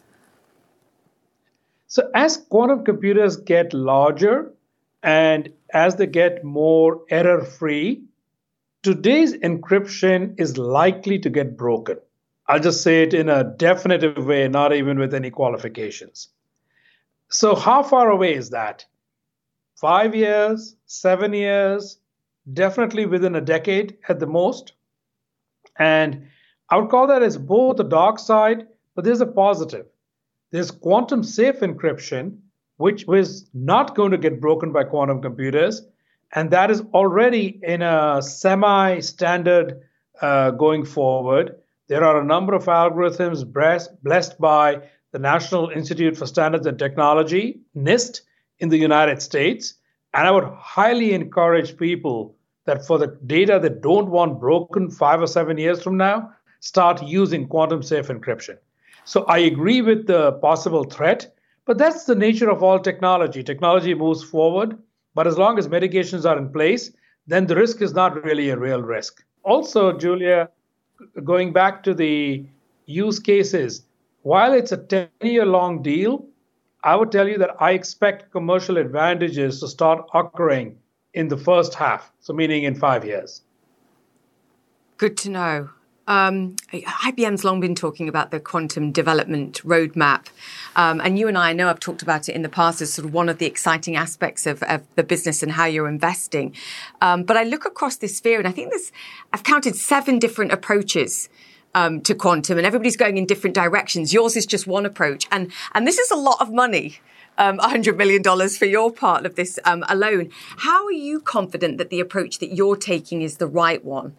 So 1.91 2.09
as 2.15 2.37
quantum 2.37 2.85
computers 2.85 3.35
get 3.35 3.73
larger 3.73 4.53
and 5.03 5.51
as 5.73 5.97
they 5.97 6.07
get 6.07 6.41
more 6.41 7.01
error 7.09 7.43
free, 7.43 8.05
today's 8.81 9.33
encryption 9.33 10.39
is 10.39 10.57
likely 10.57 11.19
to 11.19 11.29
get 11.29 11.57
broken. 11.57 11.97
I'll 12.47 12.61
just 12.61 12.81
say 12.81 13.03
it 13.03 13.13
in 13.13 13.27
a 13.27 13.43
definitive 13.43 14.25
way, 14.25 14.47
not 14.47 14.71
even 14.71 14.99
with 14.99 15.13
any 15.13 15.31
qualifications. 15.31 16.29
So, 17.27 17.55
how 17.55 17.83
far 17.83 18.09
away 18.09 18.35
is 18.35 18.51
that? 18.51 18.85
Five 19.75 20.15
years, 20.15 20.77
seven 20.85 21.33
years, 21.33 21.99
definitely 22.53 23.05
within 23.05 23.35
a 23.35 23.41
decade 23.41 23.97
at 24.07 24.17
the 24.21 24.27
most. 24.27 24.71
And 25.77 26.27
I 26.69 26.77
would 26.77 26.89
call 26.89 27.07
that 27.07 27.21
as 27.21 27.37
both 27.37 27.81
a 27.81 27.83
dark 27.83 28.17
side, 28.17 28.67
but 28.95 29.03
there's 29.03 29.19
a 29.19 29.25
positive. 29.25 29.87
There's 30.51 30.71
quantum 30.71 31.23
safe 31.23 31.59
encryption, 31.61 32.37
which 32.77 33.05
was 33.05 33.49
not 33.53 33.95
going 33.95 34.11
to 34.11 34.17
get 34.17 34.41
broken 34.41 34.71
by 34.71 34.83
quantum 34.83 35.21
computers. 35.21 35.81
And 36.33 36.51
that 36.51 36.69
is 36.69 36.81
already 36.93 37.59
in 37.63 37.81
a 37.81 38.21
semi 38.21 38.99
standard 38.99 39.81
uh, 40.21 40.51
going 40.51 40.85
forward. 40.85 41.55
There 41.87 42.03
are 42.03 42.21
a 42.21 42.25
number 42.25 42.53
of 42.53 42.65
algorithms 42.65 43.45
blessed 44.03 44.39
by 44.39 44.81
the 45.11 45.19
National 45.19 45.69
Institute 45.69 46.15
for 46.15 46.25
Standards 46.25 46.65
and 46.65 46.79
Technology, 46.79 47.61
NIST, 47.75 48.21
in 48.59 48.69
the 48.69 48.77
United 48.77 49.21
States. 49.21 49.73
And 50.13 50.27
I 50.27 50.31
would 50.31 50.45
highly 50.45 51.13
encourage 51.13 51.77
people 51.77 52.35
that 52.65 52.85
for 52.85 52.97
the 52.97 53.07
data 53.25 53.59
they 53.61 53.69
don't 53.69 54.09
want 54.09 54.39
broken 54.39 54.89
five 54.89 55.21
or 55.21 55.27
seven 55.27 55.57
years 55.57 55.81
from 55.81 55.97
now, 55.97 56.31
start 56.59 57.01
using 57.03 57.47
quantum 57.47 57.81
safe 57.81 58.07
encryption. 58.07 58.57
So 59.05 59.23
I 59.25 59.39
agree 59.39 59.81
with 59.81 60.07
the 60.07 60.33
possible 60.33 60.83
threat, 60.83 61.33
but 61.65 61.77
that's 61.77 62.05
the 62.05 62.15
nature 62.15 62.49
of 62.49 62.63
all 62.63 62.79
technology. 62.79 63.43
Technology 63.43 63.93
moves 63.93 64.23
forward, 64.23 64.77
but 65.15 65.27
as 65.27 65.37
long 65.37 65.57
as 65.57 65.67
mitigations 65.67 66.25
are 66.25 66.37
in 66.37 66.51
place, 66.51 66.91
then 67.27 67.47
the 67.47 67.55
risk 67.55 67.81
is 67.81 67.93
not 67.93 68.23
really 68.23 68.49
a 68.49 68.57
real 68.57 68.81
risk. 68.81 69.23
Also, 69.43 69.97
Julia, 69.97 70.49
going 71.23 71.53
back 71.53 71.83
to 71.83 71.93
the 71.93 72.45
use 72.85 73.19
cases, 73.19 73.83
while 74.23 74.53
it's 74.53 74.71
a 74.71 74.77
10 74.77 75.09
year 75.21 75.45
long 75.45 75.81
deal, 75.81 76.25
I 76.83 76.95
would 76.95 77.11
tell 77.11 77.27
you 77.27 77.37
that 77.37 77.55
I 77.59 77.71
expect 77.71 78.31
commercial 78.31 78.77
advantages 78.77 79.59
to 79.59 79.67
start 79.67 80.05
occurring 80.13 80.77
in 81.13 81.27
the 81.27 81.37
first 81.37 81.73
half, 81.75 82.11
so 82.19 82.33
meaning 82.33 82.63
in 82.63 82.75
five 82.75 83.05
years. 83.05 83.41
Good 84.97 85.17
to 85.17 85.29
know. 85.29 85.69
Um, 86.07 86.55
IBM's 86.73 87.43
long 87.43 87.59
been 87.59 87.75
talking 87.75 88.09
about 88.09 88.31
the 88.31 88.39
quantum 88.39 88.91
development 88.91 89.61
roadmap. 89.63 90.27
Um, 90.75 90.99
and 90.99 91.17
you 91.17 91.27
and 91.27 91.37
I, 91.37 91.49
I 91.49 91.53
know 91.53 91.69
I've 91.69 91.79
talked 91.79 92.01
about 92.01 92.27
it 92.27 92.35
in 92.35 92.41
the 92.41 92.49
past 92.49 92.81
as 92.81 92.93
sort 92.93 93.07
of 93.07 93.13
one 93.13 93.29
of 93.29 93.37
the 93.37 93.45
exciting 93.45 93.95
aspects 93.95 94.45
of, 94.47 94.63
of 94.63 94.81
the 94.95 95.03
business 95.03 95.43
and 95.43 95.51
how 95.51 95.65
you're 95.65 95.87
investing. 95.87 96.55
Um, 97.01 97.23
but 97.23 97.37
I 97.37 97.43
look 97.43 97.65
across 97.65 97.97
this 97.97 98.17
sphere 98.17 98.39
and 98.39 98.47
I 98.47 98.51
think 98.51 98.71
there's, 98.71 98.91
I've 99.31 99.43
counted 99.43 99.75
seven 99.75 100.17
different 100.17 100.51
approaches 100.51 101.29
um, 101.75 102.01
to 102.01 102.15
quantum 102.15 102.57
and 102.57 102.65
everybody's 102.65 102.97
going 102.97 103.17
in 103.17 103.25
different 103.25 103.55
directions. 103.55 104.13
Yours 104.13 104.35
is 104.35 104.45
just 104.45 104.67
one 104.67 104.85
approach. 104.85 105.27
And, 105.31 105.51
and 105.73 105.87
this 105.87 105.97
is 105.97 106.09
a 106.11 106.15
lot 106.15 106.41
of 106.41 106.51
money. 106.51 106.99
Um, 107.37 107.59
$100 107.59 107.95
million 107.95 108.21
for 108.49 108.65
your 108.65 108.91
part 108.91 109.25
of 109.25 109.35
this 109.35 109.57
um, 109.63 109.85
alone. 109.87 110.29
How 110.57 110.85
are 110.85 110.91
you 110.91 111.21
confident 111.21 111.77
that 111.77 111.89
the 111.89 112.01
approach 112.01 112.39
that 112.39 112.53
you're 112.53 112.75
taking 112.75 113.21
is 113.21 113.37
the 113.37 113.47
right 113.47 113.83
one? 113.83 114.17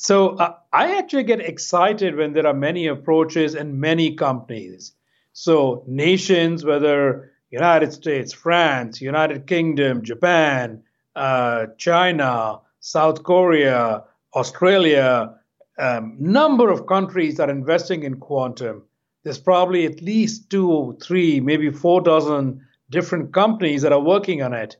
So 0.00 0.36
uh, 0.36 0.54
I 0.72 0.96
actually 0.96 1.24
get 1.24 1.40
excited 1.40 2.14
when 2.14 2.32
there 2.32 2.46
are 2.46 2.54
many 2.54 2.86
approaches 2.86 3.56
and 3.56 3.80
many 3.80 4.14
companies. 4.14 4.92
So 5.32 5.82
nations, 5.88 6.64
whether 6.64 7.32
United 7.50 7.92
States, 7.92 8.32
France, 8.32 9.00
United 9.00 9.48
Kingdom, 9.48 10.04
Japan, 10.04 10.84
uh, 11.16 11.66
China, 11.78 12.60
South 12.78 13.24
Korea, 13.24 14.04
Australia, 14.36 15.34
um, 15.78 16.14
number 16.20 16.70
of 16.70 16.86
countries 16.86 17.40
are 17.40 17.50
investing 17.50 18.04
in 18.04 18.20
quantum. 18.20 18.84
There's 19.24 19.40
probably 19.40 19.84
at 19.84 20.00
least 20.00 20.48
two, 20.48 20.96
three, 21.02 21.40
maybe 21.40 21.72
four 21.72 22.02
dozen 22.02 22.64
different 22.88 23.32
companies 23.32 23.82
that 23.82 23.92
are 23.92 24.00
working 24.14 24.42
on 24.42 24.52
it. 24.52 24.76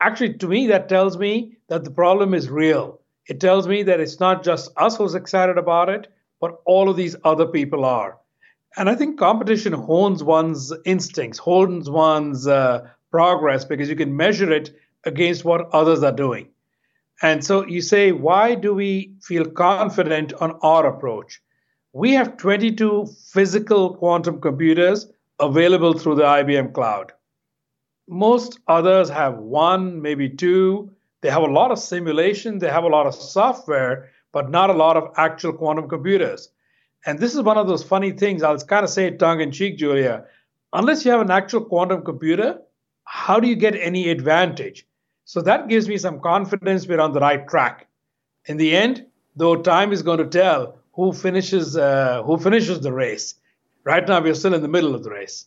Actually, 0.00 0.38
to 0.38 0.48
me, 0.48 0.68
that 0.68 0.88
tells 0.88 1.18
me 1.18 1.58
that 1.68 1.84
the 1.84 1.90
problem 1.90 2.32
is 2.32 2.48
real 2.48 2.98
it 3.28 3.40
tells 3.40 3.68
me 3.68 3.82
that 3.82 4.00
it's 4.00 4.20
not 4.20 4.42
just 4.42 4.70
us 4.76 4.96
who's 4.96 5.14
excited 5.14 5.58
about 5.58 5.88
it, 5.88 6.08
but 6.40 6.60
all 6.64 6.88
of 6.88 6.96
these 6.96 7.14
other 7.24 7.46
people 7.46 7.84
are. 7.84 8.18
And 8.76 8.88
I 8.88 8.94
think 8.94 9.18
competition 9.18 9.72
hones 9.72 10.24
one's 10.24 10.72
instincts, 10.84 11.38
hones 11.38 11.90
one's 11.90 12.46
uh, 12.46 12.88
progress 13.10 13.64
because 13.64 13.88
you 13.88 13.96
can 13.96 14.16
measure 14.16 14.52
it 14.52 14.74
against 15.04 15.44
what 15.44 15.68
others 15.72 16.02
are 16.02 16.12
doing. 16.12 16.48
And 17.20 17.44
so 17.44 17.66
you 17.66 17.82
say, 17.82 18.12
why 18.12 18.54
do 18.54 18.74
we 18.74 19.14
feel 19.22 19.44
confident 19.44 20.32
on 20.34 20.58
our 20.62 20.86
approach? 20.86 21.40
We 21.92 22.12
have 22.12 22.36
22 22.36 23.08
physical 23.32 23.96
quantum 23.96 24.40
computers 24.40 25.10
available 25.40 25.94
through 25.94 26.16
the 26.16 26.22
IBM 26.22 26.72
cloud. 26.74 27.12
Most 28.08 28.60
others 28.68 29.08
have 29.10 29.38
one, 29.38 30.00
maybe 30.00 30.28
two, 30.28 30.92
they 31.20 31.30
have 31.30 31.42
a 31.42 31.46
lot 31.46 31.70
of 31.70 31.78
simulation, 31.78 32.58
they 32.58 32.68
have 32.68 32.84
a 32.84 32.88
lot 32.88 33.06
of 33.06 33.14
software, 33.14 34.10
but 34.32 34.50
not 34.50 34.70
a 34.70 34.74
lot 34.74 34.96
of 34.96 35.12
actual 35.16 35.52
quantum 35.52 35.88
computers. 35.88 36.50
And 37.06 37.18
this 37.18 37.34
is 37.34 37.42
one 37.42 37.58
of 37.58 37.66
those 37.66 37.82
funny 37.82 38.12
things. 38.12 38.42
I'll 38.42 38.58
kind 38.58 38.84
of 38.84 38.90
say 38.90 39.06
it 39.06 39.18
tongue 39.18 39.40
in 39.40 39.52
cheek, 39.52 39.78
Julia. 39.78 40.24
Unless 40.72 41.04
you 41.04 41.10
have 41.10 41.20
an 41.20 41.30
actual 41.30 41.64
quantum 41.64 42.02
computer, 42.04 42.60
how 43.04 43.40
do 43.40 43.48
you 43.48 43.56
get 43.56 43.74
any 43.74 44.10
advantage? 44.10 44.86
So 45.24 45.40
that 45.42 45.68
gives 45.68 45.88
me 45.88 45.98
some 45.98 46.20
confidence 46.20 46.86
we're 46.86 47.00
on 47.00 47.12
the 47.12 47.20
right 47.20 47.46
track. 47.48 47.86
In 48.46 48.56
the 48.56 48.76
end, 48.76 49.06
though, 49.36 49.56
time 49.56 49.92
is 49.92 50.02
going 50.02 50.18
to 50.18 50.26
tell 50.26 50.78
who 50.92 51.12
finishes 51.12 51.76
uh, 51.76 52.22
who 52.24 52.38
finishes 52.38 52.80
the 52.80 52.92
race. 52.92 53.34
Right 53.84 54.06
now, 54.06 54.20
we're 54.20 54.34
still 54.34 54.54
in 54.54 54.62
the 54.62 54.68
middle 54.68 54.94
of 54.94 55.04
the 55.04 55.10
race 55.10 55.46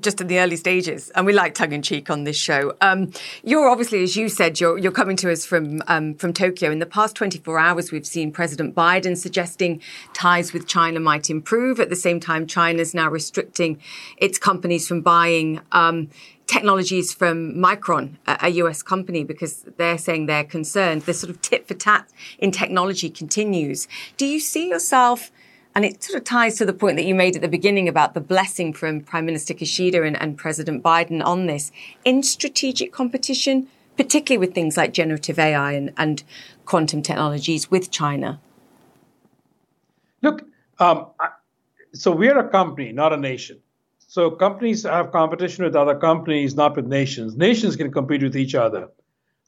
just 0.00 0.20
in 0.20 0.26
the 0.26 0.38
early 0.38 0.56
stages, 0.56 1.10
and 1.10 1.24
we 1.24 1.32
like 1.32 1.54
tongue 1.54 1.72
in 1.72 1.82
cheek 1.82 2.10
on 2.10 2.24
this 2.24 2.36
show. 2.36 2.74
Um, 2.80 3.10
you're 3.42 3.68
obviously, 3.68 4.02
as 4.02 4.16
you 4.16 4.28
said, 4.28 4.60
you're 4.60 4.78
you're 4.78 4.92
coming 4.92 5.16
to 5.16 5.32
us 5.32 5.46
from 5.46 5.82
um, 5.88 6.14
from 6.14 6.32
Tokyo. 6.32 6.70
In 6.70 6.78
the 6.78 6.86
past 6.86 7.16
24 7.16 7.58
hours, 7.58 7.90
we've 7.90 8.06
seen 8.06 8.30
President 8.30 8.74
Biden 8.74 9.16
suggesting 9.16 9.80
ties 10.12 10.52
with 10.52 10.66
China 10.66 11.00
might 11.00 11.30
improve. 11.30 11.80
At 11.80 11.88
the 11.88 11.96
same 11.96 12.20
time, 12.20 12.46
China's 12.46 12.94
now 12.94 13.08
restricting 13.08 13.80
its 14.18 14.38
companies 14.38 14.86
from 14.86 15.00
buying. 15.00 15.60
Um, 15.72 16.10
technologies 16.46 17.12
from 17.12 17.52
Micron, 17.54 18.16
a 18.26 18.48
US 18.48 18.82
company, 18.82 19.22
because 19.22 19.66
they're 19.76 19.98
saying 19.98 20.24
they're 20.26 20.44
concerned. 20.44 21.02
This 21.02 21.20
sort 21.20 21.28
of 21.28 21.42
tit 21.42 21.68
for 21.68 21.74
tat 21.74 22.08
in 22.38 22.52
technology 22.52 23.10
continues. 23.10 23.86
Do 24.16 24.24
you 24.24 24.40
see 24.40 24.70
yourself 24.70 25.30
and 25.78 25.84
it 25.84 26.02
sort 26.02 26.18
of 26.18 26.24
ties 26.24 26.56
to 26.56 26.66
the 26.66 26.72
point 26.72 26.96
that 26.96 27.04
you 27.04 27.14
made 27.14 27.36
at 27.36 27.40
the 27.40 27.46
beginning 27.46 27.86
about 27.86 28.12
the 28.12 28.20
blessing 28.20 28.72
from 28.72 29.00
Prime 29.00 29.24
Minister 29.24 29.54
Kishida 29.54 30.04
and, 30.04 30.20
and 30.20 30.36
President 30.36 30.82
Biden 30.82 31.24
on 31.24 31.46
this 31.46 31.70
in 32.04 32.24
strategic 32.24 32.92
competition, 32.92 33.68
particularly 33.96 34.44
with 34.44 34.56
things 34.56 34.76
like 34.76 34.92
generative 34.92 35.38
AI 35.38 35.74
and, 35.74 35.92
and 35.96 36.24
quantum 36.64 37.00
technologies 37.00 37.70
with 37.70 37.92
China. 37.92 38.40
Look, 40.20 40.42
um, 40.80 41.06
so 41.92 42.10
we're 42.10 42.40
a 42.40 42.48
company, 42.48 42.90
not 42.90 43.12
a 43.12 43.16
nation. 43.16 43.60
So 43.98 44.32
companies 44.32 44.82
have 44.82 45.12
competition 45.12 45.62
with 45.62 45.76
other 45.76 45.94
companies, 45.94 46.56
not 46.56 46.74
with 46.74 46.86
nations. 46.86 47.36
Nations 47.36 47.76
can 47.76 47.92
compete 47.92 48.24
with 48.24 48.36
each 48.36 48.56
other. 48.56 48.88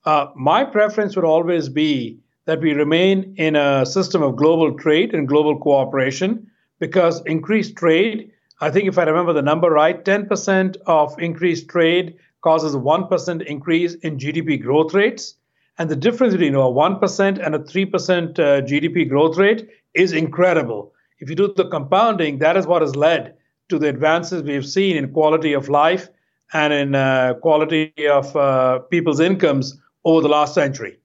Uh, 0.04 0.26
my 0.36 0.62
preference 0.62 1.16
would 1.16 1.24
always 1.24 1.68
be 1.68 2.20
that 2.47 2.61
we 2.61 2.72
remain 2.72 3.34
in 3.36 3.57
a 3.57 3.84
system 3.86 4.22
of 4.22 4.36
global 4.36 4.76
trade 4.76 5.14
and 5.14 5.28
global 5.28 5.59
cooperation 5.59 6.51
because 6.78 7.22
increased 7.26 7.76
trade, 7.76 8.32
I 8.61 8.70
think 8.70 8.88
if 8.88 8.99
I 8.99 9.05
remember 9.05 9.32
the 9.32 9.43
number 9.43 9.70
right, 9.70 10.03
10% 10.05 10.76
of 10.86 11.18
increased 11.18 11.68
trade 11.68 12.16
causes 12.43 12.74
a 12.74 12.78
1% 12.78 13.47
increase 13.47 13.95
in 13.95 14.18
GDP 14.18 14.61
growth 14.61 14.95
rates. 14.95 15.36
And 15.78 15.88
the 15.88 15.97
difference 15.97 16.34
between 16.34 16.55
a 16.55 16.59
1% 16.59 17.47
and 17.47 17.55
a 17.55 17.59
3% 17.59 18.38
uh, 18.38 18.43
GDP 18.62 19.09
growth 19.09 19.36
rate 19.36 19.68
is 19.95 20.12
incredible. 20.12 20.93
If 21.20 21.28
you 21.28 21.36
do 21.36 21.53
the 21.55 21.68
compounding, 21.68 22.38
that 22.38 22.57
is 22.57 22.66
what 22.66 22.82
has 22.82 22.97
led 22.97 23.34
to 23.68 23.78
the 23.78 23.88
advances 23.88 24.43
we've 24.43 24.66
seen 24.66 24.97
in 24.97 25.12
quality 25.12 25.53
of 25.53 25.68
life 25.68 26.09
and 26.53 26.72
in 26.72 26.95
uh, 26.95 27.34
quality 27.34 27.93
of 28.11 28.34
uh, 28.36 28.80
people's 28.91 29.20
incomes 29.20 29.78
over 30.05 30.20
the 30.20 30.28
last 30.28 30.55
century. 30.55 30.99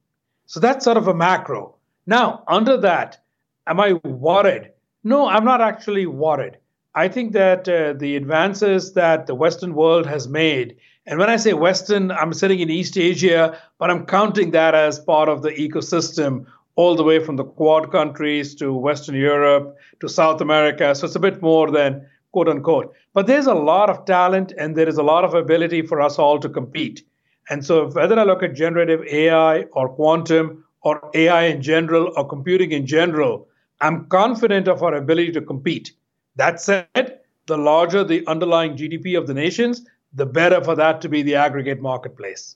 So 0.46 0.60
that's 0.60 0.86
sort 0.86 0.98
of 0.98 1.08
a 1.08 1.14
macro. 1.14 1.76
Now, 2.06 2.44
under 2.48 2.78
that, 2.78 3.20
am 3.68 3.80
I 3.80 3.94
worried? 4.04 4.72
No, 5.04 5.28
I'm 5.28 5.46
not 5.46 5.62
actually 5.62 6.06
worried. 6.06 6.58
I 6.94 7.08
think 7.08 7.34
that 7.34 7.68
uh, 7.68 7.94
the 7.94 8.16
advances 8.16 8.94
that 8.94 9.28
the 9.28 9.36
Western 9.36 9.74
world 9.74 10.06
has 10.06 10.28
made, 10.28 10.78
and 11.06 11.20
when 11.20 11.30
I 11.30 11.36
say 11.36 11.54
Western, 11.54 12.12
I'm 12.12 12.34
sitting 12.34 12.60
in 12.60 12.70
East 12.70 12.98
Asia, 12.98 13.60
but 13.78 13.92
I'm 13.92 14.06
counting 14.06 14.52
that 14.52 14.74
as 14.74 15.00
part 15.00 15.30
of 15.30 15.42
the 15.42 15.52
ecosystem 15.52 16.46
all 16.76 16.96
the 16.96 17.04
way 17.04 17.20
from 17.24 17.36
the 17.36 17.44
Quad 17.44 17.92
countries 17.92 18.56
to 18.56 18.74
Western 18.74 19.16
Europe 19.16 19.78
to 20.00 20.10
South 20.10 20.42
America. 20.42 20.94
So 20.96 21.06
it's 21.06 21.16
a 21.16 21.20
bit 21.20 21.42
more 21.42 21.72
than 21.72 22.08
quote 22.32 22.50
unquote. 22.50 22.94
But 23.14 23.28
there's 23.28 23.48
a 23.48 23.54
lot 23.54 23.90
of 23.90 24.06
talent 24.06 24.54
and 24.58 24.76
there 24.76 24.90
is 24.90 24.98
a 24.98 25.04
lot 25.04 25.24
of 25.24 25.34
ability 25.34 25.84
for 25.84 26.02
us 26.02 26.20
all 26.20 26.40
to 26.40 26.50
compete. 26.50 27.04
And 27.50 27.66
so, 27.66 27.90
whether 27.92 28.20
I 28.20 28.24
look 28.24 28.44
at 28.44 28.56
generative 28.56 29.04
AI 29.06 29.62
or 29.74 29.90
quantum 29.90 30.64
or 30.82 31.10
AI 31.14 31.44
in 31.46 31.62
general 31.62 32.12
or 32.16 32.28
computing 32.28 32.72
in 32.72 32.86
general, 32.88 33.48
I'm 33.82 34.06
confident 34.08 34.68
of 34.68 34.82
our 34.82 34.96
ability 34.96 35.32
to 35.34 35.42
compete. 35.42 35.94
That 36.36 36.60
said, 36.60 37.20
the 37.48 37.58
larger 37.58 38.04
the 38.04 38.26
underlying 38.28 38.76
GDP 38.76 39.18
of 39.18 39.28
the 39.28 39.34
nations, 39.34 39.86
the 40.14 40.26
better 40.26 40.64
for 40.64 40.76
that 40.76 41.02
to 41.02 41.10
be 41.10 41.22
the 41.22 41.36
aggregate 41.36 41.82
marketplace. 41.82 42.56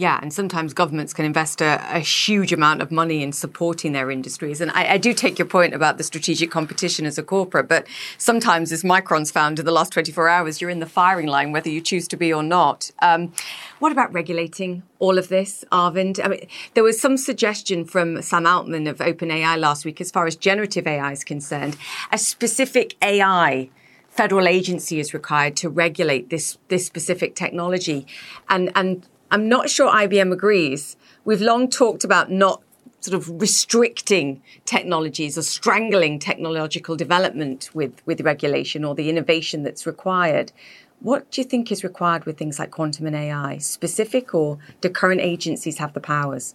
Yeah, 0.00 0.18
and 0.22 0.32
sometimes 0.32 0.72
governments 0.72 1.12
can 1.12 1.26
invest 1.26 1.60
a, 1.60 1.78
a, 1.94 1.98
huge 1.98 2.54
amount 2.54 2.80
of 2.80 2.90
money 2.90 3.22
in 3.22 3.32
supporting 3.32 3.92
their 3.92 4.10
industries. 4.10 4.62
And 4.62 4.70
I, 4.70 4.94
I, 4.94 4.96
do 4.96 5.12
take 5.12 5.38
your 5.38 5.44
point 5.44 5.74
about 5.74 5.98
the 5.98 6.04
strategic 6.04 6.50
competition 6.50 7.04
as 7.04 7.18
a 7.18 7.22
corporate, 7.22 7.68
but 7.68 7.86
sometimes, 8.16 8.72
as 8.72 8.82
Micron's 8.82 9.30
found 9.30 9.58
in 9.58 9.66
the 9.66 9.72
last 9.72 9.92
24 9.92 10.26
hours, 10.26 10.58
you're 10.58 10.70
in 10.70 10.78
the 10.80 10.86
firing 10.86 11.26
line, 11.26 11.52
whether 11.52 11.68
you 11.68 11.82
choose 11.82 12.08
to 12.08 12.16
be 12.16 12.32
or 12.32 12.42
not. 12.42 12.90
Um, 13.02 13.34
what 13.78 13.92
about 13.92 14.10
regulating 14.10 14.84
all 15.00 15.18
of 15.18 15.28
this, 15.28 15.66
Arvind? 15.70 16.18
I 16.24 16.28
mean, 16.28 16.48
there 16.72 16.82
was 16.82 16.98
some 16.98 17.18
suggestion 17.18 17.84
from 17.84 18.22
Sam 18.22 18.46
Altman 18.46 18.86
of 18.86 19.00
OpenAI 19.00 19.58
last 19.58 19.84
week 19.84 20.00
as 20.00 20.10
far 20.10 20.26
as 20.26 20.34
generative 20.34 20.86
AI 20.86 21.12
is 21.12 21.24
concerned. 21.24 21.76
A 22.10 22.16
specific 22.16 22.96
AI 23.02 23.68
federal 24.08 24.48
agency 24.48 24.98
is 24.98 25.12
required 25.12 25.56
to 25.56 25.68
regulate 25.68 26.30
this 26.30 26.56
this 26.68 26.86
specific 26.86 27.34
technology 27.34 28.06
and 28.48 28.72
and 28.74 29.06
I'm 29.30 29.48
not 29.48 29.70
sure 29.70 29.90
IBM 29.90 30.32
agrees. 30.32 30.96
We've 31.24 31.40
long 31.40 31.70
talked 31.70 32.04
about 32.04 32.30
not 32.30 32.62
sort 33.00 33.14
of 33.14 33.40
restricting 33.40 34.42
technologies 34.64 35.38
or 35.38 35.42
strangling 35.42 36.18
technological 36.18 36.96
development 36.96 37.70
with, 37.72 38.02
with 38.06 38.20
regulation 38.20 38.84
or 38.84 38.94
the 38.94 39.08
innovation 39.08 39.62
that's 39.62 39.86
required. 39.86 40.52
What 41.00 41.30
do 41.30 41.40
you 41.40 41.46
think 41.46 41.72
is 41.72 41.82
required 41.82 42.26
with 42.26 42.36
things 42.36 42.58
like 42.58 42.70
quantum 42.70 43.06
and 43.06 43.16
AI? 43.16 43.58
Specific 43.58 44.34
or 44.34 44.58
do 44.80 44.90
current 44.90 45.20
agencies 45.20 45.78
have 45.78 45.94
the 45.94 46.00
powers? 46.00 46.54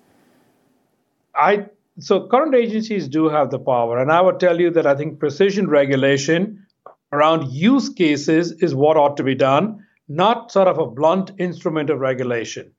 I 1.33 1.67
so 1.97 2.27
current 2.27 2.53
agencies 2.53 3.07
do 3.07 3.29
have 3.29 3.51
the 3.51 3.59
power, 3.59 3.99
and 3.99 4.11
I 4.11 4.19
would 4.19 4.39
tell 4.39 4.59
you 4.59 4.69
that 4.71 4.85
I 4.85 4.95
think 4.95 5.17
precision 5.17 5.69
regulation 5.69 6.65
around 7.13 7.51
use 7.53 7.87
cases 7.87 8.51
is 8.51 8.75
what 8.75 8.97
ought 8.97 9.15
to 9.17 9.23
be 9.23 9.35
done 9.35 9.84
not 10.07 10.51
sort 10.51 10.67
of 10.67 10.77
a 10.77 10.87
blunt 10.87 11.31
instrument 11.37 11.89
of 11.89 11.99
regulation. 11.99 12.71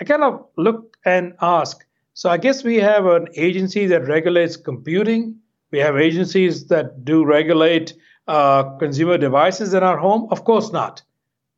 I 0.00 0.04
kind 0.04 0.22
of 0.22 0.46
look 0.56 0.96
and 1.04 1.34
ask 1.40 1.84
so 2.14 2.28
I 2.28 2.36
guess 2.36 2.64
we 2.64 2.76
have 2.76 3.06
an 3.06 3.28
agency 3.34 3.86
that 3.86 4.06
regulates 4.06 4.56
computing. 4.56 5.36
We 5.70 5.78
have 5.78 5.96
agencies 5.96 6.66
that 6.66 7.02
do 7.02 7.24
regulate 7.24 7.94
uh, 8.28 8.76
consumer 8.76 9.16
devices 9.16 9.72
in 9.72 9.82
our 9.82 9.96
home. 9.96 10.28
Of 10.30 10.44
course 10.44 10.70
not. 10.70 11.02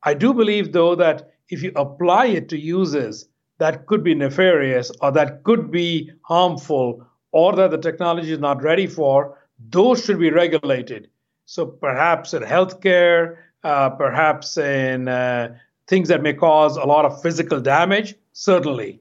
I 0.03 0.13
do 0.13 0.33
believe, 0.33 0.71
though, 0.71 0.95
that 0.95 1.33
if 1.49 1.63
you 1.63 1.73
apply 1.75 2.27
it 2.27 2.47
to 2.49 2.57
users 2.57 3.27
that 3.57 3.87
could 3.87 4.05
be 4.05 4.15
nefarious 4.15 4.89
or 5.01 5.11
that 5.11 5.43
could 5.43 5.69
be 5.69 6.11
harmful 6.21 7.05
or 7.33 7.55
that 7.57 7.71
the 7.71 7.77
technology 7.77 8.31
is 8.31 8.39
not 8.39 8.63
ready 8.63 8.87
for, 8.87 9.37
those 9.69 10.05
should 10.05 10.19
be 10.19 10.31
regulated. 10.31 11.09
So 11.43 11.65
perhaps 11.65 12.33
in 12.33 12.43
healthcare, 12.43 13.35
perhaps 13.89 14.57
in 14.57 15.07
uh, 15.07 15.55
things 15.87 16.09
that 16.09 16.21
may 16.21 16.33
cause 16.33 16.77
a 16.77 16.85
lot 16.85 17.05
of 17.05 17.21
physical 17.21 17.59
damage, 17.59 18.15
certainly. 18.33 18.99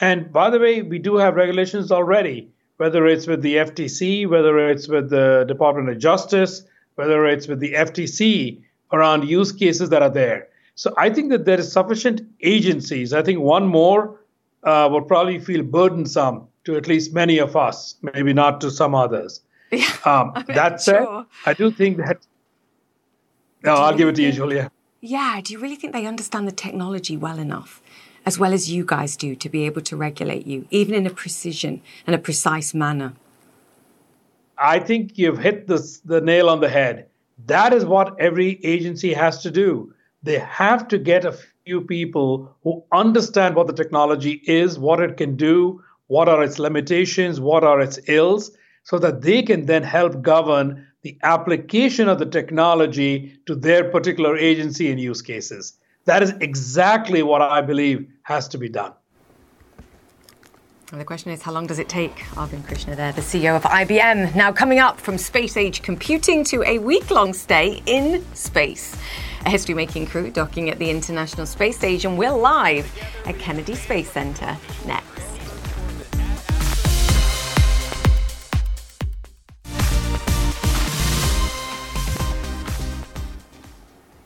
And 0.00 0.32
by 0.32 0.50
the 0.50 0.58
way, 0.58 0.82
we 0.82 0.98
do 0.98 1.16
have 1.16 1.34
regulations 1.34 1.92
already, 1.92 2.50
whether 2.76 3.06
it's 3.06 3.26
with 3.26 3.42
the 3.42 3.56
FTC, 3.56 4.28
whether 4.28 4.58
it's 4.68 4.88
with 4.88 5.10
the 5.10 5.44
Department 5.46 5.88
of 5.88 5.98
Justice, 5.98 6.64
whether 6.96 7.26
it's 7.26 7.46
with 7.48 7.60
the 7.60 7.72
FTC 7.72 8.62
around 8.92 9.28
use 9.28 9.52
cases 9.52 9.88
that 9.90 10.02
are 10.02 10.10
there. 10.10 10.48
So 10.74 10.92
I 10.96 11.10
think 11.10 11.30
that 11.30 11.44
there 11.44 11.60
is 11.60 11.70
sufficient 11.70 12.22
agencies. 12.40 13.12
I 13.12 13.22
think 13.22 13.40
one 13.40 13.66
more 13.66 14.18
uh, 14.64 14.88
would 14.90 15.06
probably 15.06 15.38
feel 15.38 15.62
burdensome 15.62 16.46
to 16.64 16.76
at 16.76 16.86
least 16.86 17.12
many 17.12 17.38
of 17.38 17.56
us, 17.56 17.96
maybe 18.14 18.32
not 18.32 18.60
to 18.62 18.70
some 18.70 18.94
others. 18.94 19.40
Yeah, 19.72 19.88
um, 20.04 20.34
that 20.48 20.82
said, 20.82 20.98
sure. 20.98 21.24
I 21.46 21.54
do 21.54 21.70
think 21.70 21.96
that 21.96 22.18
no, 23.64 23.74
I'll 23.74 23.96
give 23.96 24.08
it 24.08 24.16
to 24.16 24.22
you, 24.22 24.32
Julia. 24.32 24.70
Yeah. 25.00 25.40
Do 25.42 25.52
you 25.52 25.58
really 25.58 25.76
think 25.76 25.92
they 25.92 26.06
understand 26.06 26.46
the 26.46 26.52
technology 26.52 27.16
well 27.16 27.38
enough, 27.38 27.82
as 28.24 28.38
well 28.38 28.52
as 28.52 28.70
you 28.70 28.84
guys 28.84 29.16
do, 29.16 29.34
to 29.36 29.48
be 29.48 29.66
able 29.66 29.82
to 29.82 29.96
regulate 29.96 30.46
you, 30.46 30.66
even 30.70 30.94
in 30.94 31.06
a 31.06 31.10
precision 31.10 31.82
and 32.06 32.14
a 32.14 32.18
precise 32.18 32.74
manner? 32.74 33.14
I 34.58 34.78
think 34.78 35.18
you've 35.18 35.38
hit 35.38 35.66
the, 35.66 36.00
the 36.04 36.20
nail 36.20 36.48
on 36.48 36.60
the 36.60 36.68
head. 36.68 37.06
That 37.46 37.72
is 37.72 37.84
what 37.84 38.20
every 38.20 38.64
agency 38.64 39.12
has 39.12 39.42
to 39.42 39.50
do. 39.50 39.92
They 40.22 40.38
have 40.38 40.86
to 40.88 40.98
get 40.98 41.24
a 41.24 41.36
few 41.64 41.80
people 41.80 42.54
who 42.62 42.84
understand 42.92 43.56
what 43.56 43.66
the 43.66 43.72
technology 43.72 44.40
is, 44.46 44.78
what 44.78 45.00
it 45.00 45.16
can 45.16 45.36
do, 45.36 45.82
what 46.06 46.28
are 46.28 46.42
its 46.42 46.58
limitations, 46.58 47.40
what 47.40 47.64
are 47.64 47.80
its 47.80 47.98
ills, 48.06 48.52
so 48.84 48.98
that 48.98 49.22
they 49.22 49.42
can 49.42 49.66
then 49.66 49.82
help 49.82 50.22
govern 50.22 50.86
the 51.02 51.18
application 51.22 52.08
of 52.08 52.18
the 52.18 52.26
technology 52.26 53.38
to 53.46 53.54
their 53.54 53.90
particular 53.90 54.36
agency 54.36 54.90
and 54.90 55.00
use 55.00 55.20
cases. 55.20 55.74
That 56.04 56.22
is 56.22 56.30
exactly 56.40 57.22
what 57.22 57.42
I 57.42 57.60
believe 57.60 58.08
has 58.22 58.48
to 58.48 58.58
be 58.58 58.68
done. 58.68 58.92
And 60.92 61.00
the 61.00 61.04
question 61.06 61.32
is, 61.32 61.40
how 61.40 61.52
long 61.52 61.66
does 61.66 61.78
it 61.78 61.88
take? 61.88 62.14
Arvind 62.34 62.66
Krishna 62.66 62.94
there, 62.94 63.12
the 63.12 63.22
CEO 63.22 63.56
of 63.56 63.62
IBM, 63.62 64.34
now 64.34 64.52
coming 64.52 64.78
up 64.78 65.00
from 65.00 65.16
space 65.16 65.56
age 65.56 65.80
computing 65.80 66.44
to 66.44 66.62
a 66.64 66.78
week 66.78 67.10
long 67.10 67.32
stay 67.32 67.82
in 67.86 68.22
space. 68.34 68.94
A 69.46 69.50
history 69.50 69.74
making 69.74 70.06
crew 70.06 70.30
docking 70.30 70.68
at 70.68 70.78
the 70.78 70.90
International 70.90 71.46
Space 71.46 71.78
Station. 71.78 72.16
We're 72.16 72.30
live 72.30 72.92
at 73.24 73.38
Kennedy 73.38 73.74
Space 73.74 74.10
Center 74.10 74.56
next. 74.86 75.31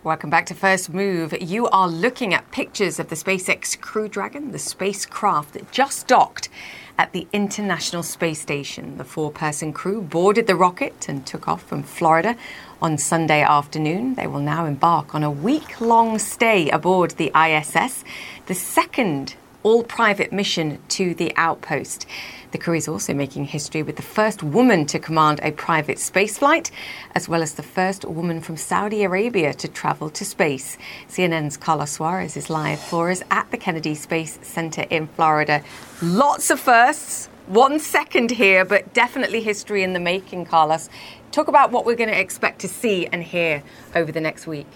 Welcome 0.07 0.31
back 0.31 0.47
to 0.47 0.55
First 0.55 0.95
Move. 0.95 1.35
You 1.43 1.67
are 1.67 1.89
looking 1.89 2.33
at 2.33 2.53
pictures 2.53 3.01
of 3.01 3.09
the 3.09 3.17
SpaceX 3.17 3.77
Crew 3.81 4.07
Dragon, 4.07 4.53
the 4.53 4.59
spacecraft 4.61 5.55
that 5.55 5.73
just 5.73 6.07
docked 6.07 6.49
at 6.97 7.13
the 7.13 7.27
International 7.33 8.05
Space 8.05 8.41
Station. 8.41 8.99
The 8.99 9.05
four 9.05 9.33
person 9.33 9.73
crew 9.73 10.01
boarded 10.01 10.47
the 10.47 10.55
rocket 10.55 11.09
and 11.09 11.27
took 11.27 11.49
off 11.49 11.65
from 11.65 11.83
Florida 11.83 12.37
on 12.81 12.99
Sunday 12.99 13.43
afternoon. 13.43 14.15
They 14.15 14.29
will 14.29 14.39
now 14.39 14.65
embark 14.65 15.13
on 15.13 15.25
a 15.25 15.31
week 15.31 15.81
long 15.81 16.21
stay 16.21 16.71
aboard 16.71 17.11
the 17.17 17.33
ISS, 17.35 18.05
the 18.47 18.55
second 18.55 19.35
all 19.65 19.83
private 19.83 20.33
mission 20.33 20.79
to 20.91 21.15
the 21.15 21.33
outpost. 21.35 22.07
The 22.53 22.59
crew 22.59 22.75
is 22.75 22.89
also 22.89 23.13
making 23.13 23.47
history 23.47 23.83
with 23.83 23.97
the 23.97 24.03
first 24.03 24.43
woman 24.43 24.87
to 24.87 24.99
command 24.99 25.41
a 25.43 25.51
private 25.53 25.99
spaceflight, 25.99 26.71
as 27.15 27.29
well 27.29 27.43
as 27.43 27.55
the 27.55 27.63
first 27.63 28.05
woman 28.05 28.41
from 28.41 28.57
Saudi 28.57 29.03
Arabia 29.03 29.53
to 29.55 29.69
travel 29.69 30.11
to 30.11 30.25
space. 30.25 30.79
CNN's 31.09 31.57
Carlos 31.57 31.93
Suarez 31.93 32.37
is 32.37 32.49
live 32.49 32.81
for 32.81 33.11
us 33.11 33.23
at 33.31 33.51
the 33.51 33.57
Kennedy 33.57 33.95
Space 33.95 34.39
Center 34.43 34.87
in 34.91 35.07
Florida. 35.09 35.63
Lots 36.03 36.51
of 36.51 36.61
firsts. 36.61 37.29
One 37.47 37.79
second 37.79 38.33
here, 38.33 38.65
but 38.65 38.93
definitely 38.93 39.41
history 39.41 39.85
in 39.85 39.93
the 39.93 40.01
making, 40.01 40.47
Carlos. 40.47 40.89
Talk 41.31 41.47
about 41.47 41.71
what 41.71 41.87
we're 41.87 41.95
going 41.95 42.11
to 42.11 42.21
expect 42.21 42.61
to 42.63 42.69
see 42.69 43.07
and 43.07 43.23
hear 43.23 43.63
over 43.95 44.11
the 44.11 44.21
next 44.21 44.49
week. 44.49 44.67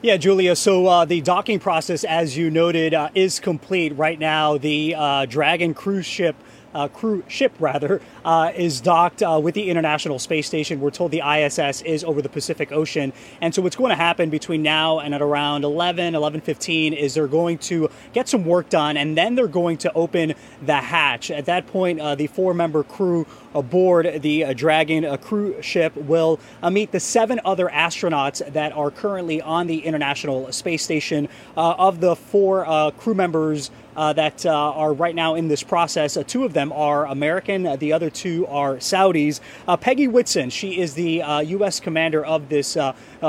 Yeah, 0.00 0.16
Julia. 0.16 0.54
So 0.54 0.86
uh, 0.86 1.04
the 1.06 1.20
docking 1.20 1.58
process, 1.58 2.04
as 2.04 2.36
you 2.36 2.52
noted, 2.52 2.94
uh, 2.94 3.08
is 3.16 3.40
complete 3.40 3.96
right 3.96 4.16
now. 4.16 4.56
The 4.56 4.94
uh, 4.96 5.26
Dragon 5.26 5.74
cruise 5.74 6.06
ship 6.06 6.36
uh, 6.74 6.88
crew 6.88 7.22
ship 7.28 7.52
rather 7.58 8.00
uh, 8.24 8.52
is 8.54 8.80
docked 8.80 9.22
uh, 9.22 9.40
with 9.42 9.54
the 9.54 9.70
International 9.70 10.18
Space 10.18 10.46
Station. 10.46 10.80
We're 10.80 10.90
told 10.90 11.10
the 11.10 11.22
ISS 11.22 11.82
is 11.82 12.04
over 12.04 12.22
the 12.22 12.28
Pacific 12.28 12.72
Ocean, 12.72 13.12
and 13.40 13.54
so 13.54 13.62
what's 13.62 13.76
going 13.76 13.90
to 13.90 13.96
happen 13.96 14.30
between 14.30 14.62
now 14.62 14.98
and 15.00 15.14
at 15.14 15.22
around 15.22 15.64
11, 15.64 16.14
11:15 16.14 16.92
is 16.92 17.14
they're 17.14 17.26
going 17.26 17.58
to 17.58 17.88
get 18.12 18.28
some 18.28 18.44
work 18.44 18.68
done, 18.68 18.96
and 18.96 19.16
then 19.16 19.34
they're 19.34 19.48
going 19.48 19.78
to 19.78 19.92
open 19.94 20.34
the 20.62 20.76
hatch. 20.76 21.30
At 21.30 21.46
that 21.46 21.66
point, 21.66 22.00
uh, 22.00 22.14
the 22.14 22.26
four-member 22.26 22.84
crew 22.84 23.26
aboard 23.54 24.22
the 24.22 24.44
uh, 24.44 24.52
Dragon 24.52 25.04
uh, 25.04 25.16
cruise 25.16 25.64
ship 25.64 25.96
will 25.96 26.38
meet 26.70 26.92
the 26.92 27.00
seven 27.00 27.40
other 27.44 27.68
astronauts 27.68 28.52
that 28.52 28.72
are 28.72 28.90
currently 28.90 29.40
on 29.40 29.66
the 29.66 29.78
International 29.78 30.50
Space 30.52 30.82
Station. 30.82 31.28
of 31.56 32.00
the 32.00 32.14
four 32.14 32.92
crew 32.98 33.14
members 33.14 33.70
that 33.98 34.46
uh, 34.46 34.50
are 34.50 34.92
right 34.92 35.14
now 35.14 35.34
in 35.34 35.48
this 35.48 35.62
process. 35.62 36.16
Uh, 36.16 36.22
two 36.22 36.44
of 36.44 36.52
them 36.52 36.72
are 36.72 37.06
American, 37.06 37.66
uh, 37.66 37.76
the 37.76 37.92
other 37.92 38.10
two 38.10 38.46
are 38.46 38.76
Saudis. 38.76 39.40
Uh, 39.66 39.76
Peggy 39.76 40.06
Whitson, 40.06 40.50
she 40.50 40.80
is 40.80 40.94
the 40.94 41.22
U.S. 41.46 41.80
Uh, 41.80 41.82
commander 41.82 42.24
of 42.24 42.48
this 42.48 42.76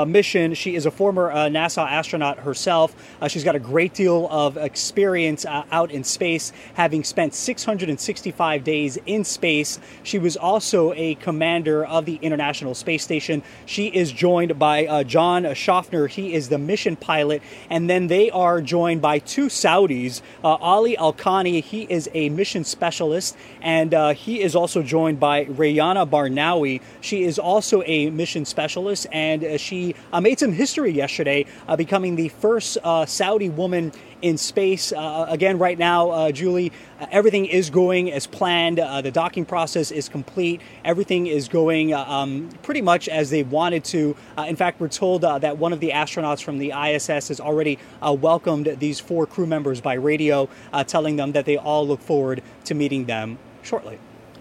mission. 0.06 0.54
She 0.54 0.76
is 0.76 0.86
a 0.86 0.90
former 0.90 1.32
NASA 1.50 1.84
astronaut 1.84 2.38
herself. 2.38 2.94
she's 3.28 3.42
got 3.42 3.56
a 3.56 3.60
great 3.60 3.94
deal 3.94 4.28
of 4.30 4.56
experience 4.56 5.44
out 5.46 5.90
in 5.90 6.04
space, 6.04 6.52
having 6.74 7.02
spent 7.02 7.34
665 7.34 8.62
days 8.62 8.98
in 9.06 9.24
space. 9.24 9.80
She 10.04 10.18
was 10.18 10.36
also 10.36 10.92
a 10.94 11.16
commander 11.16 11.84
of 11.84 12.04
the 12.04 12.16
International 12.16 12.74
Space 12.74 13.02
Station. 13.02 13.42
She 13.66 13.88
is 13.88 14.12
joined 14.12 14.58
by 14.58 15.02
John 15.04 15.44
Shoffner. 15.44 16.08
He 16.08 16.34
is 16.34 16.48
the 16.48 16.58
mission 16.58 16.94
pilot, 16.96 17.42
and 17.68 17.90
then 17.90 18.06
they 18.06 18.30
are 18.30 18.60
joined 18.60 19.02
by 19.02 19.18
two 19.18 19.46
Saudis. 19.46 20.22
Uh, 20.44 20.58
Ali 20.60 20.96
AlQarni, 20.96 21.62
he 21.62 21.82
is 21.88 22.08
a 22.14 22.28
mission 22.28 22.64
specialist, 22.64 23.36
and 23.62 23.94
uh, 23.94 24.14
he 24.14 24.40
is 24.42 24.54
also 24.54 24.82
joined 24.82 25.18
by 25.18 25.44
Rayana 25.46 26.08
Barnawi. 26.08 26.80
She 27.00 27.24
is 27.24 27.38
also 27.38 27.82
a 27.86 28.10
mission 28.10 28.44
specialist, 28.44 29.06
and 29.12 29.42
uh, 29.42 29.56
she 29.56 29.94
uh, 30.12 30.20
made 30.20 30.38
some 30.38 30.52
history 30.52 30.92
yesterday, 30.92 31.46
uh, 31.66 31.76
becoming 31.76 32.16
the 32.16 32.28
first 32.28 32.78
Saudi 33.06 33.48
woman 33.48 33.92
in 34.22 34.38
space. 34.38 34.92
Uh, 34.92 35.26
again, 35.28 35.58
right 35.58 35.78
now, 35.78 36.10
uh, 36.10 36.32
Julie, 36.32 36.72
uh, 37.00 37.06
everything 37.10 37.46
is 37.46 37.70
going 37.70 38.12
as 38.12 38.26
planned. 38.26 38.78
Uh, 38.78 39.00
the 39.00 39.10
docking 39.10 39.44
process 39.44 39.90
is 39.90 40.08
complete. 40.08 40.60
Everything 40.84 41.26
is 41.26 41.48
going 41.48 41.92
uh, 41.92 42.04
um, 42.04 42.48
pretty 42.62 42.82
much 42.82 43.08
as 43.08 43.30
they 43.30 43.42
wanted 43.42 43.84
to. 43.84 44.16
Uh, 44.36 44.42
in 44.42 44.56
fact, 44.56 44.80
we're 44.80 44.88
told 44.88 45.22
that 45.22 45.58
one 45.58 45.72
of 45.72 45.80
the 45.80 45.90
astronauts 45.90 46.42
from 46.42 46.58
the 46.58 46.72
ISS 46.72 47.28
has 47.28 47.40
already 47.40 47.78
welcomed 48.02 48.76
these 48.78 49.00
four 49.00 49.26
crew 49.26 49.46
members 49.46 49.80
by 49.80 49.94
radio, 49.94 50.48
telling 50.86 51.16
them 51.16 51.32
that 51.32 51.44
they 51.44 51.56
all 51.56 51.86
look 51.86 52.00
forward 52.00 52.42
to 52.64 52.74
meeting 52.74 53.06
them 53.06 53.38
shortly. 53.62 53.98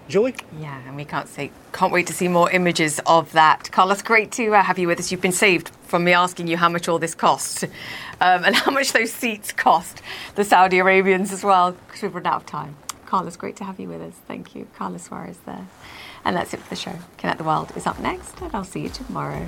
Julie? 0.09 0.33
Yeah, 0.59 0.81
and 0.87 0.95
we 0.95 1.05
can't 1.05 1.27
say, 1.29 1.51
can't 1.71 1.93
wait 1.93 2.07
to 2.07 2.13
see 2.13 2.27
more 2.27 2.49
images 2.49 2.99
of 3.05 3.31
that. 3.33 3.71
Carlos, 3.71 4.01
great 4.01 4.31
to 4.33 4.55
uh, 4.55 4.63
have 4.63 4.79
you 4.79 4.87
with 4.87 4.99
us. 4.99 5.11
You've 5.11 5.21
been 5.21 5.31
saved 5.31 5.69
from 5.83 6.03
me 6.03 6.13
asking 6.13 6.47
you 6.47 6.57
how 6.57 6.67
much 6.67 6.89
all 6.89 6.97
this 6.97 7.13
costs 7.13 7.63
um, 7.63 8.43
and 8.43 8.55
how 8.55 8.71
much 8.71 8.91
those 8.91 9.11
seats 9.11 9.51
cost 9.51 10.01
the 10.33 10.43
Saudi 10.43 10.79
Arabians 10.79 11.31
as 11.31 11.43
well, 11.43 11.73
because 11.73 12.01
we've 12.01 12.15
run 12.15 12.25
out 12.25 12.37
of 12.37 12.45
time. 12.47 12.75
Carlos, 13.05 13.37
great 13.37 13.55
to 13.57 13.63
have 13.63 13.79
you 13.79 13.87
with 13.87 14.01
us. 14.01 14.15
Thank 14.27 14.55
you. 14.55 14.67
Carlos 14.75 15.03
Suarez 15.03 15.37
there. 15.45 15.67
And 16.25 16.35
that's 16.35 16.55
it 16.55 16.59
for 16.59 16.69
the 16.69 16.75
show. 16.75 16.95
Connect 17.19 17.37
the 17.37 17.43
World 17.43 17.71
is 17.75 17.85
up 17.85 17.99
next, 17.99 18.41
and 18.41 18.53
I'll 18.53 18.63
see 18.63 18.81
you 18.81 18.89
tomorrow. 18.89 19.47